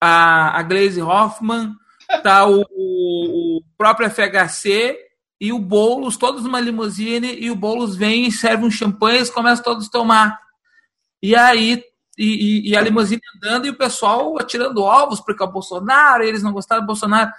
a, 0.00 0.58
a 0.58 0.62
Glaze 0.62 1.00
Hoffman, 1.00 1.74
tá 2.22 2.46
o, 2.46 2.60
o, 2.70 3.58
o 3.58 3.62
próprio 3.76 4.10
FHC 4.10 4.98
e 5.42 5.52
o 5.52 5.58
Boulos, 5.58 6.16
todos 6.16 6.44
numa 6.44 6.60
limusine, 6.60 7.34
e 7.34 7.50
o 7.50 7.56
Boulos 7.56 7.96
vem 7.96 8.28
e 8.28 8.30
serve 8.30 8.64
um 8.64 8.70
champanhe 8.70 9.16
e 9.16 9.18
eles 9.18 9.28
começam 9.28 9.64
todos 9.64 9.88
a 9.88 9.90
tomar. 9.90 10.38
E 11.20 11.34
aí, 11.34 11.82
e, 12.16 12.70
e, 12.70 12.76
a 12.76 12.80
limusine 12.80 13.20
andando 13.36 13.66
e 13.66 13.70
o 13.70 13.76
pessoal 13.76 14.38
atirando 14.38 14.84
ovos 14.84 15.20
porque 15.20 15.42
é 15.42 15.46
o 15.46 15.50
Bolsonaro, 15.50 16.22
e 16.22 16.28
eles 16.28 16.44
não 16.44 16.52
gostaram 16.52 16.82
do 16.82 16.86
Bolsonaro. 16.86 17.32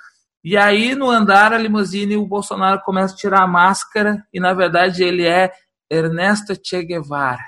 E 0.43 0.57
aí, 0.57 0.95
no 0.95 1.09
andar, 1.09 1.53
a 1.53 1.57
limusine, 1.57 2.17
o 2.17 2.27
Bolsonaro 2.27 2.81
começa 2.81 3.13
a 3.13 3.17
tirar 3.17 3.41
a 3.41 3.47
máscara, 3.47 4.27
e 4.33 4.37
na 4.37 4.53
verdade 4.53 5.01
ele 5.01 5.25
é 5.25 5.53
Ernesto 5.89 6.53
Che 6.61 6.83
Guevara. 6.83 7.39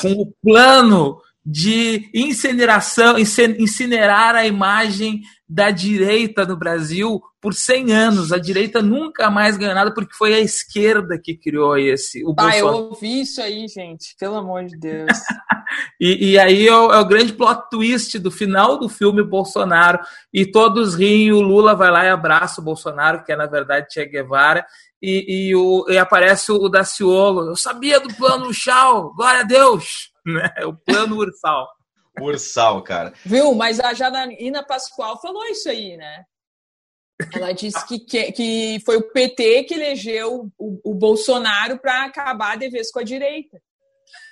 Com 0.00 0.12
o 0.12 0.32
plano 0.40 1.20
de 1.44 2.08
incineração, 2.14 3.16
incinerar 3.18 4.34
a 4.34 4.46
imagem 4.46 5.20
da 5.46 5.70
direita 5.70 6.46
no 6.46 6.56
Brasil 6.56 7.20
por 7.38 7.52
100 7.52 7.92
anos. 7.92 8.32
A 8.32 8.38
direita 8.38 8.80
nunca 8.80 9.30
mais 9.30 9.58
ganhou 9.58 9.74
nada 9.74 9.92
porque 9.92 10.14
foi 10.14 10.32
a 10.32 10.40
esquerda 10.40 11.20
que 11.22 11.36
criou 11.36 11.76
esse. 11.76 12.24
O 12.24 12.30
ah, 12.30 12.44
Bolsonaro. 12.44 12.66
eu 12.78 12.84
ouvi 12.84 13.20
isso 13.20 13.42
aí, 13.42 13.68
gente. 13.68 14.16
Pelo 14.18 14.36
amor 14.36 14.64
de 14.64 14.74
Deus. 14.78 15.10
e, 16.00 16.30
e, 16.30 16.38
aí 16.38 16.66
é 16.66 16.74
o, 16.74 16.90
é 16.94 16.98
o, 16.98 17.04
grande 17.04 17.34
plot 17.34 17.68
twist 17.70 18.18
do 18.18 18.30
final 18.30 18.78
do 18.78 18.88
filme 18.88 19.22
Bolsonaro. 19.22 19.98
E 20.32 20.46
todos 20.46 20.94
riem, 20.94 21.30
o 21.30 21.42
Lula 21.42 21.74
vai 21.74 21.90
lá 21.90 22.06
e 22.06 22.08
abraça 22.08 22.62
o 22.62 22.64
Bolsonaro, 22.64 23.22
que 23.22 23.32
é 23.32 23.36
na 23.36 23.46
verdade 23.46 23.92
Che 23.92 24.06
Guevara. 24.06 24.64
E, 25.02 25.48
e, 25.50 25.54
o, 25.54 25.84
e 25.90 25.98
aparece 25.98 26.50
o 26.50 26.70
Daciolo. 26.70 27.48
Eu 27.48 27.56
sabia 27.56 28.00
do 28.00 28.14
plano 28.14 28.50
Chau, 28.54 29.12
glória 29.14 29.40
a 29.40 29.44
Deus! 29.44 30.13
Né? 30.32 30.50
O 30.64 30.72
plano 30.72 31.16
Ursal. 31.16 31.68
Ursal, 32.18 32.82
cara. 32.82 33.12
Viu? 33.26 33.54
Mas 33.54 33.78
a 33.78 33.92
Janaína 33.92 34.62
Pascoal 34.62 35.20
falou 35.20 35.44
isso 35.44 35.68
aí, 35.68 35.98
né? 35.98 36.24
Ela 37.32 37.52
disse 37.52 37.86
que, 37.86 37.98
que, 37.98 38.32
que 38.32 38.82
foi 38.84 38.96
o 38.96 39.12
PT 39.12 39.64
que 39.64 39.74
elegeu 39.74 40.50
o, 40.58 40.92
o 40.92 40.94
Bolsonaro 40.94 41.78
para 41.78 42.04
acabar 42.04 42.56
de 42.56 42.68
vez 42.68 42.90
com 42.90 43.00
a 43.00 43.04
direita. 43.04 43.60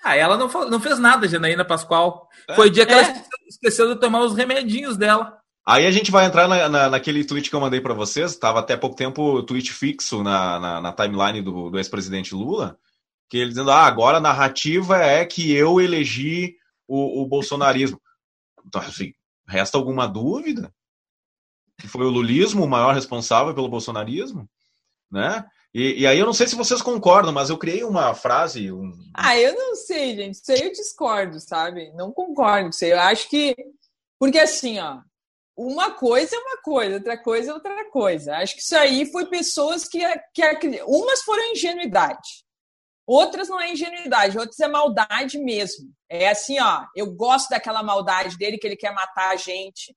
Ah, 0.02 0.16
ela 0.16 0.36
não, 0.36 0.48
não 0.68 0.80
fez 0.80 0.98
nada, 0.98 1.28
Janaína 1.28 1.64
Pascoal. 1.64 2.28
É. 2.48 2.54
Foi 2.54 2.68
o 2.68 2.70
dia 2.70 2.84
que 2.84 2.92
é. 2.92 2.98
ela 2.98 3.24
esqueceu 3.46 3.94
de 3.94 4.00
tomar 4.00 4.20
os 4.20 4.34
remedinhos 4.34 4.96
dela. 4.96 5.38
Aí 5.64 5.86
a 5.86 5.90
gente 5.92 6.10
vai 6.10 6.26
entrar 6.26 6.48
na, 6.48 6.68
na, 6.68 6.90
naquele 6.90 7.24
tweet 7.24 7.48
que 7.48 7.54
eu 7.54 7.60
mandei 7.60 7.80
para 7.80 7.94
vocês, 7.94 8.32
estava 8.32 8.58
até 8.58 8.76
pouco 8.76 8.96
tempo 8.96 9.42
tweet 9.44 9.72
fixo 9.72 10.22
na, 10.22 10.58
na, 10.58 10.80
na 10.80 10.92
timeline 10.92 11.40
do, 11.40 11.70
do 11.70 11.78
ex-presidente 11.78 12.34
Lula, 12.34 12.76
que 13.32 13.38
ele 13.38 13.48
dizendo, 13.48 13.70
ah, 13.70 13.86
agora 13.86 14.18
a 14.18 14.20
narrativa 14.20 14.98
é 14.98 15.24
que 15.24 15.50
eu 15.54 15.80
elegi 15.80 16.54
o, 16.86 17.22
o 17.22 17.26
bolsonarismo. 17.26 17.98
Então, 18.66 18.78
assim, 18.82 19.14
resta 19.48 19.78
alguma 19.78 20.06
dúvida? 20.06 20.70
Que 21.78 21.88
foi 21.88 22.04
o 22.04 22.10
lulismo 22.10 22.62
o 22.62 22.68
maior 22.68 22.94
responsável 22.94 23.54
pelo 23.54 23.70
bolsonarismo? 23.70 24.46
Né? 25.10 25.46
E, 25.72 26.02
e, 26.02 26.06
aí 26.06 26.18
eu 26.18 26.26
não 26.26 26.34
sei 26.34 26.46
se 26.46 26.54
vocês 26.54 26.82
concordam, 26.82 27.32
mas 27.32 27.48
eu 27.48 27.56
criei 27.56 27.82
uma 27.84 28.12
frase. 28.12 28.70
Um... 28.70 28.92
Ah, 29.14 29.34
eu 29.38 29.54
não 29.54 29.76
sei, 29.76 30.14
gente. 30.14 30.34
Isso 30.34 30.52
aí 30.52 30.64
eu 30.64 30.72
discordo, 30.72 31.40
sabe? 31.40 31.90
Não 31.94 32.12
concordo 32.12 32.64
com 32.64 32.68
isso. 32.68 32.84
Eu 32.84 33.00
acho 33.00 33.30
que. 33.30 33.56
Porque 34.20 34.38
assim, 34.38 34.78
ó, 34.78 35.00
uma 35.56 35.92
coisa 35.92 36.36
é 36.36 36.38
uma 36.38 36.58
coisa, 36.58 36.96
outra 36.96 37.16
coisa 37.16 37.50
é 37.50 37.54
outra 37.54 37.90
coisa. 37.90 38.36
Acho 38.36 38.56
que 38.56 38.60
isso 38.60 38.76
aí 38.76 39.10
foi 39.10 39.24
pessoas 39.24 39.88
que, 39.88 40.00
que 40.34 40.42
umas 40.86 41.22
foram 41.22 41.50
ingenuidade, 41.50 42.28
outras 43.12 43.48
não 43.48 43.60
é 43.60 43.72
ingenuidade, 43.72 44.38
outras 44.38 44.60
é 44.60 44.68
maldade 44.68 45.38
mesmo. 45.38 45.90
É 46.08 46.28
assim, 46.28 46.60
ó, 46.60 46.84
eu 46.94 47.12
gosto 47.14 47.50
daquela 47.50 47.82
maldade 47.82 48.36
dele 48.36 48.58
que 48.58 48.66
ele 48.66 48.76
quer 48.76 48.92
matar 48.92 49.30
a 49.30 49.36
gente. 49.36 49.94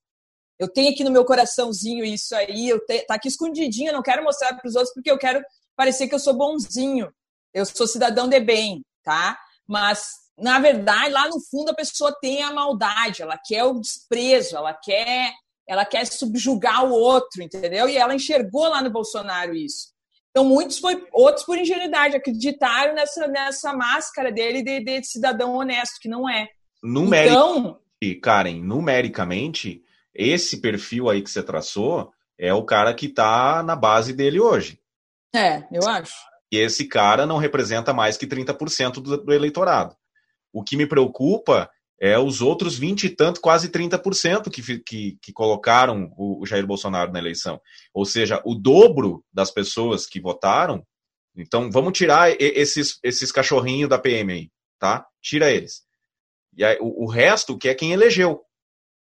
Eu 0.58 0.72
tenho 0.72 0.92
aqui 0.92 1.04
no 1.04 1.12
meu 1.12 1.26
coraçãozinho 1.26 2.06
isso 2.06 2.36
aí, 2.36 2.70
eu 2.70 2.80
te, 2.86 3.06
tá 3.06 3.16
aqui 3.16 3.28
escondidinho, 3.28 3.90
eu 3.90 3.94
não 3.94 4.02
quero 4.02 4.24
mostrar 4.24 4.56
para 4.56 4.68
os 4.68 4.76
outros 4.76 4.94
porque 4.94 5.12
eu 5.12 5.18
quero 5.18 5.44
parecer 5.76 6.08
que 6.08 6.16
eu 6.16 6.20
sou 6.20 6.34
bonzinho. 6.34 7.12
Eu 7.54 7.66
sou 7.66 7.88
cidadão 7.88 8.28
de 8.28 8.40
bem, 8.40 8.82
tá? 9.04 9.38
Mas 9.68 10.06
na 10.38 10.60
verdade, 10.60 11.12
lá 11.12 11.28
no 11.28 11.40
fundo 11.50 11.72
a 11.72 11.76
pessoa 11.76 12.16
tem 12.20 12.44
a 12.44 12.52
maldade, 12.52 13.22
ela 13.22 13.38
quer 13.38 13.64
o 13.64 13.80
desprezo, 13.80 14.58
ela 14.58 14.74
quer 14.74 15.34
ela 15.68 15.84
quer 15.84 16.06
subjugar 16.06 16.86
o 16.86 16.92
outro, 16.92 17.42
entendeu? 17.42 17.90
E 17.90 17.98
ela 17.98 18.14
enxergou 18.14 18.68
lá 18.68 18.84
no 18.84 18.92
Bolsonaro 18.92 19.56
isso. 19.56 19.95
Então, 20.36 20.44
muitos 20.44 20.80
foi, 20.80 21.02
outros 21.14 21.46
por 21.46 21.58
ingenuidade, 21.58 22.18
acreditaram 22.18 22.94
nessa, 22.94 23.26
nessa 23.26 23.72
máscara 23.72 24.34
dele 24.34 24.62
de, 24.62 24.82
de 24.82 25.02
cidadão 25.06 25.56
honesto, 25.56 25.98
que 26.02 26.10
não 26.10 26.30
é. 26.30 26.50
Numericamente, 26.84 27.80
então, 28.04 28.20
Karen, 28.22 28.62
numericamente, 28.62 29.82
esse 30.14 30.60
perfil 30.60 31.10
aí 31.10 31.22
que 31.22 31.30
você 31.30 31.42
traçou 31.42 32.12
é 32.38 32.54
o 32.54 32.66
cara 32.66 32.94
que 32.94 33.06
está 33.06 33.64
na 33.64 33.78
base 33.78 34.12
dele 34.12 34.42
hoje. 34.42 34.78
É, 35.34 35.64
eu 35.72 35.88
acho. 35.88 36.14
E 36.52 36.58
esse 36.58 36.86
cara 36.86 37.26
não 37.26 37.38
representa 37.38 37.94
mais 37.94 38.18
que 38.18 38.28
30% 38.28 38.96
do, 38.96 39.16
do 39.16 39.34
eleitorado. 39.34 39.96
O 40.52 40.62
que 40.62 40.76
me 40.76 40.86
preocupa 40.86 41.72
é 42.00 42.20
os 42.20 42.42
outros 42.42 42.78
20 42.78 43.06
e 43.06 43.10
tanto, 43.10 43.40
quase 43.40 43.70
30% 43.70 44.50
que, 44.50 44.80
que, 44.80 45.18
que 45.22 45.34
colocaram 45.34 46.12
o, 46.18 46.42
o 46.42 46.46
Jair 46.46 46.66
Bolsonaro 46.66 47.12
na 47.12 47.20
eleição. 47.20 47.60
Ou 47.94 48.06
seja, 48.06 48.42
o 48.46 48.54
dobro 48.54 49.24
das 49.34 49.52
pessoas 49.52 50.06
que 50.06 50.20
votaram. 50.20 50.86
Então, 51.36 51.72
vamos 51.72 51.98
tirar 51.98 52.36
esses, 52.40 53.00
esses 53.04 53.32
cachorrinhos 53.32 53.90
da 53.90 54.00
PM 54.00 54.32
aí, 54.32 54.50
tá? 54.80 55.06
Tira 55.22 55.52
eles. 55.52 55.84
E 56.56 56.64
aí, 56.64 56.78
o, 56.80 57.06
o 57.06 57.08
resto 57.08 57.58
que 57.58 57.70
é 57.70 57.76
quem 57.76 57.94
elegeu. 57.94 58.42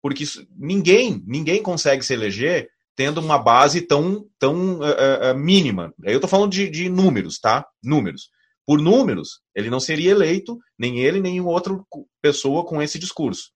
Porque 0.02 0.22
isso, 0.22 0.46
ninguém, 0.56 1.22
ninguém 1.26 1.62
consegue 1.62 2.04
se 2.04 2.14
eleger 2.14 2.70
tendo 2.94 3.20
uma 3.20 3.38
base 3.38 3.82
tão, 3.82 4.26
tão 4.38 4.80
uh, 4.80 5.32
uh, 5.32 5.38
mínima. 5.38 5.94
Eu 6.02 6.20
tô 6.20 6.26
falando 6.26 6.52
de, 6.52 6.68
de 6.68 6.88
números, 6.88 7.38
tá? 7.38 7.66
Números 7.82 8.30
por 8.68 8.82
números, 8.82 9.40
ele 9.54 9.70
não 9.70 9.80
seria 9.80 10.10
eleito, 10.10 10.58
nem 10.78 10.98
ele, 10.98 11.22
nem 11.22 11.40
outra 11.40 11.72
pessoa 12.20 12.66
com 12.66 12.82
esse 12.82 12.98
discurso. 12.98 13.50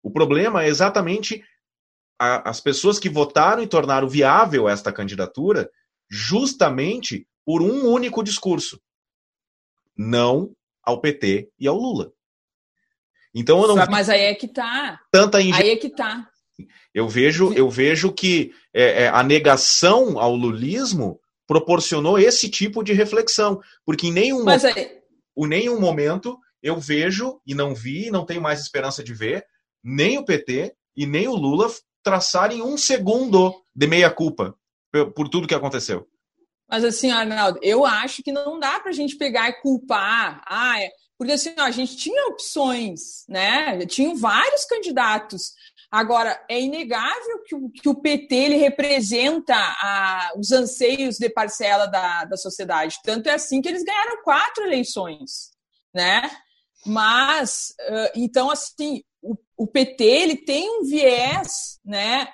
O 0.00 0.08
problema 0.08 0.62
é 0.62 0.68
exatamente 0.68 1.42
a, 2.16 2.48
as 2.48 2.60
pessoas 2.60 3.00
que 3.00 3.08
votaram 3.08 3.60
e 3.60 3.66
tornaram 3.66 4.08
viável 4.08 4.68
esta 4.68 4.92
candidatura 4.92 5.68
justamente 6.08 7.26
por 7.44 7.60
um 7.60 7.88
único 7.88 8.22
discurso: 8.22 8.80
não 9.98 10.54
ao 10.80 11.00
PT 11.00 11.50
e 11.58 11.66
ao 11.66 11.76
Lula. 11.76 12.12
Então 13.34 13.60
eu 13.62 13.74
não. 13.74 13.86
Mas 13.90 14.08
aí 14.08 14.20
é 14.20 14.34
que 14.36 14.46
tá. 14.46 15.00
Tanta 15.10 15.38
Aí 15.38 15.70
é 15.70 15.76
que 15.76 15.90
tá. 15.90 16.28
Eu 16.94 17.08
vejo, 17.08 17.52
eu 17.54 17.68
vejo 17.68 18.12
que 18.12 18.52
é, 18.72 19.02
é, 19.04 19.08
a 19.08 19.24
negação 19.24 20.20
ao 20.20 20.36
lulismo 20.36 21.18
proporcionou 21.52 22.18
esse 22.18 22.48
tipo 22.48 22.82
de 22.82 22.94
reflexão. 22.94 23.60
Porque 23.84 24.06
em 24.06 24.12
nenhum, 24.12 24.42
Mas 24.42 24.62
momento, 24.62 24.78
aí... 24.78 25.02
em 25.36 25.46
nenhum 25.46 25.78
momento 25.78 26.38
eu 26.62 26.78
vejo, 26.78 27.40
e 27.46 27.54
não 27.54 27.74
vi, 27.74 28.10
não 28.10 28.24
tenho 28.24 28.40
mais 28.40 28.60
esperança 28.60 29.04
de 29.04 29.12
ver, 29.12 29.44
nem 29.84 30.16
o 30.16 30.24
PT 30.24 30.74
e 30.96 31.06
nem 31.06 31.28
o 31.28 31.34
Lula 31.34 31.70
traçarem 32.02 32.62
um 32.62 32.78
segundo 32.78 33.52
de 33.74 33.86
meia-culpa 33.86 34.54
por 35.14 35.28
tudo 35.28 35.46
que 35.46 35.54
aconteceu. 35.54 36.08
Mas 36.68 36.84
assim, 36.84 37.10
Arnaldo, 37.10 37.58
eu 37.62 37.84
acho 37.84 38.22
que 38.22 38.32
não 38.32 38.58
dá 38.58 38.80
para 38.80 38.90
a 38.90 38.94
gente 38.94 39.16
pegar 39.16 39.48
e 39.50 39.60
culpar. 39.60 40.42
Ah, 40.46 40.80
é... 40.80 40.88
Porque 41.18 41.34
assim, 41.34 41.54
ó, 41.58 41.62
a 41.62 41.70
gente 41.70 41.96
tinha 41.96 42.26
opções, 42.28 43.24
né? 43.28 43.84
Tinham 43.86 44.16
vários 44.16 44.64
candidatos. 44.64 45.52
Agora, 45.92 46.42
é 46.48 46.58
inegável 46.58 47.42
que 47.44 47.54
o, 47.54 47.68
que 47.68 47.86
o 47.86 47.94
PT 47.94 48.34
ele 48.34 48.56
representa 48.56 49.54
a, 49.54 50.32
os 50.38 50.50
anseios 50.50 51.18
de 51.18 51.28
parcela 51.28 51.84
da, 51.84 52.24
da 52.24 52.36
sociedade. 52.38 52.96
Tanto 53.04 53.28
é 53.28 53.34
assim 53.34 53.60
que 53.60 53.68
eles 53.68 53.84
ganharam 53.84 54.22
quatro 54.22 54.64
eleições, 54.64 55.50
né? 55.94 56.30
Mas, 56.86 57.74
então, 58.16 58.50
assim, 58.50 59.02
o, 59.20 59.36
o, 59.54 59.66
PT 59.66 60.02
ele 60.02 60.36
tem 60.36 60.80
um 60.80 60.84
viés 60.84 61.78
né, 61.84 62.26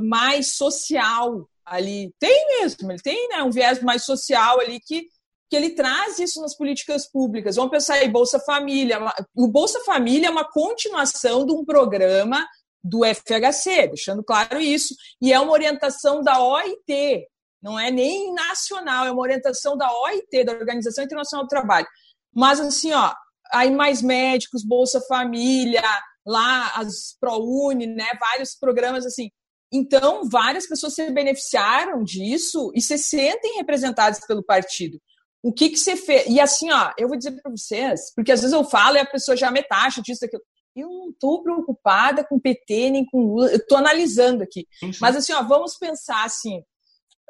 mais 0.00 0.54
social 0.54 1.48
ali. 1.66 2.14
Tem 2.20 2.60
mesmo, 2.60 2.92
ele 2.92 3.02
tem 3.02 3.28
né, 3.30 3.42
um 3.42 3.50
viés 3.50 3.82
mais 3.82 4.04
social 4.04 4.60
ali 4.60 4.78
que, 4.78 5.08
que 5.50 5.56
ele 5.56 5.70
traz 5.70 6.20
isso 6.20 6.40
nas 6.40 6.56
políticas 6.56 7.10
públicas. 7.10 7.56
Vamos 7.56 7.72
pensar 7.72 8.00
em 8.02 8.10
Bolsa 8.10 8.38
Família. 8.38 9.00
O 9.34 9.48
Bolsa 9.48 9.80
Família 9.80 10.28
é 10.28 10.30
uma 10.30 10.48
continuação 10.48 11.44
de 11.44 11.52
um 11.52 11.64
programa 11.64 12.46
do 12.82 13.04
FHC, 13.04 13.88
deixando 13.88 14.24
claro 14.24 14.60
isso, 14.60 14.94
e 15.20 15.32
é 15.32 15.38
uma 15.38 15.52
orientação 15.52 16.22
da 16.22 16.42
OIT, 16.42 17.26
não 17.62 17.78
é 17.78 17.90
nem 17.90 18.34
nacional, 18.34 19.06
é 19.06 19.12
uma 19.12 19.22
orientação 19.22 19.76
da 19.76 19.88
OIT, 20.02 20.44
da 20.44 20.52
Organização 20.52 21.04
Internacional 21.04 21.44
do 21.44 21.48
Trabalho. 21.48 21.86
Mas 22.34 22.58
assim, 22.60 22.92
ó, 22.92 23.14
aí 23.52 23.70
mais 23.70 24.02
médicos, 24.02 24.64
Bolsa 24.64 25.00
Família, 25.02 25.82
lá 26.26 26.72
as 26.76 27.16
ProUni, 27.20 27.86
né, 27.86 28.08
vários 28.18 28.56
programas 28.56 29.06
assim. 29.06 29.30
Então, 29.72 30.28
várias 30.28 30.66
pessoas 30.66 30.94
se 30.94 31.10
beneficiaram 31.10 32.02
disso 32.02 32.70
e 32.74 32.82
se 32.82 32.98
sentem 32.98 33.56
representadas 33.56 34.20
pelo 34.26 34.42
partido. 34.42 35.00
O 35.42 35.52
que 35.52 35.70
que 35.70 35.76
você 35.76 35.96
fez? 35.96 36.26
E 36.28 36.38
assim, 36.38 36.70
ó, 36.70 36.92
eu 36.98 37.08
vou 37.08 37.16
dizer 37.16 37.32
para 37.40 37.50
vocês, 37.50 38.12
porque 38.14 38.32
às 38.32 38.40
vezes 38.40 38.54
eu 38.54 38.64
falo 38.64 38.96
e 38.96 39.00
a 39.00 39.06
pessoa 39.06 39.36
já 39.36 39.50
me 39.50 39.62
taxa 39.62 40.02
disso, 40.02 40.20
daquilo 40.20 40.42
eu 40.74 40.88
não 40.88 41.10
estou 41.10 41.42
preocupada 41.42 42.24
com 42.24 42.40
PT 42.40 42.90
nem 42.90 43.04
com 43.04 43.20
Lula, 43.20 43.50
eu 43.50 43.56
estou 43.56 43.78
analisando 43.78 44.42
aqui. 44.42 44.66
Sim, 44.78 44.92
sim. 44.92 44.98
Mas 45.00 45.16
assim, 45.16 45.32
ó, 45.32 45.42
vamos 45.42 45.76
pensar 45.76 46.24
assim, 46.24 46.58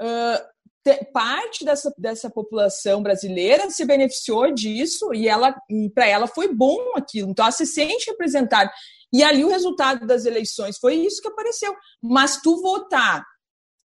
uh, 0.00 0.52
te, 0.84 1.04
parte 1.12 1.64
dessa, 1.64 1.92
dessa 1.96 2.30
população 2.30 3.02
brasileira 3.02 3.70
se 3.70 3.84
beneficiou 3.84 4.52
disso 4.52 5.12
e 5.14 5.28
ela 5.28 5.54
e 5.70 5.90
para 5.90 6.06
ela 6.06 6.26
foi 6.26 6.52
bom 6.52 6.78
aquilo, 6.96 7.30
então 7.30 7.44
ela 7.44 7.52
se 7.52 7.66
sente 7.66 8.10
representada. 8.10 8.70
E 9.12 9.22
ali 9.22 9.44
o 9.44 9.50
resultado 9.50 10.06
das 10.06 10.24
eleições 10.24 10.78
foi 10.78 10.94
isso 10.94 11.20
que 11.20 11.28
apareceu. 11.28 11.74
Mas 12.00 12.40
tu 12.40 12.62
votar, 12.62 13.22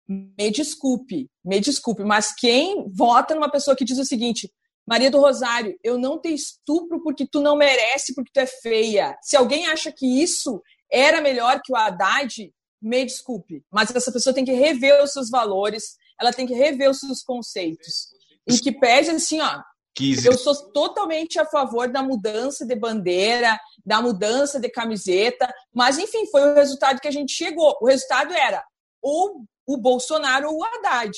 me 0.07 0.51
desculpe, 0.51 1.29
me 1.43 1.59
desculpe, 1.59 2.03
mas 2.03 2.33
quem 2.33 2.85
vota 2.93 3.33
numa 3.33 3.49
pessoa 3.49 3.75
que 3.75 3.83
diz 3.83 3.97
o 3.97 4.05
seguinte, 4.05 4.51
Maria 4.87 5.09
do 5.09 5.19
Rosário, 5.19 5.77
eu 5.83 5.97
não 5.97 6.19
te 6.19 6.33
estupro 6.33 7.01
porque 7.01 7.27
tu 7.27 7.41
não 7.41 7.55
merece, 7.55 8.13
porque 8.13 8.31
tu 8.33 8.39
é 8.39 8.45
feia. 8.45 9.17
Se 9.21 9.35
alguém 9.35 9.67
acha 9.67 9.91
que 9.91 10.21
isso 10.21 10.61
era 10.91 11.21
melhor 11.21 11.59
que 11.63 11.73
o 11.73 11.75
Haddad, 11.75 12.53
me 12.81 13.03
desculpe, 13.03 13.63
mas 13.71 13.93
essa 13.95 14.11
pessoa 14.11 14.33
tem 14.33 14.45
que 14.45 14.53
rever 14.53 15.03
os 15.03 15.11
seus 15.11 15.29
valores, 15.29 15.95
ela 16.19 16.31
tem 16.31 16.45
que 16.45 16.53
rever 16.53 16.89
os 16.89 16.99
seus 16.99 17.23
conceitos. 17.23 18.09
E 18.47 18.59
que 18.59 18.71
pede 18.71 19.09
assim, 19.09 19.41
ó, 19.41 19.61
eu 20.23 20.37
sou 20.37 20.71
totalmente 20.71 21.39
a 21.39 21.45
favor 21.45 21.89
da 21.89 22.03
mudança 22.03 22.65
de 22.65 22.75
bandeira, 22.75 23.57
da 23.83 24.01
mudança 24.01 24.59
de 24.59 24.69
camiseta, 24.69 25.51
mas 25.73 25.97
enfim, 25.97 26.27
foi 26.27 26.41
o 26.41 26.53
resultado 26.53 26.99
que 26.99 27.07
a 27.07 27.11
gente 27.11 27.33
chegou. 27.33 27.75
O 27.81 27.87
resultado 27.87 28.33
era 28.33 28.63
ou 29.01 29.45
o 29.65 29.77
Bolsonaro 29.77 30.49
ou 30.49 30.59
o 30.59 30.63
Haddad. 30.63 31.11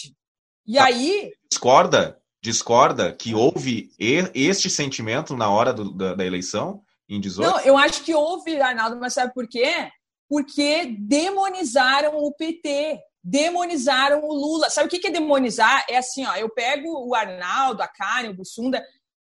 E 0.65 0.77
aí. 0.77 1.31
Discorda? 1.49 2.21
Discorda 2.47 3.11
que 3.11 3.35
houve 3.35 3.91
este 3.99 4.69
sentimento 4.69 5.35
na 5.35 5.49
hora 5.49 5.73
do, 5.73 5.91
da, 5.91 6.15
da, 6.15 6.25
eleição, 6.25 6.81
em 7.09 7.19
18? 7.19 7.51
Não, 7.51 7.59
eu 7.59 7.77
acho 7.77 8.03
que 8.03 8.15
houve, 8.15 8.61
Arnaldo, 8.61 8.97
mas 8.97 9.13
sabe 9.13 9.33
por 9.33 9.45
quê? 9.49 9.91
Porque 10.29 10.95
demonizaram 10.97 12.15
o 12.15 12.33
PT, 12.33 13.01
demonizaram 13.21 14.23
o 14.23 14.33
Lula. 14.33 14.69
Sabe 14.69 14.87
o 14.87 14.89
que 14.89 15.07
é 15.07 15.11
demonizar? 15.11 15.85
É 15.89 15.97
assim, 15.97 16.25
ó, 16.25 16.35
eu 16.35 16.49
pego 16.49 16.87
o 17.05 17.13
Arnaldo, 17.13 17.83
a 17.83 17.87
Karen, 17.87 18.29
o 18.29 18.35
Bussunda, 18.35 18.81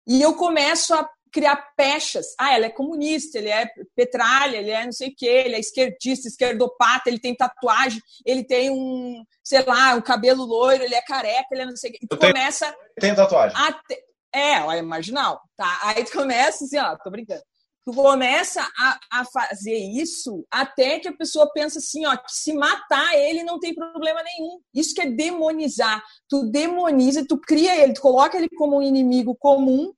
e 0.08 0.20
eu 0.20 0.34
começo 0.34 0.92
a 0.96 1.08
criar 1.32 1.56
pechas. 1.76 2.28
Ah, 2.40 2.54
ela 2.54 2.66
é 2.66 2.70
comunista, 2.70 3.38
ele 3.38 3.50
é 3.50 3.70
petralha, 3.96 4.58
ele 4.58 4.70
é 4.70 4.86
não 4.86 4.92
sei 4.92 5.10
o 5.10 5.16
quê, 5.16 5.44
ele 5.46 5.56
é 5.56 5.60
esquerdista, 5.60 6.28
esquerdopata, 6.28 7.10
ele 7.10 7.20
tem 7.20 7.36
tatuagem, 7.36 8.02
ele 8.26 8.44
tem 8.44 8.70
um, 8.70 9.24
sei 9.44 9.64
lá, 9.64 9.96
um 9.96 10.02
cabelo 10.02 10.44
loiro, 10.44 10.84
ele 10.84 10.96
é 10.96 11.02
careca, 11.02 11.48
ele 11.52 11.62
é 11.62 11.66
não 11.66 11.76
sei 11.76 11.90
o 11.90 11.94
quê. 11.94 12.00
E 12.04 12.08
tu 12.08 12.18
tenho, 12.18 12.34
começa. 12.34 12.76
Tem 13.00 13.16
tatuagem. 13.16 13.58
Te... 13.88 13.98
É, 14.34 14.54
é 14.54 14.82
marginal. 14.82 15.42
Tá? 15.58 15.80
Aí 15.84 16.04
tu 16.04 16.14
começa 16.14 16.64
assim, 16.64 16.78
ó, 16.78 16.96
tô 16.98 17.10
brincando. 17.10 17.42
Tu 17.84 17.92
começa 17.94 18.62
a, 18.62 19.00
a 19.12 19.26
fazer 19.26 19.76
isso 19.76 20.46
até 20.52 21.00
que 21.00 21.08
a 21.08 21.18
pessoa 21.18 21.52
pensa 21.52 21.80
assim, 21.80 22.06
ó, 22.06 22.16
que 22.16 22.32
se 22.32 22.54
matar 22.54 23.16
ele 23.16 23.44
não 23.44 23.60
tem 23.60 23.74
problema 23.74 24.22
nenhum. 24.22 24.60
Isso 24.74 24.94
que 24.94 25.02
é 25.02 25.10
demonizar. 25.10 26.04
Tu 26.30 26.44
demoniza, 26.52 27.26
tu 27.28 27.40
cria 27.40 27.76
ele, 27.76 27.94
tu 27.94 28.02
coloca 28.02 28.38
ele 28.38 28.50
como 28.50 28.78
um 28.78 28.82
inimigo 28.84 29.36
comum. 29.36 29.92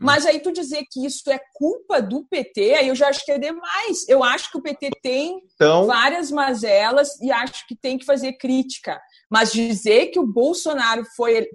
Mas 0.00 0.24
aí 0.24 0.38
tu 0.38 0.52
dizer 0.52 0.84
que 0.88 1.04
isso 1.04 1.28
é 1.28 1.40
culpa 1.54 2.00
do 2.00 2.24
PT, 2.24 2.74
aí 2.74 2.88
eu 2.88 2.94
já 2.94 3.08
acho 3.08 3.24
que 3.24 3.32
é 3.32 3.38
demais. 3.38 4.08
Eu 4.08 4.22
acho 4.22 4.50
que 4.50 4.56
o 4.56 4.62
PT 4.62 4.90
tem 5.02 5.40
então... 5.54 5.86
várias 5.86 6.30
mazelas 6.30 7.20
e 7.20 7.32
acho 7.32 7.66
que 7.66 7.74
tem 7.74 7.98
que 7.98 8.04
fazer 8.04 8.34
crítica. 8.34 9.00
Mas 9.28 9.52
dizer 9.52 10.06
que 10.06 10.20
o 10.20 10.26
Bolsonaro 10.26 11.04
foi. 11.16 11.48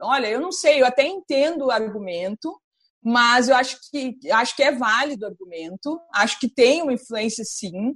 Olha, 0.00 0.28
eu 0.28 0.40
não 0.40 0.50
sei, 0.50 0.80
eu 0.80 0.86
até 0.86 1.06
entendo 1.06 1.66
o 1.66 1.70
argumento, 1.70 2.58
mas 3.02 3.50
eu 3.50 3.56
acho 3.56 3.76
que 3.90 4.16
acho 4.32 4.56
que 4.56 4.62
é 4.62 4.72
válido 4.72 5.26
o 5.26 5.28
argumento, 5.28 6.00
acho 6.14 6.40
que 6.40 6.48
tem 6.48 6.80
uma 6.80 6.94
influência 6.94 7.44
sim, 7.44 7.94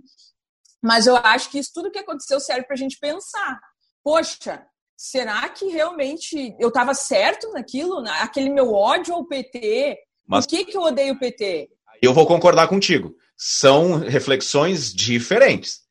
mas 0.83 1.07
eu 1.07 1.17
acho 1.17 1.51
que 1.51 1.59
isso 1.59 1.71
tudo 1.73 1.91
que 1.91 1.99
aconteceu 1.99 2.39
serve 2.41 2.67
para 2.67 2.75
a 2.75 2.79
gente 2.79 2.99
pensar. 2.99 3.59
Poxa, 4.03 4.67
será 4.97 5.49
que 5.49 5.67
realmente 5.67 6.55
eu 6.59 6.69
estava 6.69 6.95
certo 6.95 7.51
naquilo? 7.53 8.03
Aquele 8.21 8.51
meu 8.51 8.73
ódio 8.73 9.15
ao 9.15 9.25
PT? 9.25 9.99
Mas... 10.27 10.47
Por 10.47 10.51
que, 10.51 10.65
que 10.67 10.77
eu 10.77 10.83
odeio 10.83 11.15
o 11.15 11.19
PT? 11.19 11.69
Eu 12.01 12.15
vou 12.15 12.27
concordar 12.27 12.69
contigo. 12.69 13.15
São 13.37 13.99
reflexões 13.99 14.93
diferentes. 14.93 15.83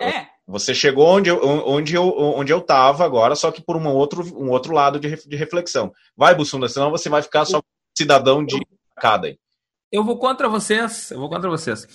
É. 0.00 0.26
Você 0.46 0.74
chegou 0.74 1.06
onde 1.06 1.28
eu, 1.28 1.40
onde 1.42 1.94
eu 1.94 2.06
onde 2.16 2.52
eu 2.52 2.58
estava 2.58 3.04
agora, 3.04 3.34
só 3.34 3.50
que 3.50 3.60
por 3.60 3.76
um 3.76 3.86
outro, 3.88 4.22
um 4.36 4.50
outro 4.50 4.72
lado 4.72 4.98
de, 4.98 5.16
de 5.26 5.36
reflexão. 5.36 5.92
Vai, 6.16 6.34
Bussunda, 6.34 6.68
senão 6.68 6.90
você 6.90 7.08
vai 7.08 7.20
ficar 7.20 7.44
só 7.44 7.60
cidadão 7.96 8.44
de 8.44 8.58
cada. 8.96 9.36
Eu 9.90 10.04
vou 10.04 10.18
contra 10.18 10.48
vocês. 10.48 11.10
Eu 11.10 11.18
vou 11.18 11.28
contra 11.28 11.50
vocês. 11.50 11.86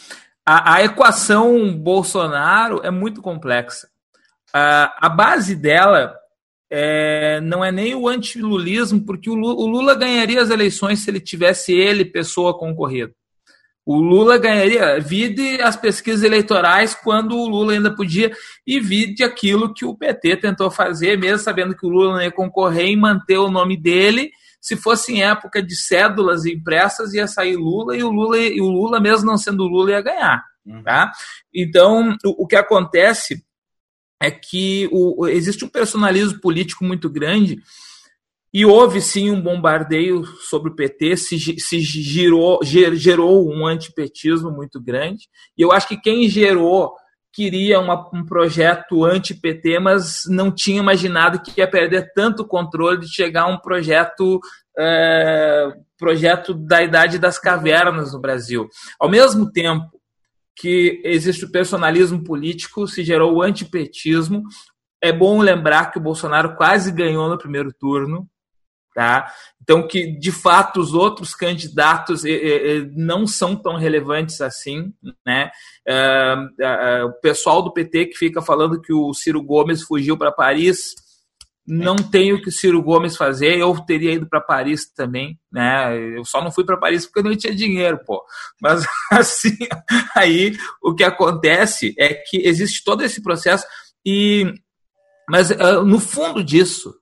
A, 0.45 0.75
a 0.75 0.83
equação 0.83 1.73
Bolsonaro 1.77 2.81
é 2.83 2.91
muito 2.91 3.21
complexa 3.21 3.90
a, 4.53 5.07
a 5.07 5.09
base 5.09 5.55
dela 5.55 6.15
é, 6.71 7.41
não 7.41 7.63
é 7.63 7.71
nem 7.71 7.93
o 7.93 8.07
antilulismo, 8.07 9.05
porque 9.05 9.29
o 9.29 9.35
Lula, 9.35 9.55
o 9.55 9.67
Lula, 9.67 9.93
ganharia 9.93 10.41
as 10.41 10.49
eleições 10.49 10.99
se 10.99 11.09
ele 11.09 11.19
tivesse 11.19 11.73
ele, 11.73 12.05
pessoa 12.05 12.57
concorrida. 12.57 13.11
O 13.85 13.99
Lula 13.99 14.37
ganharia, 14.37 14.99
vide 14.99 15.61
as 15.61 15.75
pesquisas 15.75 16.23
eleitorais 16.23 16.93
quando 16.93 17.35
o 17.35 17.47
Lula 17.47 17.73
ainda 17.73 17.93
podia, 17.93 18.31
e 18.65 18.79
vide 18.79 19.23
aquilo 19.23 19.73
que 19.73 19.83
o 19.83 19.97
PT 19.97 20.37
tentou 20.37 20.71
fazer, 20.71 21.17
mesmo 21.17 21.39
sabendo 21.39 21.75
que 21.75 21.85
o 21.85 21.89
Lula 21.89 22.13
não 22.13 22.21
ia 22.21 22.31
concorrer, 22.31 22.85
em 22.85 22.95
manter 22.95 23.37
o 23.37 23.51
nome 23.51 23.75
dele. 23.75 24.31
Se 24.61 24.77
fosse 24.77 25.13
em 25.13 25.23
época 25.23 25.61
de 25.61 25.75
cédulas 25.75 26.45
impressas, 26.45 27.13
ia 27.13 27.27
sair 27.27 27.57
Lula, 27.57 27.97
e 27.97 28.03
o 28.03 28.11
Lula, 28.11 28.37
e 28.37 28.61
o 28.61 28.69
Lula 28.69 28.99
mesmo 28.99 29.25
não 29.25 29.37
sendo 29.37 29.63
Lula, 29.63 29.91
ia 29.91 30.01
ganhar. 30.01 30.41
Uhum. 30.65 30.83
Tá? 30.83 31.11
Então, 31.53 32.15
o, 32.23 32.43
o 32.43 32.47
que 32.47 32.55
acontece 32.55 33.43
é 34.21 34.29
que 34.29 34.87
o, 34.91 35.27
existe 35.27 35.65
um 35.65 35.69
personalismo 35.69 36.39
político 36.39 36.85
muito 36.85 37.09
grande 37.09 37.57
e 38.53 38.65
houve 38.65 39.01
sim 39.01 39.31
um 39.31 39.41
bombardeio 39.41 40.25
sobre 40.25 40.71
o 40.71 40.75
PT, 40.75 41.17
se, 41.17 41.59
se 41.59 41.79
girou, 41.79 42.59
ger, 42.63 42.93
gerou 42.95 43.49
um 43.49 43.65
antipetismo 43.65 44.51
muito 44.51 44.79
grande. 44.79 45.27
E 45.57 45.61
eu 45.61 45.71
acho 45.71 45.87
que 45.87 45.97
quem 45.99 46.27
gerou 46.29 46.93
queria 47.33 47.79
uma, 47.79 48.09
um 48.13 48.25
projeto 48.25 49.05
anti-PT, 49.05 49.79
mas 49.79 50.23
não 50.27 50.51
tinha 50.51 50.79
imaginado 50.79 51.41
que 51.41 51.59
ia 51.59 51.69
perder 51.69 52.11
tanto 52.13 52.45
controle 52.45 52.99
de 52.99 53.07
chegar 53.07 53.43
a 53.43 53.47
um 53.47 53.57
projeto 53.57 54.39
é, 54.77 55.71
projeto 55.97 56.53
da 56.53 56.81
idade 56.81 57.17
das 57.17 57.39
cavernas 57.39 58.13
no 58.13 58.19
Brasil. 58.19 58.67
Ao 58.99 59.09
mesmo 59.09 59.49
tempo 59.49 60.00
que 60.61 61.01
existe 61.03 61.45
o 61.45 61.51
personalismo 61.51 62.23
político, 62.23 62.87
se 62.87 63.03
gerou 63.03 63.33
o 63.33 63.41
antipetismo. 63.41 64.43
É 65.01 65.11
bom 65.11 65.41
lembrar 65.41 65.91
que 65.91 65.97
o 65.97 66.01
Bolsonaro 66.01 66.55
quase 66.55 66.91
ganhou 66.91 67.27
no 67.27 67.35
primeiro 67.35 67.73
turno, 67.73 68.29
tá? 68.93 69.33
Então 69.59 69.87
que 69.87 70.11
de 70.19 70.31
fato 70.31 70.79
os 70.79 70.93
outros 70.93 71.33
candidatos 71.33 72.21
não 72.95 73.25
são 73.25 73.55
tão 73.55 73.75
relevantes 73.75 74.39
assim, 74.39 74.93
né? 75.25 75.49
o 77.05 77.13
pessoal 77.21 77.63
do 77.63 77.73
PT 77.73 78.05
que 78.07 78.17
fica 78.17 78.39
falando 78.39 78.79
que 78.79 78.93
o 78.93 79.11
Ciro 79.15 79.41
Gomes 79.41 79.81
fugiu 79.81 80.15
para 80.15 80.31
Paris 80.31 80.93
não 81.65 81.95
tenho 81.95 82.37
o 82.37 82.41
que 82.41 82.49
o 82.49 82.51
Ciro 82.51 82.81
Gomes 82.81 83.15
fazer, 83.15 83.57
eu 83.57 83.77
teria 83.81 84.13
ido 84.13 84.27
para 84.27 84.41
Paris 84.41 84.91
também, 84.91 85.39
né? 85.51 85.97
Eu 86.17 86.25
só 86.25 86.43
não 86.43 86.51
fui 86.51 86.65
para 86.65 86.77
Paris 86.77 87.05
porque 87.05 87.19
eu 87.19 87.23
não 87.23 87.37
tinha 87.37 87.55
dinheiro, 87.55 87.99
pô. 88.05 88.23
Mas 88.61 88.85
assim, 89.11 89.57
aí 90.15 90.57
o 90.81 90.93
que 90.93 91.03
acontece 91.03 91.93
é 91.97 92.13
que 92.13 92.37
existe 92.45 92.83
todo 92.83 93.03
esse 93.03 93.21
processo 93.21 93.65
e 94.05 94.53
mas 95.29 95.49
uh, 95.51 95.85
no 95.85 95.99
fundo 95.99 96.43
disso, 96.43 96.93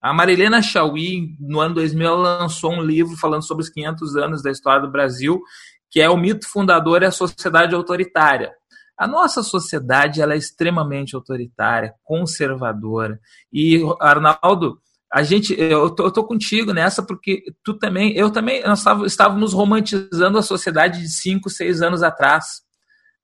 a 0.00 0.12
Marilena 0.12 0.62
Chauí, 0.62 1.36
no 1.38 1.60
ano 1.60 1.74
2000, 1.74 2.14
lançou 2.14 2.72
um 2.72 2.82
livro 2.82 3.16
falando 3.16 3.46
sobre 3.46 3.64
os 3.64 3.68
500 3.68 4.16
anos 4.16 4.42
da 4.42 4.50
história 4.50 4.80
do 4.80 4.90
Brasil, 4.90 5.42
que 5.90 6.00
é 6.00 6.08
o 6.08 6.16
mito 6.16 6.48
fundador 6.48 7.02
e 7.02 7.06
a 7.06 7.10
sociedade 7.10 7.74
autoritária. 7.74 8.52
A 8.98 9.06
nossa 9.06 9.42
sociedade 9.42 10.22
ela 10.22 10.34
é 10.34 10.38
extremamente 10.38 11.14
autoritária, 11.14 11.94
conservadora. 12.02 13.20
E, 13.52 13.80
Arnaldo, 14.00 14.80
a 15.12 15.22
gente, 15.22 15.54
eu 15.58 15.90
tô, 15.90 16.10
tô 16.10 16.24
contigo 16.24 16.72
nessa 16.72 17.02
porque 17.02 17.44
tu 17.62 17.74
também, 17.74 18.12
eu 18.16 18.30
também, 18.30 18.62
nós 18.64 18.84
estávamos 19.06 19.52
romantizando 19.52 20.38
a 20.38 20.42
sociedade 20.42 21.00
de 21.00 21.08
cinco, 21.08 21.48
seis 21.48 21.82
anos 21.82 22.02
atrás. 22.02 22.62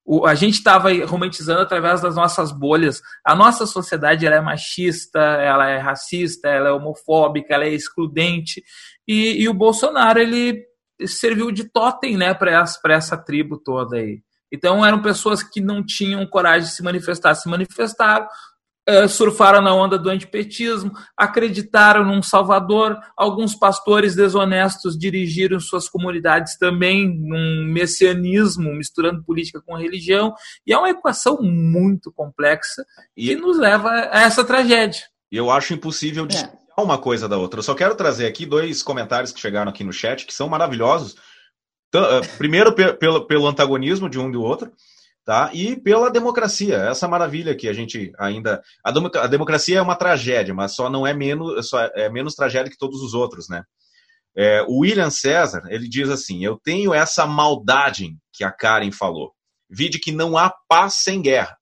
O, 0.05 0.27
a 0.27 0.35
gente 0.35 0.55
estava 0.55 0.89
romantizando 1.07 1.61
através 1.61 2.01
das 2.01 2.17
nossas 2.17 2.53
bolhas. 2.53 3.01
A 3.25 3.35
nossa 3.35 3.67
sociedade 3.67 4.27
ela 4.27 4.37
é 4.37 4.41
machista, 4.41 5.19
ela 5.19 5.69
é 5.69 5.79
racista, 5.79 6.49
ela 6.49 6.69
é 6.69 6.73
homofóbica, 6.73 7.55
ela 7.55 7.65
é 7.65 7.73
excludente. 7.73 8.63
E, 9.07 9.43
e 9.43 9.49
o 9.49 9.55
Bolsonaro 9.55 10.19
ele 10.19 10.65
serviu 11.07 11.51
de 11.51 11.65
totem, 11.65 12.17
né, 12.17 12.33
para 12.35 12.53
essa, 12.53 12.79
essa 12.89 13.17
tribo 13.17 13.59
toda 13.59 13.97
aí. 13.97 14.23
Então 14.53 14.85
eram 14.85 15.01
pessoas 15.01 15.43
que 15.43 15.61
não 15.61 15.85
tinham 15.85 16.27
coragem 16.27 16.69
de 16.69 16.75
se 16.75 16.83
manifestar, 16.83 17.35
se 17.35 17.49
manifestaram, 17.49 18.27
uh, 18.89 19.09
surfaram 19.09 19.63
na 19.63 19.75
onda 19.75 19.99
do 19.99 20.11
antipetismo, 20.11 20.93
acreditaram 21.17 22.05
num 22.05 22.23
salvador, 22.23 22.99
alguns 23.17 23.55
pastores 23.55 24.15
desonestos 24.15 24.99
dirigiram 24.99 25.59
suas 25.59 25.89
comunidades 25.89 26.59
também 26.59 27.09
num 27.09 27.65
messianismo, 27.73 28.75
misturando 28.75 29.25
política 29.25 29.63
com 29.65 29.77
religião, 29.77 30.35
e 30.67 30.73
é 30.73 30.79
uma 30.79 30.91
equação 30.91 31.39
muito 31.41 32.13
complexa 32.13 32.85
e 33.17 33.29
que 33.29 33.37
nos 33.37 33.59
leva 33.59 33.89
a 33.89 34.23
essa 34.23 34.45
tragédia. 34.45 35.03
Eu 35.31 35.51
acho 35.51 35.73
impossível 35.73 36.27
de 36.27 36.37
é. 36.37 36.53
uma 36.77 36.99
coisa 36.99 37.27
da 37.27 37.39
outra. 37.39 37.61
Eu 37.61 37.65
só 37.65 37.75
quero 37.75 37.95
trazer 37.95 38.27
aqui 38.27 38.45
dois 38.45 38.83
comentários 38.83 39.33
que 39.33 39.41
chegaram 39.41 39.71
aqui 39.71 39.83
no 39.83 39.93
chat 39.93 40.27
que 40.27 40.35
são 40.35 40.47
maravilhosos 40.47 41.17
eh, 41.95 42.21
primeiro 42.39 42.75
pelo, 42.75 43.27
pelo 43.27 43.47
antagonismo 43.47 44.09
de 44.09 44.19
um 44.19 44.29
e 44.29 44.33
do 44.33 44.43
outro, 44.43 44.73
tá? 45.25 45.51
E 45.53 45.77
pela 45.77 46.11
democracia, 46.11 46.77
essa 46.77 47.07
maravilha 47.07 47.55
que 47.55 47.69
a 47.69 47.73
gente 47.73 48.13
ainda. 48.19 48.63
A, 48.85 48.91
a 49.23 49.27
democracia 49.27 49.79
é 49.79 49.83
uma 49.83 49.97
tragédia, 49.97 50.55
mas 50.55 50.75
só 50.75 50.89
não 50.89 51.07
é 51.07 51.15
menos, 51.15 51.69
só 51.69 51.81
é 51.81 52.09
menos 52.09 52.35
tragédia 52.35 52.71
que 52.71 52.79
todos 52.79 53.01
os 53.03 53.15
outros, 53.15 53.49
né? 53.49 53.65
É, 54.35 54.63
o 54.63 54.79
William 54.81 55.11
César, 55.11 55.63
ele 55.69 55.89
diz 55.89 56.09
assim: 56.09 56.45
Eu 56.45 56.59
tenho 56.59 56.95
essa 56.95 57.27
maldade 57.27 58.17
que 58.33 58.45
a 58.45 58.51
Karen 58.51 58.91
falou. 58.91 59.33
Vide 59.69 59.99
que 59.99 60.13
não 60.13 60.37
há 60.37 60.53
paz 60.69 60.95
sem 61.03 61.21
guerra. 61.21 61.57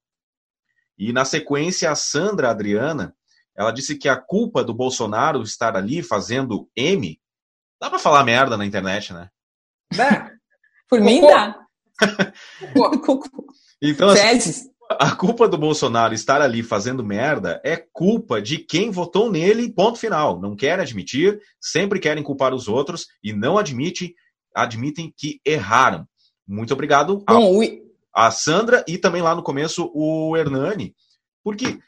E 0.96 1.12
na 1.12 1.24
sequência, 1.24 1.90
a 1.90 1.94
Sandra 1.94 2.50
Adriana, 2.50 3.14
ela 3.56 3.72
disse 3.72 3.96
que 3.96 4.08
a 4.08 4.16
culpa 4.16 4.62
do 4.62 4.74
Bolsonaro 4.74 5.42
estar 5.42 5.76
ali 5.76 6.02
fazendo 6.02 6.68
M. 6.76 7.20
Dá 7.80 7.88
para 7.88 7.98
falar 7.98 8.24
merda 8.24 8.56
na 8.56 8.66
internet, 8.66 9.12
né? 9.12 9.30
Dá. 9.94 10.30
Por 10.88 11.00
mim 11.00 11.20
dá. 11.20 11.56
então, 13.82 14.08
assim, 14.08 14.70
a 14.98 15.14
culpa 15.14 15.46
do 15.46 15.56
Bolsonaro 15.56 16.14
estar 16.14 16.42
ali 16.42 16.62
fazendo 16.62 17.04
merda 17.04 17.60
é 17.64 17.76
culpa 17.76 18.42
de 18.42 18.58
quem 18.58 18.90
votou 18.90 19.30
nele, 19.30 19.72
ponto 19.72 19.98
final. 19.98 20.40
Não 20.40 20.56
quer 20.56 20.80
admitir, 20.80 21.40
sempre 21.60 22.00
querem 22.00 22.24
culpar 22.24 22.52
os 22.52 22.66
outros 22.66 23.06
e 23.22 23.32
não 23.32 23.56
admite, 23.56 24.14
admitem 24.54 25.12
que 25.16 25.40
erraram. 25.46 26.06
Muito 26.46 26.74
obrigado 26.74 27.22
a, 28.12 28.26
a 28.26 28.30
Sandra 28.32 28.84
e 28.88 28.98
também 28.98 29.22
lá 29.22 29.34
no 29.34 29.44
começo 29.44 29.90
o 29.94 30.36
Hernani, 30.36 30.92
porque 31.44 31.78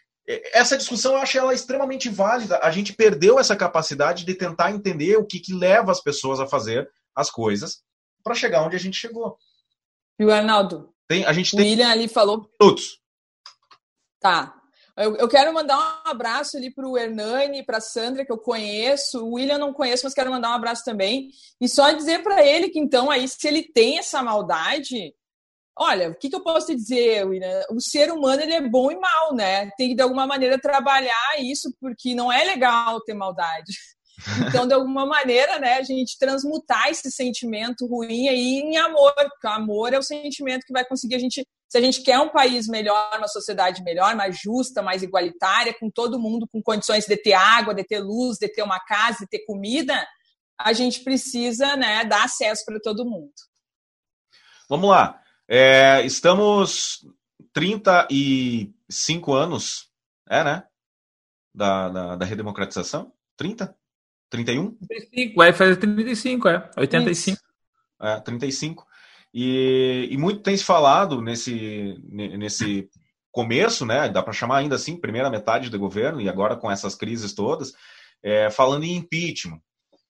essa 0.52 0.78
discussão 0.78 1.14
eu 1.14 1.18
acho 1.18 1.36
ela 1.36 1.52
extremamente 1.52 2.08
válida. 2.08 2.60
A 2.62 2.70
gente 2.70 2.92
perdeu 2.92 3.40
essa 3.40 3.56
capacidade 3.56 4.24
de 4.24 4.34
tentar 4.34 4.70
entender 4.70 5.16
o 5.16 5.26
que, 5.26 5.40
que 5.40 5.52
leva 5.52 5.90
as 5.90 6.00
pessoas 6.00 6.38
a 6.38 6.46
fazer 6.46 6.88
as 7.16 7.28
coisas 7.30 7.82
para 8.22 8.34
chegar 8.34 8.64
onde 8.64 8.76
a 8.76 8.78
gente 8.78 8.96
chegou. 8.96 9.36
E 10.18 10.24
o 10.24 10.32
Arnaldo? 10.32 10.92
Tem, 11.08 11.24
a 11.24 11.32
gente 11.32 11.54
o 11.54 11.56
tem 11.56 11.70
William 11.70 11.88
ali 11.88 12.08
falou. 12.08 12.48
Minutos. 12.60 12.98
Tá. 14.20 14.54
Eu, 14.96 15.16
eu 15.16 15.28
quero 15.28 15.52
mandar 15.54 15.78
um 15.78 16.10
abraço 16.10 16.56
ali 16.56 16.72
para 16.72 16.86
o 16.86 16.98
Hernani, 16.98 17.64
para 17.64 17.78
a 17.78 17.80
Sandra, 17.80 18.24
que 18.24 18.32
eu 18.32 18.38
conheço. 18.38 19.24
O 19.24 19.34
William 19.34 19.58
não 19.58 19.72
conheço, 19.72 20.04
mas 20.04 20.14
quero 20.14 20.30
mandar 20.30 20.50
um 20.50 20.54
abraço 20.54 20.84
também. 20.84 21.30
E 21.60 21.68
só 21.68 21.90
dizer 21.92 22.22
para 22.22 22.44
ele 22.46 22.68
que, 22.68 22.78
então, 22.78 23.10
aí, 23.10 23.26
se 23.26 23.48
ele 23.48 23.62
tem 23.62 23.98
essa 23.98 24.22
maldade, 24.22 25.14
olha, 25.76 26.10
o 26.10 26.14
que, 26.14 26.28
que 26.28 26.36
eu 26.36 26.42
posso 26.42 26.66
te 26.66 26.74
dizer, 26.74 27.26
William? 27.26 27.62
O 27.70 27.80
ser 27.80 28.12
humano 28.12 28.42
ele 28.42 28.52
é 28.52 28.60
bom 28.60 28.90
e 28.90 28.96
mal, 28.96 29.34
né? 29.34 29.70
Tem 29.78 29.88
que, 29.88 29.94
de 29.94 30.02
alguma 30.02 30.26
maneira, 30.26 30.60
trabalhar 30.60 31.38
isso, 31.38 31.74
porque 31.80 32.14
não 32.14 32.30
é 32.30 32.44
legal 32.44 33.00
ter 33.00 33.14
maldade. 33.14 33.72
Então, 34.48 34.66
de 34.66 34.74
alguma 34.74 35.06
maneira, 35.06 35.58
né, 35.58 35.74
a 35.74 35.82
gente 35.82 36.18
transmutar 36.18 36.88
esse 36.88 37.10
sentimento 37.10 37.86
ruim 37.86 38.28
aí 38.28 38.60
em 38.60 38.76
amor, 38.76 39.12
porque 39.14 39.46
o 39.46 39.50
amor 39.50 39.92
é 39.92 39.98
o 39.98 40.02
sentimento 40.02 40.64
que 40.66 40.72
vai 40.72 40.84
conseguir 40.84 41.16
a 41.16 41.18
gente, 41.18 41.46
se 41.68 41.78
a 41.78 41.80
gente 41.80 42.02
quer 42.02 42.18
um 42.18 42.28
país 42.28 42.68
melhor, 42.68 43.10
uma 43.16 43.28
sociedade 43.28 43.82
melhor, 43.82 44.14
mais 44.14 44.38
justa, 44.40 44.82
mais 44.82 45.02
igualitária, 45.02 45.74
com 45.78 45.90
todo 45.90 46.20
mundo 46.20 46.46
com 46.50 46.62
condições 46.62 47.06
de 47.06 47.16
ter 47.16 47.32
água, 47.32 47.74
de 47.74 47.84
ter 47.84 48.00
luz, 48.00 48.38
de 48.38 48.48
ter 48.48 48.62
uma 48.62 48.80
casa, 48.80 49.20
de 49.20 49.26
ter 49.26 49.44
comida, 49.44 49.94
a 50.58 50.72
gente 50.72 51.02
precisa, 51.02 51.76
né, 51.76 52.04
dar 52.04 52.24
acesso 52.24 52.64
para 52.64 52.78
todo 52.80 53.04
mundo. 53.04 53.32
Vamos 54.68 54.90
lá. 54.90 55.20
É, 55.48 56.02
estamos 56.06 57.04
35 57.52 59.34
anos, 59.34 59.90
é, 60.28 60.42
né? 60.44 60.64
Da, 61.54 61.88
da, 61.88 62.16
da 62.16 62.24
redemocratização? 62.24 63.12
30? 63.36 63.76
31? 64.32 64.74
35, 64.88 65.34
vai 65.36 65.52
fazer 65.52 65.76
35, 65.76 66.48
é. 66.48 66.70
85. 66.78 67.36
Isso. 67.36 67.44
É, 68.00 68.20
35. 68.20 68.86
E, 69.34 70.08
e 70.10 70.16
muito 70.16 70.40
tem 70.40 70.56
se 70.56 70.64
falado 70.64 71.20
nesse, 71.20 72.02
nesse 72.08 72.88
começo, 73.30 73.84
né? 73.84 74.08
Dá 74.08 74.22
para 74.22 74.32
chamar 74.32 74.58
ainda 74.58 74.76
assim, 74.76 74.96
primeira 74.96 75.28
metade 75.28 75.68
do 75.68 75.78
governo, 75.78 76.18
e 76.18 76.30
agora 76.30 76.56
com 76.56 76.70
essas 76.70 76.94
crises 76.94 77.34
todas, 77.34 77.74
é, 78.22 78.50
falando 78.50 78.84
em 78.84 78.96
impeachment. 78.96 79.60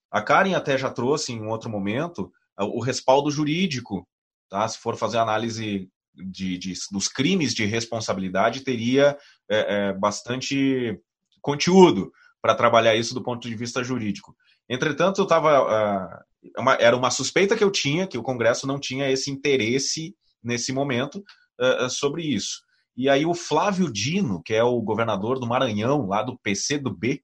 A 0.09 0.23
Karen 0.23 0.55
até 0.55 0.79
já 0.79 0.91
trouxe 0.91 1.33
em 1.33 1.41
um 1.41 1.49
outro 1.49 1.69
momento 1.69 2.33
o 2.57 2.81
respaldo 2.81 3.29
jurídico, 3.29 4.07
tá? 4.49 4.67
Se 4.69 4.79
for 4.79 4.97
fazer 4.97 5.19
análise 5.19 5.91
de, 6.15 6.59
de 6.59 6.75
dos 6.93 7.09
crimes 7.09 7.55
de 7.55 7.65
responsabilidade, 7.65 8.63
teria 8.63 9.17
é, 9.49 9.89
é, 9.89 9.93
bastante 9.93 10.97
conteúdo 11.41 12.13
para 12.43 12.57
trabalhar 12.57 12.97
isso 12.97 13.15
do 13.15 13.23
ponto 13.23 13.49
de 13.49 13.55
vista 13.55 13.83
jurídico. 13.85 14.37
Entretanto, 14.69 15.21
eu 15.21 15.25
estava. 15.25 15.63
Uh, 15.63 16.61
uma, 16.61 16.75
era 16.75 16.97
uma 16.97 17.11
suspeita 17.11 17.57
que 17.57 17.63
eu 17.63 17.71
tinha, 17.71 18.07
que 18.07 18.19
o 18.19 18.23
Congresso 18.23 18.67
não 18.67 18.81
tinha 18.81 19.09
esse 19.09 19.31
interesse 19.31 20.15
nesse 20.43 20.73
momento 20.73 21.23
uh, 21.61 21.89
sobre 21.89 22.25
isso. 22.25 22.63
E 22.97 23.09
aí 23.09 23.25
o 23.25 23.33
Flávio 23.33 23.91
Dino, 23.91 24.43
que 24.43 24.53
é 24.53 24.63
o 24.63 24.81
governador 24.83 25.39
do 25.39 25.47
Maranhão, 25.47 26.07
lá 26.07 26.23
do 26.23 26.37
PC 26.39 26.79
do 26.79 26.95
B, 26.95 27.23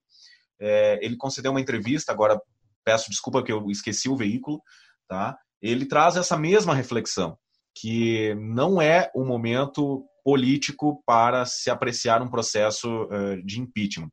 é, 0.59 0.99
ele 1.01 1.15
concedeu 1.15 1.51
uma 1.51 1.61
entrevista, 1.61 2.11
agora 2.11 2.41
peço 2.83 3.09
desculpa 3.09 3.43
que 3.43 3.51
eu 3.51 3.69
esqueci 3.69 4.09
o 4.09 4.15
veículo, 4.15 4.61
tá? 5.07 5.37
Ele 5.61 5.85
traz 5.85 6.17
essa 6.17 6.37
mesma 6.37 6.73
reflexão, 6.73 7.37
que 7.75 8.33
não 8.35 8.81
é 8.81 9.11
o 9.13 9.23
momento 9.23 10.05
político 10.23 11.03
para 11.05 11.45
se 11.45 11.69
apreciar 11.69 12.21
um 12.21 12.29
processo 12.29 13.03
uh, 13.03 13.41
de 13.45 13.59
impeachment. 13.59 14.09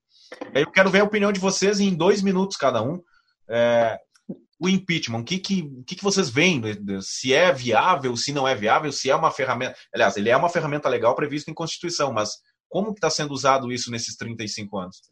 Eu 0.54 0.70
quero 0.70 0.90
ver 0.90 1.00
a 1.00 1.04
opinião 1.04 1.32
de 1.32 1.40
vocês 1.40 1.80
em 1.80 1.94
dois 1.94 2.22
minutos 2.22 2.56
cada 2.56 2.82
um. 2.82 3.02
É, 3.48 3.98
o 4.58 4.68
impeachment, 4.68 5.20
o 5.20 5.24
que, 5.24 5.38
que, 5.38 5.70
que, 5.86 5.96
que 5.96 6.02
vocês 6.02 6.30
veem? 6.30 6.62
Se 7.02 7.32
é 7.32 7.52
viável, 7.52 8.16
se 8.16 8.32
não 8.32 8.48
é 8.48 8.54
viável, 8.54 8.90
se 8.90 9.10
é 9.10 9.14
uma 9.14 9.30
ferramenta. 9.30 9.76
Aliás, 9.94 10.16
ele 10.16 10.30
é 10.30 10.36
uma 10.36 10.48
ferramenta 10.48 10.88
legal 10.88 11.14
prevista 11.14 11.50
em 11.50 11.54
Constituição, 11.54 12.12
mas 12.12 12.30
como 12.68 12.90
está 12.90 13.10
sendo 13.10 13.32
usado 13.32 13.70
isso 13.70 13.90
nesses 13.90 14.16
35 14.16 14.78
anos? 14.78 15.02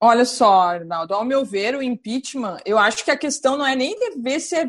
Olha 0.00 0.24
só, 0.24 0.62
Arnaldo, 0.62 1.14
ao 1.14 1.24
meu 1.24 1.44
ver, 1.44 1.74
o 1.74 1.82
impeachment, 1.82 2.58
eu 2.66 2.76
acho 2.76 3.04
que 3.04 3.10
a 3.10 3.16
questão 3.16 3.56
não 3.56 3.66
é 3.66 3.74
nem 3.74 3.98
de 3.98 4.20
ver 4.20 4.40
se 4.40 4.54
é, 4.54 4.68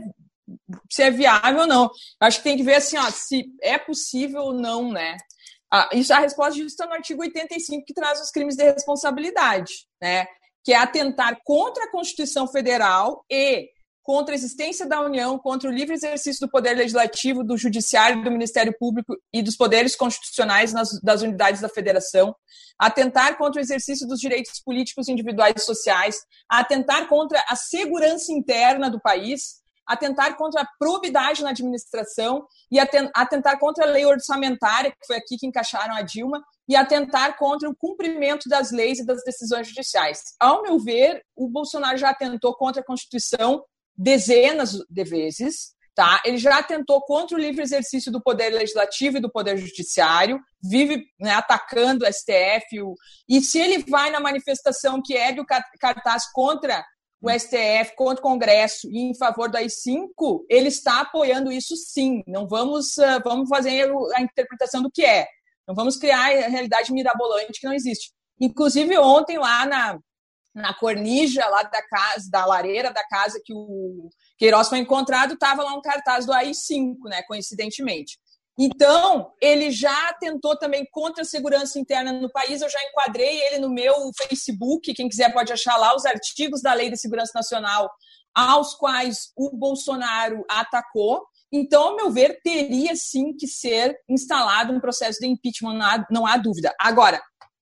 se 0.90 1.04
é 1.04 1.12
viável 1.12 1.62
ou 1.62 1.68
não. 1.68 1.90
Acho 2.20 2.38
que 2.38 2.44
tem 2.44 2.58
que 2.58 2.64
ver 2.64 2.76
assim, 2.76 2.98
ó, 2.98 3.10
se 3.12 3.46
é 3.62 3.78
possível 3.78 4.42
ou 4.42 4.54
não, 4.54 4.92
né? 4.92 5.18
Ah, 5.72 5.90
isso, 5.94 6.14
a 6.14 6.20
resposta 6.20 6.60
está 6.62 6.86
no 6.86 6.94
artigo 6.94 7.22
85, 7.22 7.86
que 7.86 7.94
traz 7.94 8.22
os 8.22 8.32
crimes 8.32 8.56
de 8.56 8.64
responsabilidade, 8.64 9.86
né? 10.02 10.26
que 10.64 10.74
é 10.74 10.78
atentar 10.78 11.40
contra 11.46 11.86
a 11.86 11.92
Constituição 11.92 12.48
Federal 12.48 13.24
e 13.30 13.70
contra 14.08 14.34
a 14.34 14.38
existência 14.38 14.86
da 14.86 15.02
União, 15.02 15.38
contra 15.38 15.70
o 15.70 15.74
livre 15.74 15.94
exercício 15.94 16.46
do 16.46 16.50
poder 16.50 16.74
legislativo, 16.74 17.44
do 17.44 17.58
judiciário, 17.58 18.24
do 18.24 18.32
Ministério 18.32 18.74
Público 18.80 19.18
e 19.34 19.42
dos 19.42 19.58
poderes 19.58 19.98
constitucionais 19.98 20.72
nas, 20.72 21.02
das 21.02 21.22
unidades 21.22 21.60
da 21.60 21.68
Federação, 21.68 22.34
atentar 22.80 23.38
contra 23.38 23.60
o 23.60 23.64
exercício 23.64 24.08
dos 24.08 24.22
direitos 24.22 24.62
políticos 24.62 25.10
individuais 25.10 25.56
e 25.58 25.66
sociais, 25.66 26.22
atentar 26.50 27.10
contra 27.10 27.44
a 27.50 27.56
segurança 27.58 28.32
interna 28.32 28.90
do 28.90 29.02
país, 29.02 29.62
atentar 29.88 30.36
contra 30.36 30.62
a 30.62 30.68
probidade 30.78 31.44
na 31.44 31.52
administração 31.52 32.46
e 32.72 32.80
atentar 32.80 33.58
contra 33.60 33.86
a 33.86 33.90
lei 33.90 34.06
orçamentária, 34.06 34.92
que 34.92 35.08
foi 35.08 35.18
aqui 35.18 35.38
que 35.38 35.48
encaixaram 35.48 35.96
a 35.96 36.02
Dilma, 36.02 36.44
e 36.68 36.76
atentar 36.76 37.38
contra 37.38 37.70
o 37.70 37.76
cumprimento 37.76 38.50
das 38.50 38.72
leis 38.72 39.00
e 39.00 39.06
das 39.06 39.24
decisões 39.24 39.68
judiciais. 39.68 40.22
Ao 40.40 40.62
meu 40.62 40.78
ver, 40.78 41.24
o 41.36 41.48
Bolsonaro 41.48 41.98
já 41.98 42.10
atentou 42.10 42.54
contra 42.56 42.82
a 42.82 42.86
Constituição 42.86 43.64
dezenas 43.96 44.74
de 44.90 45.04
vezes, 45.04 45.74
tá? 45.96 46.22
Ele 46.24 46.38
já 46.38 46.60
atentou 46.60 47.02
contra 47.02 47.36
o 47.36 47.40
livre 47.40 47.64
exercício 47.64 48.12
do 48.12 48.22
poder 48.22 48.50
legislativo 48.50 49.18
e 49.18 49.22
do 49.22 49.32
poder 49.32 49.58
judiciário, 49.58 50.40
vive 50.62 51.04
né, 51.20 51.32
atacando 51.32 52.06
o 52.06 52.14
STF, 52.14 52.82
o... 52.84 52.94
e 53.28 53.42
se 53.42 53.60
ele 53.60 53.84
vai 53.90 54.12
na 54.12 54.20
manifestação 54.20 55.02
que 55.04 55.18
é 55.18 55.34
do 55.34 55.44
cartaz 55.80 56.32
contra 56.32 56.86
o 57.22 57.30
STF 57.30 57.96
contra 57.96 58.20
o 58.20 58.28
Congresso 58.28 58.88
e 58.92 59.10
em 59.10 59.18
favor 59.18 59.50
do 59.50 59.58
AI-5, 59.58 60.46
ele 60.50 60.68
está 60.68 61.02
apoiando 61.02 61.52
isso 61.52 61.76
sim. 61.76 62.24
Não 62.28 62.48
vamos, 62.48 62.98
uh, 62.98 63.22
vamos 63.24 63.50
fazer 63.50 63.92
a 64.16 64.22
interpretação 64.22 64.82
do 64.82 64.92
que 64.92 65.04
é. 65.04 65.28
Não 65.68 65.74
vamos 65.76 65.98
criar 65.98 66.26
a 66.26 66.48
realidade 66.48 66.94
mirabolante 66.94 67.60
que 67.60 67.66
não 67.66 67.74
existe. 67.74 68.12
Inclusive, 68.40 68.98
ontem, 69.00 69.38
lá 69.38 69.66
na, 69.66 70.00
na 70.54 70.74
cornija 70.74 71.46
lá 71.48 71.64
da 71.64 71.82
casa, 71.82 72.30
da 72.30 72.46
lareira 72.46 72.94
da 72.94 73.06
casa 73.08 73.42
que 73.44 73.54
o 73.54 74.10
Queiroz 74.38 74.70
foi 74.70 74.80
encontrado, 74.80 75.34
estava 75.34 75.64
lá 75.64 75.74
um 75.74 75.82
cartaz 75.82 76.26
do 76.26 76.34
AI-5, 76.34 76.96
né, 77.06 77.24
coincidentemente. 77.24 78.18
Então, 78.60 79.32
ele 79.40 79.70
já 79.70 80.14
tentou 80.14 80.58
também 80.58 80.84
contra 80.92 81.22
a 81.22 81.26
segurança 81.26 81.78
interna 81.78 82.12
no 82.12 82.32
país. 82.32 82.60
Eu 82.60 82.70
já 82.70 82.80
enquadrei 82.86 83.40
ele 83.46 83.60
no 83.60 83.70
meu 83.70 83.94
Facebook. 84.18 84.94
Quem 84.96 85.08
quiser 85.08 85.32
pode 85.32 85.54
achar 85.54 85.78
lá 85.78 85.96
os 85.96 86.06
artigos 86.06 86.62
da 86.62 86.74
Lei 86.74 86.90
de 86.90 86.98
Segurança 86.98 87.34
Nacional 87.36 87.88
aos 88.34 88.74
quais 88.74 89.32
o 89.36 89.56
Bolsonaro 89.56 90.44
atacou. 90.50 91.24
Então, 91.52 91.84
ao 91.84 91.96
meu 91.96 92.12
ver, 92.12 92.40
teria 92.44 92.96
sim 92.96 93.36
que 93.36 93.48
ser 93.48 93.96
instalado 94.10 94.74
um 94.74 94.80
processo 94.80 95.20
de 95.20 95.28
impeachment, 95.28 95.76
não 95.76 95.86
há, 95.86 96.06
não 96.10 96.28
há 96.28 96.38
dúvida. 96.38 96.74
Agora, 96.80 97.22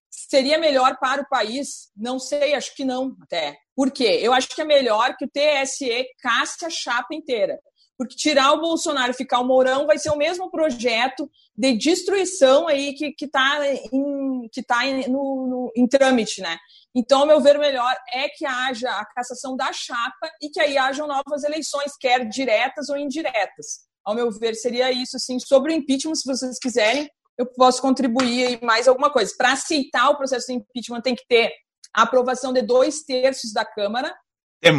seria 0.09 0.57
melhor 0.57 0.97
para 0.97 1.21
o 1.21 1.29
país? 1.29 1.91
Não 1.95 2.19
sei, 2.19 2.53
acho 2.55 2.73
que 2.73 2.85
não, 2.85 3.15
até. 3.21 3.57
Por 3.75 3.91
quê? 3.91 4.19
Eu 4.21 4.33
acho 4.33 4.47
que 4.47 4.61
é 4.61 4.65
melhor 4.65 5.15
que 5.17 5.25
o 5.25 5.29
TSE 5.29 6.05
casse 6.21 6.65
a 6.65 6.69
chapa 6.69 7.13
inteira 7.13 7.59
porque 7.97 8.15
tirar 8.15 8.51
o 8.53 8.61
Bolsonaro 8.61 9.11
e 9.11 9.15
ficar 9.15 9.39
o 9.39 9.45
Mourão 9.45 9.85
vai 9.85 9.97
ser 9.97 10.09
o 10.09 10.17
mesmo 10.17 10.49
projeto 10.49 11.29
de 11.57 11.77
destruição 11.77 12.67
aí 12.67 12.93
que 12.93 13.13
está 13.21 13.59
em, 13.67 14.49
que 14.51 14.61
tá 14.61 14.85
em, 14.85 15.07
no, 15.09 15.47
no, 15.47 15.71
em 15.75 15.87
trâmite, 15.87 16.41
né? 16.41 16.57
Então, 16.93 17.21
ao 17.21 17.27
meu 17.27 17.41
ver, 17.41 17.57
o 17.57 17.59
melhor 17.59 17.93
é 18.13 18.29
que 18.29 18.45
haja 18.45 18.89
a 18.89 19.05
cassação 19.05 19.55
da 19.55 19.71
chapa 19.73 20.29
e 20.41 20.49
que 20.49 20.59
aí 20.59 20.77
hajam 20.77 21.07
novas 21.07 21.43
eleições, 21.43 21.97
quer 21.99 22.27
diretas 22.27 22.89
ou 22.89 22.97
indiretas. 22.97 23.85
Ao 24.03 24.15
meu 24.15 24.31
ver, 24.31 24.55
seria 24.55 24.91
isso, 24.91 25.17
assim. 25.17 25.39
Sobre 25.39 25.73
o 25.73 25.75
impeachment, 25.75 26.15
se 26.15 26.25
vocês 26.25 26.57
quiserem, 26.59 27.09
eu 27.37 27.45
posso 27.45 27.81
contribuir 27.81 28.47
aí 28.47 28.59
mais 28.61 28.87
alguma 28.87 29.11
coisa. 29.11 29.33
Para 29.37 29.53
aceitar 29.53 30.09
o 30.09 30.17
processo 30.17 30.47
de 30.47 30.53
impeachment, 30.53 31.01
tem 31.01 31.15
que 31.15 31.25
ter 31.27 31.51
a 31.93 32.03
aprovação 32.03 32.53
de 32.53 32.61
dois 32.61 33.03
terços 33.03 33.51
da 33.51 33.65
Câmara. 33.65 34.15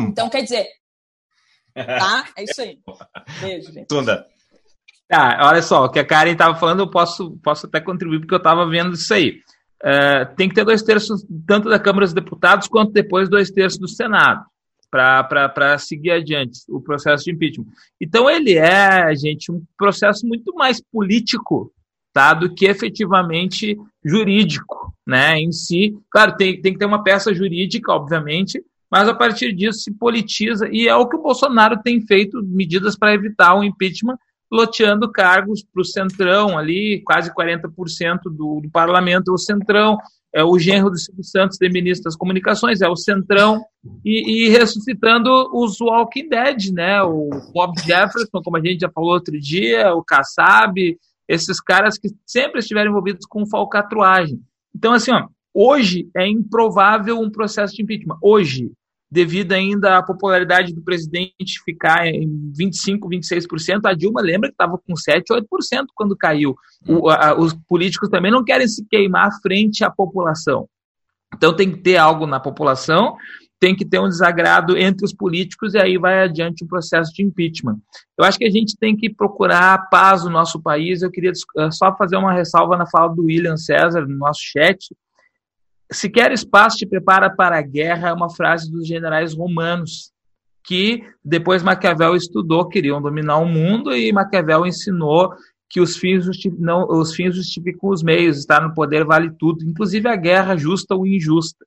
Então, 0.08 0.30
quer 0.30 0.42
dizer, 0.42 0.68
Tá? 1.84 2.28
É 2.36 2.44
isso 2.44 2.62
aí. 2.62 2.78
Beijo, 3.40 3.72
gente. 3.72 3.86
Tunda. 3.86 4.26
Tá, 5.08 5.38
olha 5.42 5.62
só, 5.62 5.84
o 5.84 5.88
que 5.88 6.00
a 6.00 6.04
Karen 6.04 6.32
estava 6.32 6.56
falando, 6.56 6.80
eu 6.80 6.90
posso, 6.90 7.38
posso 7.42 7.66
até 7.66 7.80
contribuir, 7.80 8.20
porque 8.20 8.34
eu 8.34 8.38
estava 8.38 8.68
vendo 8.68 8.94
isso 8.94 9.12
aí. 9.14 9.40
Uh, 9.82 10.34
tem 10.34 10.48
que 10.48 10.54
ter 10.54 10.64
dois 10.64 10.82
terços, 10.82 11.24
tanto 11.46 11.68
da 11.68 11.78
Câmara 11.78 12.06
dos 12.06 12.14
Deputados, 12.14 12.66
quanto 12.66 12.92
depois 12.92 13.28
dois 13.28 13.50
terços 13.50 13.78
do 13.78 13.88
Senado, 13.88 14.44
para 14.90 15.78
seguir 15.78 16.10
adiante 16.10 16.60
o 16.68 16.80
processo 16.80 17.24
de 17.24 17.30
impeachment. 17.30 17.66
Então, 18.00 18.28
ele 18.28 18.54
é, 18.54 19.14
gente, 19.14 19.52
um 19.52 19.62
processo 19.76 20.26
muito 20.26 20.52
mais 20.54 20.80
político 20.80 21.72
tá, 22.12 22.32
do 22.34 22.52
que 22.52 22.66
efetivamente 22.66 23.76
jurídico, 24.04 24.92
né, 25.06 25.38
em 25.38 25.52
si. 25.52 25.94
Claro, 26.10 26.36
tem, 26.36 26.60
tem 26.60 26.72
que 26.72 26.78
ter 26.78 26.86
uma 26.86 27.04
peça 27.04 27.32
jurídica, 27.32 27.92
obviamente, 27.92 28.60
mas 28.90 29.08
a 29.08 29.14
partir 29.14 29.52
disso 29.52 29.80
se 29.80 29.92
politiza, 29.92 30.68
e 30.70 30.88
é 30.88 30.94
o 30.94 31.08
que 31.08 31.16
o 31.16 31.22
Bolsonaro 31.22 31.80
tem 31.82 32.00
feito, 32.00 32.42
medidas 32.42 32.96
para 32.96 33.14
evitar 33.14 33.54
o 33.54 33.64
impeachment, 33.64 34.16
loteando 34.50 35.10
cargos 35.10 35.64
para 35.64 35.80
o 35.80 35.84
Centrão 35.84 36.56
ali, 36.56 37.02
quase 37.04 37.34
40% 37.34 37.68
do, 38.24 38.60
do 38.60 38.70
parlamento 38.70 39.30
é 39.30 39.34
o 39.34 39.38
Centrão, 39.38 39.98
é 40.32 40.44
o 40.44 40.58
genro 40.58 40.90
do 40.90 40.98
Silvio 40.98 41.24
Santos, 41.24 41.58
de 41.58 41.68
ministro 41.68 42.04
das 42.04 42.16
comunicações, 42.16 42.80
é 42.80 42.88
o 42.88 42.96
Centrão, 42.96 43.64
e, 44.04 44.44
e, 44.44 44.48
ressuscitando 44.50 45.30
os 45.52 45.80
Walking 45.80 46.28
Dead, 46.28 46.72
né? 46.72 47.02
O 47.02 47.30
Bob 47.54 47.72
Jefferson, 47.80 48.42
como 48.44 48.56
a 48.56 48.60
gente 48.60 48.80
já 48.80 48.90
falou 48.90 49.12
outro 49.12 49.38
dia, 49.40 49.94
o 49.94 50.04
Kassab, 50.04 50.74
esses 51.28 51.60
caras 51.60 51.98
que 51.98 52.08
sempre 52.26 52.60
estiveram 52.60 52.90
envolvidos 52.90 53.24
com 53.26 53.46
falcatruagem. 53.46 54.40
Então, 54.74 54.92
assim, 54.92 55.10
ó, 55.12 55.26
hoje 55.56 56.08
é 56.14 56.28
improvável 56.28 57.18
um 57.18 57.30
processo 57.30 57.74
de 57.74 57.82
impeachment. 57.82 58.18
Hoje, 58.22 58.70
devido 59.10 59.52
ainda 59.52 59.96
à 59.96 60.02
popularidade 60.02 60.74
do 60.74 60.82
presidente 60.82 61.62
ficar 61.64 62.06
em 62.06 62.52
25%, 62.58 63.00
26%. 63.08 63.80
A 63.84 63.94
Dilma 63.94 64.20
lembra 64.20 64.48
que 64.48 64.54
estava 64.54 64.78
com 64.78 64.94
7%, 64.94 65.22
8% 65.30 65.86
quando 65.94 66.16
caiu. 66.16 66.54
O, 66.86 67.08
a, 67.08 67.38
os 67.38 67.54
políticos 67.68 68.08
também 68.08 68.30
não 68.30 68.44
querem 68.44 68.68
se 68.68 68.84
queimar 68.88 69.30
frente 69.40 69.84
à 69.84 69.90
população. 69.90 70.68
Então 71.34 71.54
tem 71.54 71.70
que 71.70 71.78
ter 71.78 71.96
algo 71.96 72.26
na 72.26 72.38
população, 72.38 73.16
tem 73.58 73.74
que 73.74 73.84
ter 73.84 73.98
um 73.98 74.08
desagrado 74.08 74.76
entre 74.76 75.04
os 75.04 75.14
políticos 75.14 75.74
e 75.74 75.78
aí 75.78 75.96
vai 75.96 76.22
adiante 76.22 76.64
o 76.64 76.68
processo 76.68 77.12
de 77.12 77.22
impeachment. 77.22 77.78
Eu 78.18 78.24
acho 78.24 78.38
que 78.38 78.46
a 78.46 78.50
gente 78.50 78.76
tem 78.76 78.96
que 78.96 79.08
procurar 79.08 79.88
paz 79.88 80.24
no 80.24 80.30
nosso 80.30 80.60
país. 80.60 81.02
Eu 81.02 81.10
queria 81.10 81.32
eh, 81.58 81.70
só 81.70 81.94
fazer 81.96 82.16
uma 82.16 82.32
ressalva 82.32 82.76
na 82.76 82.86
fala 82.86 83.14
do 83.14 83.24
William 83.24 83.56
César 83.56 84.06
no 84.06 84.16
nosso 84.16 84.40
chat 84.42 84.78
se 85.90 86.10
quer 86.10 86.32
espaço, 86.32 86.78
te 86.78 86.86
prepara 86.86 87.30
para 87.30 87.58
a 87.58 87.62
guerra, 87.62 88.08
é 88.08 88.12
uma 88.12 88.30
frase 88.30 88.70
dos 88.70 88.86
generais 88.86 89.34
romanos, 89.34 90.12
que 90.64 91.02
depois 91.24 91.62
Maquiavel 91.62 92.16
estudou, 92.16 92.68
queriam 92.68 93.00
dominar 93.00 93.38
o 93.38 93.46
mundo, 93.46 93.94
e 93.94 94.12
Maquiavel 94.12 94.66
ensinou 94.66 95.32
que 95.68 95.80
os 95.80 95.96
fins, 95.96 96.26
não, 96.58 96.86
os 96.88 97.14
fins 97.14 97.34
justificam 97.34 97.90
os 97.90 98.02
meios, 98.02 98.38
estar 98.38 98.60
no 98.60 98.74
poder 98.74 99.04
vale 99.04 99.30
tudo, 99.38 99.64
inclusive 99.64 100.08
a 100.08 100.16
guerra 100.16 100.56
justa 100.56 100.94
ou 100.94 101.06
injusta. 101.06 101.64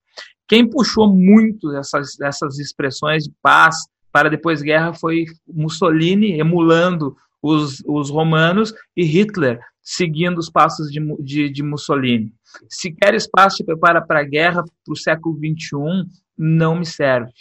Quem 0.47 0.67
puxou 0.67 1.13
muito 1.13 1.75
essas, 1.75 2.19
essas 2.19 2.59
expressões 2.59 3.23
de 3.23 3.31
paz 3.41 3.75
para 4.11 4.29
depois 4.29 4.61
guerra 4.61 4.93
foi 4.93 5.25
Mussolini, 5.47 6.39
emulando 6.39 7.15
os, 7.41 7.81
os 7.85 8.09
romanos, 8.09 8.73
e 8.95 9.03
Hitler, 9.03 9.59
seguindo 9.81 10.39
os 10.39 10.49
passos 10.49 10.89
de, 10.91 10.99
de, 11.23 11.49
de 11.49 11.63
Mussolini. 11.63 12.33
Se 12.69 12.91
quer 12.91 13.13
espaço 13.13 13.57
te 13.57 13.63
prepara 13.63 14.01
para 14.01 14.21
a 14.21 14.23
guerra 14.23 14.63
para 14.63 14.93
o 14.93 14.97
século 14.97 15.35
XXI, 15.37 16.05
não 16.37 16.75
me 16.75 16.85
serve. 16.85 17.31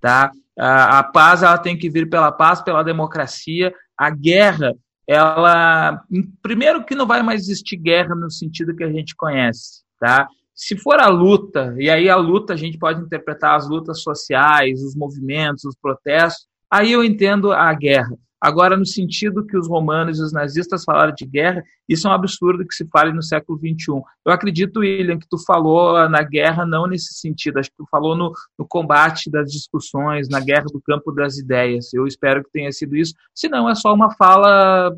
Tá? 0.00 0.30
A, 0.58 1.00
a 1.00 1.02
paz 1.02 1.42
ela 1.42 1.58
tem 1.58 1.76
que 1.76 1.90
vir 1.90 2.08
pela 2.08 2.32
paz, 2.32 2.62
pela 2.62 2.82
democracia. 2.82 3.72
A 3.96 4.10
guerra, 4.10 4.72
ela. 5.06 6.02
Primeiro 6.42 6.84
que 6.84 6.94
não 6.94 7.06
vai 7.06 7.22
mais 7.22 7.42
existir 7.42 7.76
guerra 7.76 8.14
no 8.14 8.30
sentido 8.30 8.74
que 8.74 8.84
a 8.84 8.90
gente 8.90 9.14
conhece. 9.14 9.84
Tá? 9.98 10.26
Se 10.54 10.76
for 10.76 10.98
a 11.00 11.08
luta, 11.08 11.74
e 11.78 11.90
aí 11.90 12.08
a 12.08 12.16
luta 12.16 12.54
a 12.54 12.56
gente 12.56 12.78
pode 12.78 13.00
interpretar 13.00 13.56
as 13.56 13.68
lutas 13.68 14.00
sociais, 14.02 14.82
os 14.82 14.96
movimentos, 14.96 15.64
os 15.64 15.76
protestos, 15.76 16.46
aí 16.70 16.92
eu 16.92 17.04
entendo 17.04 17.52
a 17.52 17.72
guerra. 17.74 18.16
Agora, 18.40 18.76
no 18.76 18.84
sentido 18.84 19.46
que 19.46 19.56
os 19.56 19.66
romanos 19.66 20.18
e 20.18 20.22
os 20.22 20.32
nazistas 20.32 20.84
falaram 20.84 21.14
de 21.14 21.24
guerra, 21.24 21.64
isso 21.88 22.06
é 22.06 22.10
um 22.10 22.14
absurdo 22.14 22.66
que 22.66 22.74
se 22.74 22.86
fale 22.88 23.12
no 23.12 23.22
século 23.22 23.58
XXI. 23.58 24.02
Eu 24.24 24.32
acredito, 24.32 24.80
William, 24.80 25.18
que 25.18 25.28
tu 25.28 25.38
falou 25.38 26.08
na 26.08 26.22
guerra 26.22 26.66
não 26.66 26.86
nesse 26.86 27.14
sentido, 27.14 27.58
acho 27.58 27.70
que 27.70 27.76
tu 27.78 27.86
falou 27.90 28.14
no, 28.14 28.32
no 28.58 28.66
combate 28.68 29.30
das 29.30 29.50
discussões, 29.50 30.28
na 30.28 30.40
guerra 30.40 30.66
do 30.66 30.80
campo 30.80 31.12
das 31.12 31.38
ideias. 31.38 31.92
Eu 31.94 32.06
espero 32.06 32.44
que 32.44 32.50
tenha 32.50 32.70
sido 32.72 32.94
isso. 32.94 33.14
Se 33.34 33.48
não, 33.48 33.68
é 33.68 33.74
só 33.74 33.92
uma 33.94 34.14
fala 34.14 34.94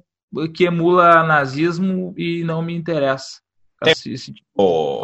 que 0.55 0.65
emula 0.65 1.25
nazismo 1.25 2.13
e 2.17 2.43
não 2.45 2.61
me 2.61 2.75
interessa. 2.75 3.41
Oh. 4.57 5.01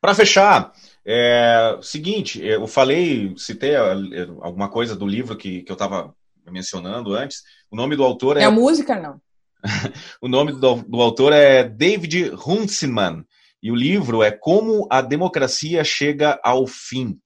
Para 0.00 0.14
fechar, 0.14 0.72
é, 1.04 1.78
seguinte, 1.82 2.44
eu 2.44 2.66
falei, 2.66 3.34
citei 3.36 3.74
alguma 3.76 4.68
coisa 4.68 4.94
do 4.94 5.06
livro 5.06 5.36
que, 5.36 5.62
que 5.62 5.72
eu 5.72 5.74
estava 5.74 6.14
mencionando 6.50 7.14
antes. 7.14 7.42
O 7.70 7.76
nome 7.76 7.96
do 7.96 8.04
autor 8.04 8.36
é. 8.36 8.42
É 8.42 8.48
música, 8.48 8.98
não? 9.00 9.20
o 10.22 10.28
nome 10.28 10.52
do, 10.52 10.76
do 10.82 11.00
autor 11.00 11.32
é 11.32 11.64
David 11.64 12.32
Huntsman. 12.46 13.24
E 13.62 13.72
o 13.72 13.74
livro 13.74 14.22
é 14.22 14.30
Como 14.30 14.86
a 14.90 15.00
Democracia 15.00 15.82
Chega 15.82 16.38
ao 16.44 16.66
Fim. 16.66 17.18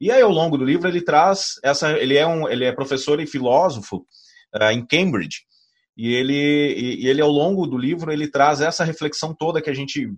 E 0.00 0.10
aí, 0.10 0.22
ao 0.22 0.30
longo 0.30 0.56
do 0.56 0.64
livro, 0.64 0.88
ele 0.88 1.02
traz 1.02 1.54
essa. 1.62 1.92
Ele 1.98 2.16
é, 2.16 2.26
um, 2.26 2.48
ele 2.48 2.64
é 2.64 2.72
professor 2.72 3.20
e 3.20 3.26
filósofo 3.26 4.06
uh, 4.54 4.70
em 4.72 4.86
Cambridge. 4.86 5.40
E 5.96 6.14
ele, 6.14 7.02
e 7.02 7.06
ele, 7.06 7.20
ao 7.20 7.30
longo 7.30 7.66
do 7.66 7.76
livro, 7.76 8.10
ele 8.10 8.28
traz 8.28 8.60
essa 8.60 8.84
reflexão 8.84 9.34
toda 9.34 9.60
que 9.60 9.68
a 9.68 9.74
gente 9.74 10.10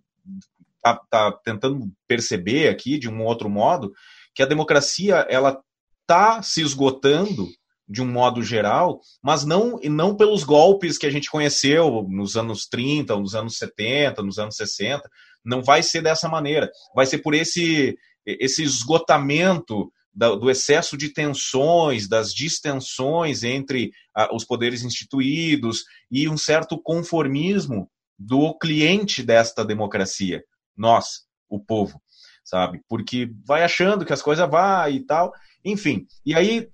está 0.76 1.00
tá 1.10 1.32
tentando 1.44 1.90
perceber 2.06 2.68
aqui, 2.68 2.98
de 2.98 3.08
um 3.08 3.24
outro 3.24 3.48
modo, 3.48 3.92
que 4.34 4.42
a 4.42 4.46
democracia 4.46 5.26
ela 5.28 5.60
está 6.02 6.42
se 6.42 6.60
esgotando 6.60 7.48
de 7.92 8.02
um 8.02 8.06
modo 8.06 8.42
geral, 8.42 9.00
mas 9.22 9.44
não, 9.44 9.78
não 9.84 10.16
pelos 10.16 10.42
golpes 10.42 10.96
que 10.96 11.06
a 11.06 11.10
gente 11.10 11.30
conheceu 11.30 12.06
nos 12.08 12.36
anos 12.36 12.66
30, 12.66 13.14
nos 13.16 13.34
anos 13.34 13.58
70, 13.58 14.22
nos 14.22 14.38
anos 14.38 14.56
60. 14.56 15.02
Não 15.44 15.62
vai 15.62 15.82
ser 15.82 16.02
dessa 16.02 16.28
maneira. 16.28 16.70
Vai 16.94 17.04
ser 17.04 17.18
por 17.18 17.34
esse, 17.34 17.96
esse 18.26 18.62
esgotamento 18.62 19.92
do 20.14 20.50
excesso 20.50 20.96
de 20.96 21.10
tensões, 21.10 22.08
das 22.08 22.34
distensões 22.34 23.42
entre 23.42 23.90
os 24.32 24.44
poderes 24.44 24.82
instituídos 24.82 25.84
e 26.10 26.28
um 26.28 26.36
certo 26.36 26.80
conformismo 26.80 27.90
do 28.18 28.56
cliente 28.58 29.22
desta 29.22 29.64
democracia, 29.64 30.44
nós, 30.76 31.22
o 31.48 31.58
povo, 31.58 32.00
sabe? 32.44 32.80
Porque 32.88 33.30
vai 33.44 33.64
achando 33.64 34.04
que 34.04 34.12
as 34.12 34.22
coisas 34.22 34.48
vão 34.48 34.88
e 34.90 35.00
tal, 35.00 35.32
enfim. 35.64 36.06
E 36.24 36.34
aí 36.34 36.68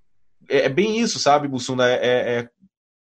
é, 0.49 0.62
é 0.62 0.68
bem 0.68 0.99
isso, 0.99 1.18
sabe, 1.18 1.49
Bussunda? 1.49 1.88
É, 1.88 1.94
é, 1.94 2.38
é, 2.38 2.49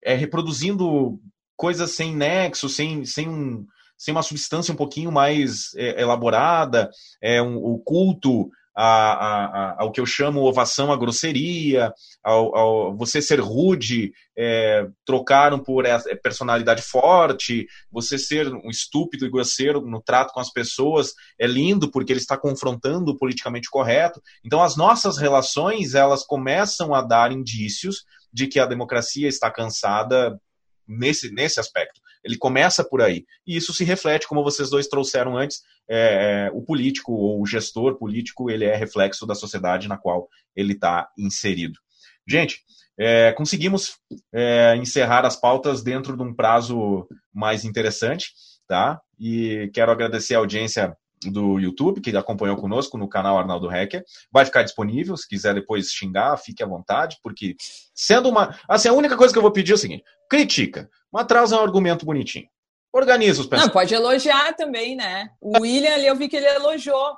é, 0.04 0.16
reproduzindo 0.16 1.20
coisas 1.56 1.92
sem 1.92 2.16
nexo, 2.16 2.70
sem, 2.70 3.06
sem, 3.06 3.28
um, 3.28 3.66
sem 3.98 4.12
uma 4.12 4.22
substância 4.22 4.74
um 4.74 4.78
pouquinho 4.78 5.12
mais 5.12 5.74
é, 5.76 6.02
elaborada, 6.02 6.90
é 7.22 7.42
um, 7.42 7.58
o 7.58 7.80
culto 7.80 8.50
a, 8.80 9.72
a, 9.74 9.76
ao 9.82 9.92
que 9.92 10.00
eu 10.00 10.06
chamo 10.06 10.46
ovação 10.46 10.92
à 10.92 10.96
grosseria, 10.96 11.92
ao, 12.24 12.56
ao 12.56 12.96
você 12.96 13.20
ser 13.24 13.40
rude, 13.40 14.14
é, 14.38 14.88
trocaram 15.04 15.58
por 15.58 15.84
personalidade 16.22 16.84
forte, 16.84 17.66
você 17.92 18.20
ser 18.20 18.54
um 18.54 18.70
estúpido 18.70 19.26
e 19.26 19.32
grosseiro 19.32 19.82
no 19.82 20.00
trato 20.00 20.32
com 20.32 20.40
as 20.40 20.52
pessoas 20.52 21.14
é 21.40 21.48
lindo 21.48 21.90
porque 21.90 22.14
ele 22.14 22.20
está 22.20 22.38
confrontando 22.38 23.12
o 23.12 23.18
politicamente 23.18 23.68
correto. 23.68 24.22
Então 24.46 24.62
as 24.62 24.78
nossas 24.78 25.18
relações 25.18 25.96
elas 25.96 26.24
começam 26.24 26.94
a 26.94 27.02
dar 27.02 27.32
indícios 27.32 28.06
de 28.32 28.46
que 28.46 28.60
a 28.60 28.68
democracia 28.68 29.28
está 29.28 29.50
cansada 29.50 30.40
nesse, 30.88 31.32
nesse 31.32 31.60
aspecto. 31.60 32.00
Ele 32.24 32.38
começa 32.38 32.84
por 32.84 33.02
aí. 33.02 33.26
E 33.46 33.56
isso 33.56 33.74
se 33.74 33.84
reflete, 33.84 34.28
como 34.28 34.44
vocês 34.44 34.70
dois 34.70 34.88
trouxeram 34.88 35.38
antes, 35.38 35.62
é, 35.90 36.48
é, 36.48 36.52
o 36.54 36.62
político 36.62 37.14
ou 37.14 37.42
o 37.42 37.46
gestor 37.46 37.98
político, 37.98 38.50
ele 38.50 38.66
é 38.66 38.76
reflexo 38.76 39.26
da 39.26 39.36
sociedade 39.36 39.88
na 39.88 39.98
qual 39.98 40.28
ele 40.56 40.74
está 40.74 41.10
inserido. 41.18 41.80
Gente, 42.28 42.62
é, 43.00 43.32
conseguimos 43.34 43.98
é, 44.34 44.76
encerrar 44.76 45.26
as 45.26 45.36
pautas 45.36 45.84
dentro 45.84 46.18
de 46.18 46.24
um 46.24 46.34
prazo 46.34 47.08
mais 47.34 47.64
interessante, 47.64 48.32
tá? 48.68 49.00
E 49.20 49.70
quero 49.74 49.92
agradecer 49.92 50.36
a 50.36 50.40
audiência 50.40 50.98
do 51.24 51.60
YouTube, 51.60 52.02
que 52.02 52.16
acompanhou 52.16 52.56
conosco 52.58 52.98
no 52.98 53.08
canal 53.08 53.40
Arnaldo 53.40 53.72
Hecker. 53.72 54.04
Vai 54.32 54.46
ficar 54.46 54.64
disponível, 54.64 55.18
se 55.18 55.28
quiser 55.28 55.54
depois 55.56 55.92
xingar, 55.92 56.38
fique 56.38 56.62
à 56.62 56.68
vontade, 56.68 57.18
porque 57.24 57.56
sendo 57.94 58.30
uma. 58.30 58.56
Assim, 58.68 58.88
a 58.88 58.94
única 58.94 59.18
coisa 59.18 59.34
que 59.34 59.38
eu 59.38 59.44
vou 59.44 59.52
pedir 59.52 59.72
é 59.72 59.76
o 59.76 59.80
seguinte: 59.80 60.04
critica, 60.30 60.90
mas 61.12 61.26
traz 61.26 61.52
um 61.52 61.60
argumento 61.60 62.06
bonitinho. 62.06 62.48
Organiza 62.94 63.42
os 63.42 63.48
pensamentos. 63.48 63.68
Não, 63.68 63.82
pode 63.82 63.94
elogiar 63.94 64.54
também, 64.54 64.96
né? 64.96 65.30
O 65.42 65.60
William 65.62 65.94
ali, 65.94 66.08
eu 66.08 66.16
vi 66.16 66.28
que 66.28 66.38
ele 66.38 66.48
elogiou. 66.48 67.16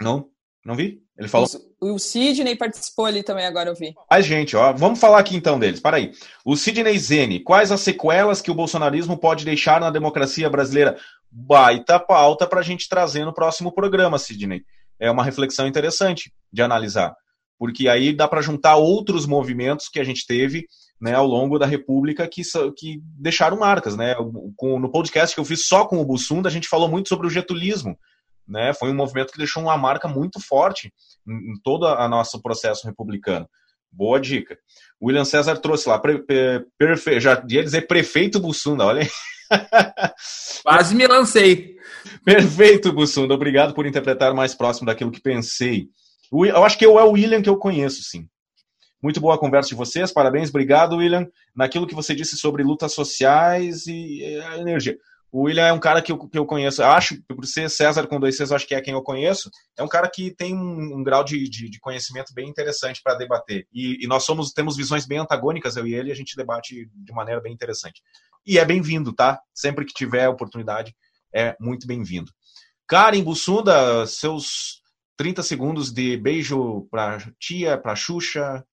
Não, 0.00 0.28
não 0.64 0.74
vi. 0.74 1.02
Ele 1.16 1.28
falou. 1.28 1.48
O, 1.80 1.94
o 1.94 1.98
Sidney 1.98 2.56
participou 2.56 3.04
ali 3.04 3.22
também, 3.22 3.46
agora 3.46 3.68
eu 3.68 3.74
vi. 3.74 3.94
Ai, 4.10 4.22
gente, 4.22 4.56
ó, 4.56 4.72
vamos 4.72 4.98
falar 4.98 5.18
aqui 5.18 5.36
então 5.36 5.58
deles. 5.58 5.80
Para 5.80 5.98
aí. 5.98 6.12
O 6.44 6.56
Sidney 6.56 6.98
Zene, 6.98 7.40
quais 7.40 7.70
as 7.70 7.80
sequelas 7.80 8.40
que 8.40 8.50
o 8.50 8.54
bolsonarismo 8.54 9.18
pode 9.18 9.44
deixar 9.44 9.80
na 9.80 9.90
democracia 9.90 10.48
brasileira? 10.50 10.96
Baita 11.30 12.00
pauta 12.00 12.46
para 12.46 12.60
a 12.60 12.64
gente 12.64 12.88
trazer 12.88 13.24
no 13.24 13.34
próximo 13.34 13.72
programa, 13.72 14.18
Sidney. 14.18 14.62
É 14.98 15.10
uma 15.10 15.24
reflexão 15.24 15.66
interessante 15.66 16.32
de 16.52 16.62
analisar, 16.62 17.14
porque 17.58 17.88
aí 17.88 18.12
dá 18.12 18.28
para 18.28 18.40
juntar 18.40 18.76
outros 18.76 19.26
movimentos 19.26 19.88
que 19.88 20.00
a 20.00 20.04
gente 20.04 20.24
teve 20.26 20.66
né, 21.04 21.14
ao 21.14 21.26
longo 21.26 21.58
da 21.58 21.66
República 21.66 22.26
que, 22.26 22.42
que 22.76 22.98
deixaram 23.18 23.58
marcas. 23.58 23.96
Né? 23.96 24.14
Com, 24.56 24.80
no 24.80 24.90
podcast 24.90 25.34
que 25.34 25.40
eu 25.40 25.44
fiz 25.44 25.66
só 25.66 25.84
com 25.84 25.98
o 25.98 26.04
Bussunda, 26.04 26.48
a 26.48 26.52
gente 26.52 26.68
falou 26.68 26.88
muito 26.88 27.08
sobre 27.08 27.26
o 27.26 27.30
getulismo 27.30 27.96
né? 28.46 28.72
Foi 28.74 28.90
um 28.90 28.94
movimento 28.94 29.32
que 29.32 29.38
deixou 29.38 29.62
uma 29.62 29.76
marca 29.76 30.06
muito 30.06 30.40
forte 30.40 30.92
em, 31.26 31.52
em 31.52 31.60
todo 31.62 31.84
o 31.84 32.08
nosso 32.08 32.40
processo 32.40 32.86
republicano. 32.86 33.48
Boa 33.90 34.20
dica. 34.20 34.58
William 35.02 35.24
César 35.24 35.56
trouxe 35.56 35.88
lá, 35.88 35.98
pre, 35.98 36.18
pre, 36.18 37.20
já 37.20 37.42
ia 37.48 37.62
dizer 37.62 37.86
prefeito 37.86 38.40
Bussunda, 38.40 38.84
olha 38.84 39.02
aí. 39.02 39.08
Quase 40.62 40.94
me 40.94 41.06
lancei. 41.06 41.76
Perfeito, 42.24 42.92
Bussunda. 42.92 43.34
Obrigado 43.34 43.74
por 43.74 43.86
interpretar 43.86 44.34
mais 44.34 44.54
próximo 44.54 44.86
daquilo 44.86 45.12
que 45.12 45.20
pensei. 45.20 45.88
Eu 46.32 46.64
acho 46.64 46.76
que 46.76 46.84
eu 46.84 46.98
é 46.98 47.04
o 47.04 47.12
William 47.12 47.40
que 47.40 47.48
eu 47.48 47.56
conheço, 47.56 48.02
sim. 48.02 48.26
Muito 49.04 49.20
boa 49.20 49.34
a 49.34 49.38
conversa 49.38 49.68
de 49.68 49.74
vocês, 49.74 50.10
parabéns, 50.10 50.48
obrigado, 50.48 50.96
William. 50.96 51.28
Naquilo 51.54 51.86
que 51.86 51.94
você 51.94 52.14
disse 52.14 52.38
sobre 52.38 52.62
lutas 52.62 52.94
sociais 52.94 53.86
e 53.86 54.24
a 54.46 54.56
energia. 54.56 54.96
O 55.30 55.42
William 55.42 55.66
é 55.66 55.72
um 55.74 55.78
cara 55.78 56.00
que 56.00 56.10
eu, 56.10 56.18
que 56.26 56.38
eu 56.38 56.46
conheço, 56.46 56.82
acho, 56.82 57.22
por 57.24 57.44
ser 57.44 57.68
César 57.68 58.06
com 58.06 58.18
dois 58.18 58.34
Cs, 58.34 58.50
acho 58.50 58.66
que 58.66 58.74
é 58.74 58.80
quem 58.80 58.94
eu 58.94 59.02
conheço, 59.02 59.50
é 59.76 59.82
um 59.82 59.88
cara 59.88 60.08
que 60.08 60.34
tem 60.34 60.56
um, 60.56 60.96
um 60.96 61.04
grau 61.04 61.22
de, 61.22 61.46
de, 61.50 61.68
de, 61.68 61.78
conhecimento 61.80 62.32
bem 62.32 62.48
interessante 62.48 63.02
para 63.04 63.14
debater. 63.14 63.66
E, 63.70 64.02
e, 64.02 64.06
nós 64.06 64.24
somos 64.24 64.52
temos 64.52 64.74
visões 64.74 65.04
bem 65.04 65.18
antagônicas, 65.18 65.76
eu 65.76 65.86
e 65.86 65.94
ele, 65.94 66.08
e 66.08 66.12
a 66.12 66.16
gente 66.16 66.34
debate 66.34 66.88
de 66.90 67.12
maneira 67.12 67.42
bem 67.42 67.52
interessante. 67.52 68.00
E 68.46 68.58
é 68.58 68.64
bem-vindo, 68.64 69.12
tá? 69.12 69.38
Sempre 69.52 69.84
que 69.84 69.92
tiver 69.92 70.26
oportunidade, 70.30 70.96
é 71.30 71.54
muito 71.60 71.86
bem-vindo. 71.86 72.32
Karen 72.86 73.22
Bussunda, 73.22 74.06
seus 74.06 74.80
30 75.18 75.42
segundos 75.42 75.92
de 75.92 76.16
beijo 76.16 76.88
para 76.90 77.18
tia, 77.38 77.76
para 77.76 77.94
Xuxa, 77.94 78.64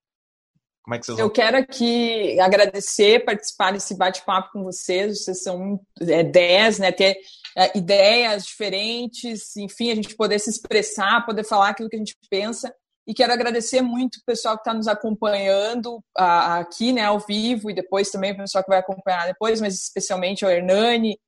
como 0.83 0.95
é 0.95 0.99
que 0.99 1.05
vocês 1.05 1.19
Eu 1.19 1.29
quero 1.29 1.57
aqui 1.57 2.39
agradecer, 2.39 3.23
participar 3.23 3.71
desse 3.71 3.95
bate-papo 3.95 4.51
com 4.51 4.63
vocês. 4.63 5.23
Vocês 5.23 5.43
são 5.43 5.79
é, 6.01 6.23
10, 6.23 6.79
né? 6.79 6.91
Ter 6.91 7.17
é, 7.55 7.77
ideias 7.77 8.45
diferentes, 8.45 9.55
enfim, 9.57 9.91
a 9.91 9.95
gente 9.95 10.15
poder 10.15 10.39
se 10.39 10.49
expressar, 10.49 11.25
poder 11.25 11.43
falar 11.43 11.69
aquilo 11.69 11.89
que 11.89 11.95
a 11.95 11.99
gente 11.99 12.15
pensa. 12.29 12.73
E 13.05 13.13
quero 13.13 13.33
agradecer 13.33 13.81
muito 13.81 14.17
o 14.17 14.25
pessoal 14.25 14.55
que 14.55 14.61
está 14.61 14.73
nos 14.73 14.87
acompanhando 14.87 16.03
a, 16.17 16.59
aqui, 16.59 16.93
né, 16.93 17.05
ao 17.05 17.19
vivo, 17.19 17.69
e 17.69 17.73
depois 17.73 18.09
também 18.09 18.31
o 18.31 18.37
pessoal 18.37 18.63
que 18.63 18.69
vai 18.69 18.79
acompanhar 18.79 19.25
depois, 19.25 19.59
mas 19.59 19.75
especialmente 19.75 20.45
ao 20.45 20.51
Hernani, 20.51 21.19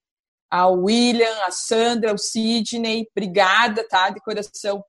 ao 0.49 0.75
William, 0.75 1.35
a 1.45 1.51
Sandra, 1.51 2.11
ao 2.11 2.17
Sidney. 2.17 3.07
Obrigada, 3.15 3.85
tá? 3.87 4.09
De 4.11 4.21
coração 4.21 4.83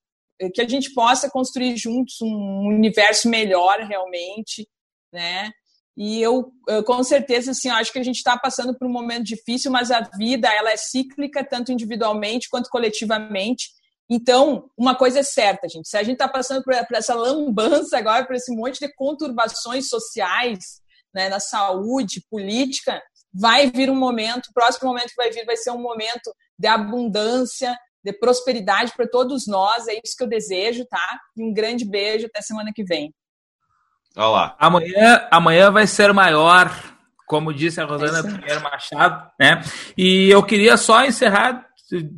que 0.52 0.60
a 0.60 0.68
gente 0.68 0.92
possa 0.92 1.30
construir 1.30 1.76
juntos 1.76 2.16
um 2.22 2.68
universo 2.68 3.28
melhor 3.28 3.80
realmente, 3.80 4.68
né? 5.12 5.50
E 5.96 6.20
eu, 6.20 6.52
eu 6.68 6.82
com 6.82 7.02
certeza, 7.04 7.52
assim, 7.52 7.68
acho 7.70 7.92
que 7.92 7.98
a 7.98 8.02
gente 8.02 8.16
está 8.16 8.36
passando 8.36 8.76
por 8.76 8.86
um 8.86 8.92
momento 8.92 9.24
difícil, 9.24 9.70
mas 9.70 9.92
a 9.92 10.00
vida 10.18 10.48
ela 10.52 10.72
é 10.72 10.76
cíclica 10.76 11.44
tanto 11.44 11.70
individualmente 11.70 12.48
quanto 12.50 12.68
coletivamente. 12.68 13.68
Então, 14.10 14.68
uma 14.76 14.94
coisa 14.96 15.20
é 15.20 15.22
certa, 15.22 15.68
gente. 15.68 15.88
Se 15.88 15.96
a 15.96 16.02
gente 16.02 16.14
está 16.14 16.28
passando 16.28 16.64
por, 16.64 16.74
por, 16.86 16.96
essa 16.96 17.14
lambança 17.14 17.96
agora, 17.96 18.26
por 18.26 18.34
esse 18.34 18.54
monte 18.54 18.80
de 18.80 18.92
conturbações 18.94 19.88
sociais, 19.88 20.82
né, 21.14 21.28
na 21.28 21.38
saúde, 21.38 22.24
política, 22.28 23.00
vai 23.32 23.70
vir 23.70 23.88
um 23.88 23.96
momento, 23.96 24.48
o 24.48 24.52
próximo 24.52 24.88
momento 24.88 25.10
que 25.10 25.16
vai 25.16 25.30
vir 25.30 25.46
vai 25.46 25.56
ser 25.56 25.70
um 25.70 25.80
momento 25.80 26.34
de 26.58 26.66
abundância, 26.66 27.74
de 28.04 28.12
prosperidade 28.12 28.92
para 28.94 29.08
todos 29.08 29.46
nós. 29.46 29.88
É 29.88 29.94
isso 29.94 30.16
que 30.16 30.22
eu 30.22 30.28
desejo, 30.28 30.84
tá? 30.84 31.20
E 31.36 31.42
um 31.42 31.52
grande 31.52 31.84
beijo 31.84 32.26
até 32.26 32.42
semana 32.42 32.70
que 32.74 32.84
vem. 32.84 33.14
Olha 34.16 34.28
lá. 34.28 34.56
Amanhã, 34.58 35.26
amanhã 35.30 35.70
vai 35.70 35.86
ser 35.86 36.12
maior, 36.12 36.70
como 37.26 37.52
disse 37.52 37.80
a 37.80 37.84
Rosana 37.84 38.18
é 38.18 38.22
Pinheiro 38.22 38.62
Machado, 38.62 39.30
né? 39.40 39.62
E 39.96 40.28
eu 40.30 40.42
queria 40.42 40.76
só 40.76 41.04
encerrar 41.04 41.66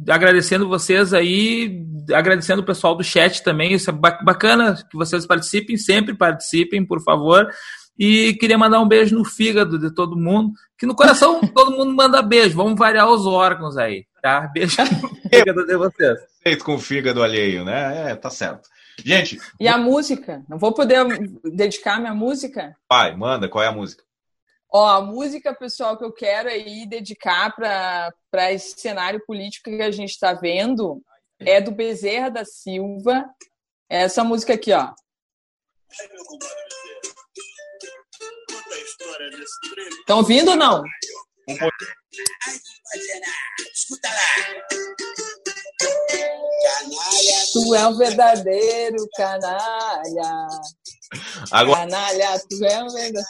agradecendo 0.09 0.69
vocês 0.69 1.13
aí, 1.13 1.85
agradecendo 2.13 2.63
o 2.63 2.67
pessoal 2.67 2.95
do 2.95 3.05
chat 3.05 3.43
também. 3.43 3.73
Isso 3.73 3.91
é 3.91 3.93
bacana 3.93 4.75
que 4.91 4.97
vocês 4.97 5.27
participem, 5.27 5.77
sempre 5.77 6.15
participem, 6.15 6.85
por 6.85 7.03
favor. 7.03 7.49
E 7.99 8.35
queria 8.35 8.59
mandar 8.59 8.81
um 8.81 8.89
beijo 8.89 9.17
no 9.17 9.25
fígado 9.25 9.79
de 9.79 9.91
todo 9.91 10.17
mundo, 10.17 10.53
que 10.79 10.87
no 10.87 10.95
coração 10.95 11.41
todo 11.55 11.77
mundo 11.77 11.95
manda 11.95 12.21
beijo. 12.23 12.57
Vamos 12.57 12.79
variar 12.79 13.09
os 13.09 13.27
órgãos 13.27 13.77
aí, 13.77 14.07
tá? 14.21 14.43
Beijo 14.53 14.77
no 14.83 15.09
fígado 15.31 15.67
de 15.67 15.77
vocês. 15.77 16.19
Feito 16.43 16.65
com 16.65 16.75
o 16.75 16.79
fígado 16.79 17.23
alheio, 17.23 17.65
né? 17.65 18.11
É, 18.11 18.15
tá 18.15 18.31
certo. 18.31 18.69
Gente. 19.05 19.39
E 19.61 19.69
a 19.69 19.77
música? 19.77 20.43
Não 20.49 20.59
vou 20.59 20.73
poder 20.73 21.05
dedicar 21.45 22.01
minha 22.01 22.15
música? 22.15 22.77
Vai, 22.89 23.15
manda, 23.15 23.49
qual 23.49 23.65
é 23.65 23.69
a 23.69 23.73
música? 23.73 24.03
Ó, 24.73 24.87
a 24.87 25.01
música, 25.01 25.55
pessoal, 25.55 25.97
que 25.97 26.05
eu 26.05 26.13
quero 26.13 26.49
aí 26.49 26.87
dedicar 26.87 27.55
para 27.55 28.53
esse 28.53 28.79
cenário 28.79 29.23
político 29.27 29.71
que 29.71 29.83
a 29.83 29.91
gente 29.91 30.11
está 30.11 30.33
vendo 30.35 31.03
é 31.39 31.61
do 31.61 31.71
Bezerra 31.71 32.31
da 32.31 32.45
Silva. 32.45 33.25
É 33.89 34.03
essa 34.03 34.25
música 34.25 34.55
aqui, 34.55 34.73
ó. 34.73 34.93
Estão 40.01 40.19
ouvindo 40.19 40.51
ou 40.53 40.57
não? 40.57 40.83
Um. 41.49 41.55
Escuta 43.75 44.09
lá. 44.09 44.67
Canalha, 46.63 47.45
tu 47.53 47.75
é 47.75 47.89
um 47.89 47.97
verdadeiro 47.97 48.97
canalha. 49.15 50.47
Agora... 51.51 51.81
Canalha, 51.81 52.41
tu 52.49 52.65
é 52.65 52.83
um 52.83 52.89
verdadeiro. 52.89 53.27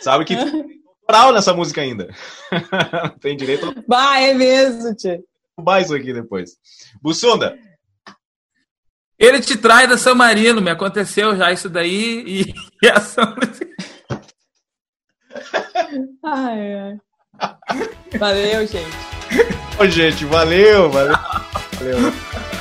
Sabe 0.00 0.24
que 0.24 0.36
tem 0.36 0.82
moral 1.08 1.32
nessa 1.32 1.54
música 1.54 1.80
ainda. 1.80 2.08
tem 3.20 3.36
direito. 3.36 3.74
Bah, 3.86 4.20
é 4.20 4.34
mesmo, 4.34 4.94
tio. 4.94 5.24
Mais 5.62 5.86
isso 5.86 5.94
aqui 5.94 6.12
depois. 6.12 6.56
Bussunda, 7.00 7.56
ele 9.18 9.40
te 9.40 9.56
trai 9.56 9.86
da 9.86 9.96
São 9.96 10.14
Marino, 10.14 10.60
me 10.60 10.70
aconteceu 10.70 11.36
já 11.36 11.52
isso 11.52 11.68
daí 11.68 12.24
e, 12.26 12.54
e 12.82 12.88
a 12.88 13.00
São 13.00 13.34
Ai, 16.24 16.74
ai. 16.74 16.98
Valeu, 18.18 18.66
gente. 18.66 18.96
Ô, 19.78 19.86
gente, 19.86 20.24
valeu, 20.24 20.90
valeu. 20.90 21.16
valeu. 21.78 22.53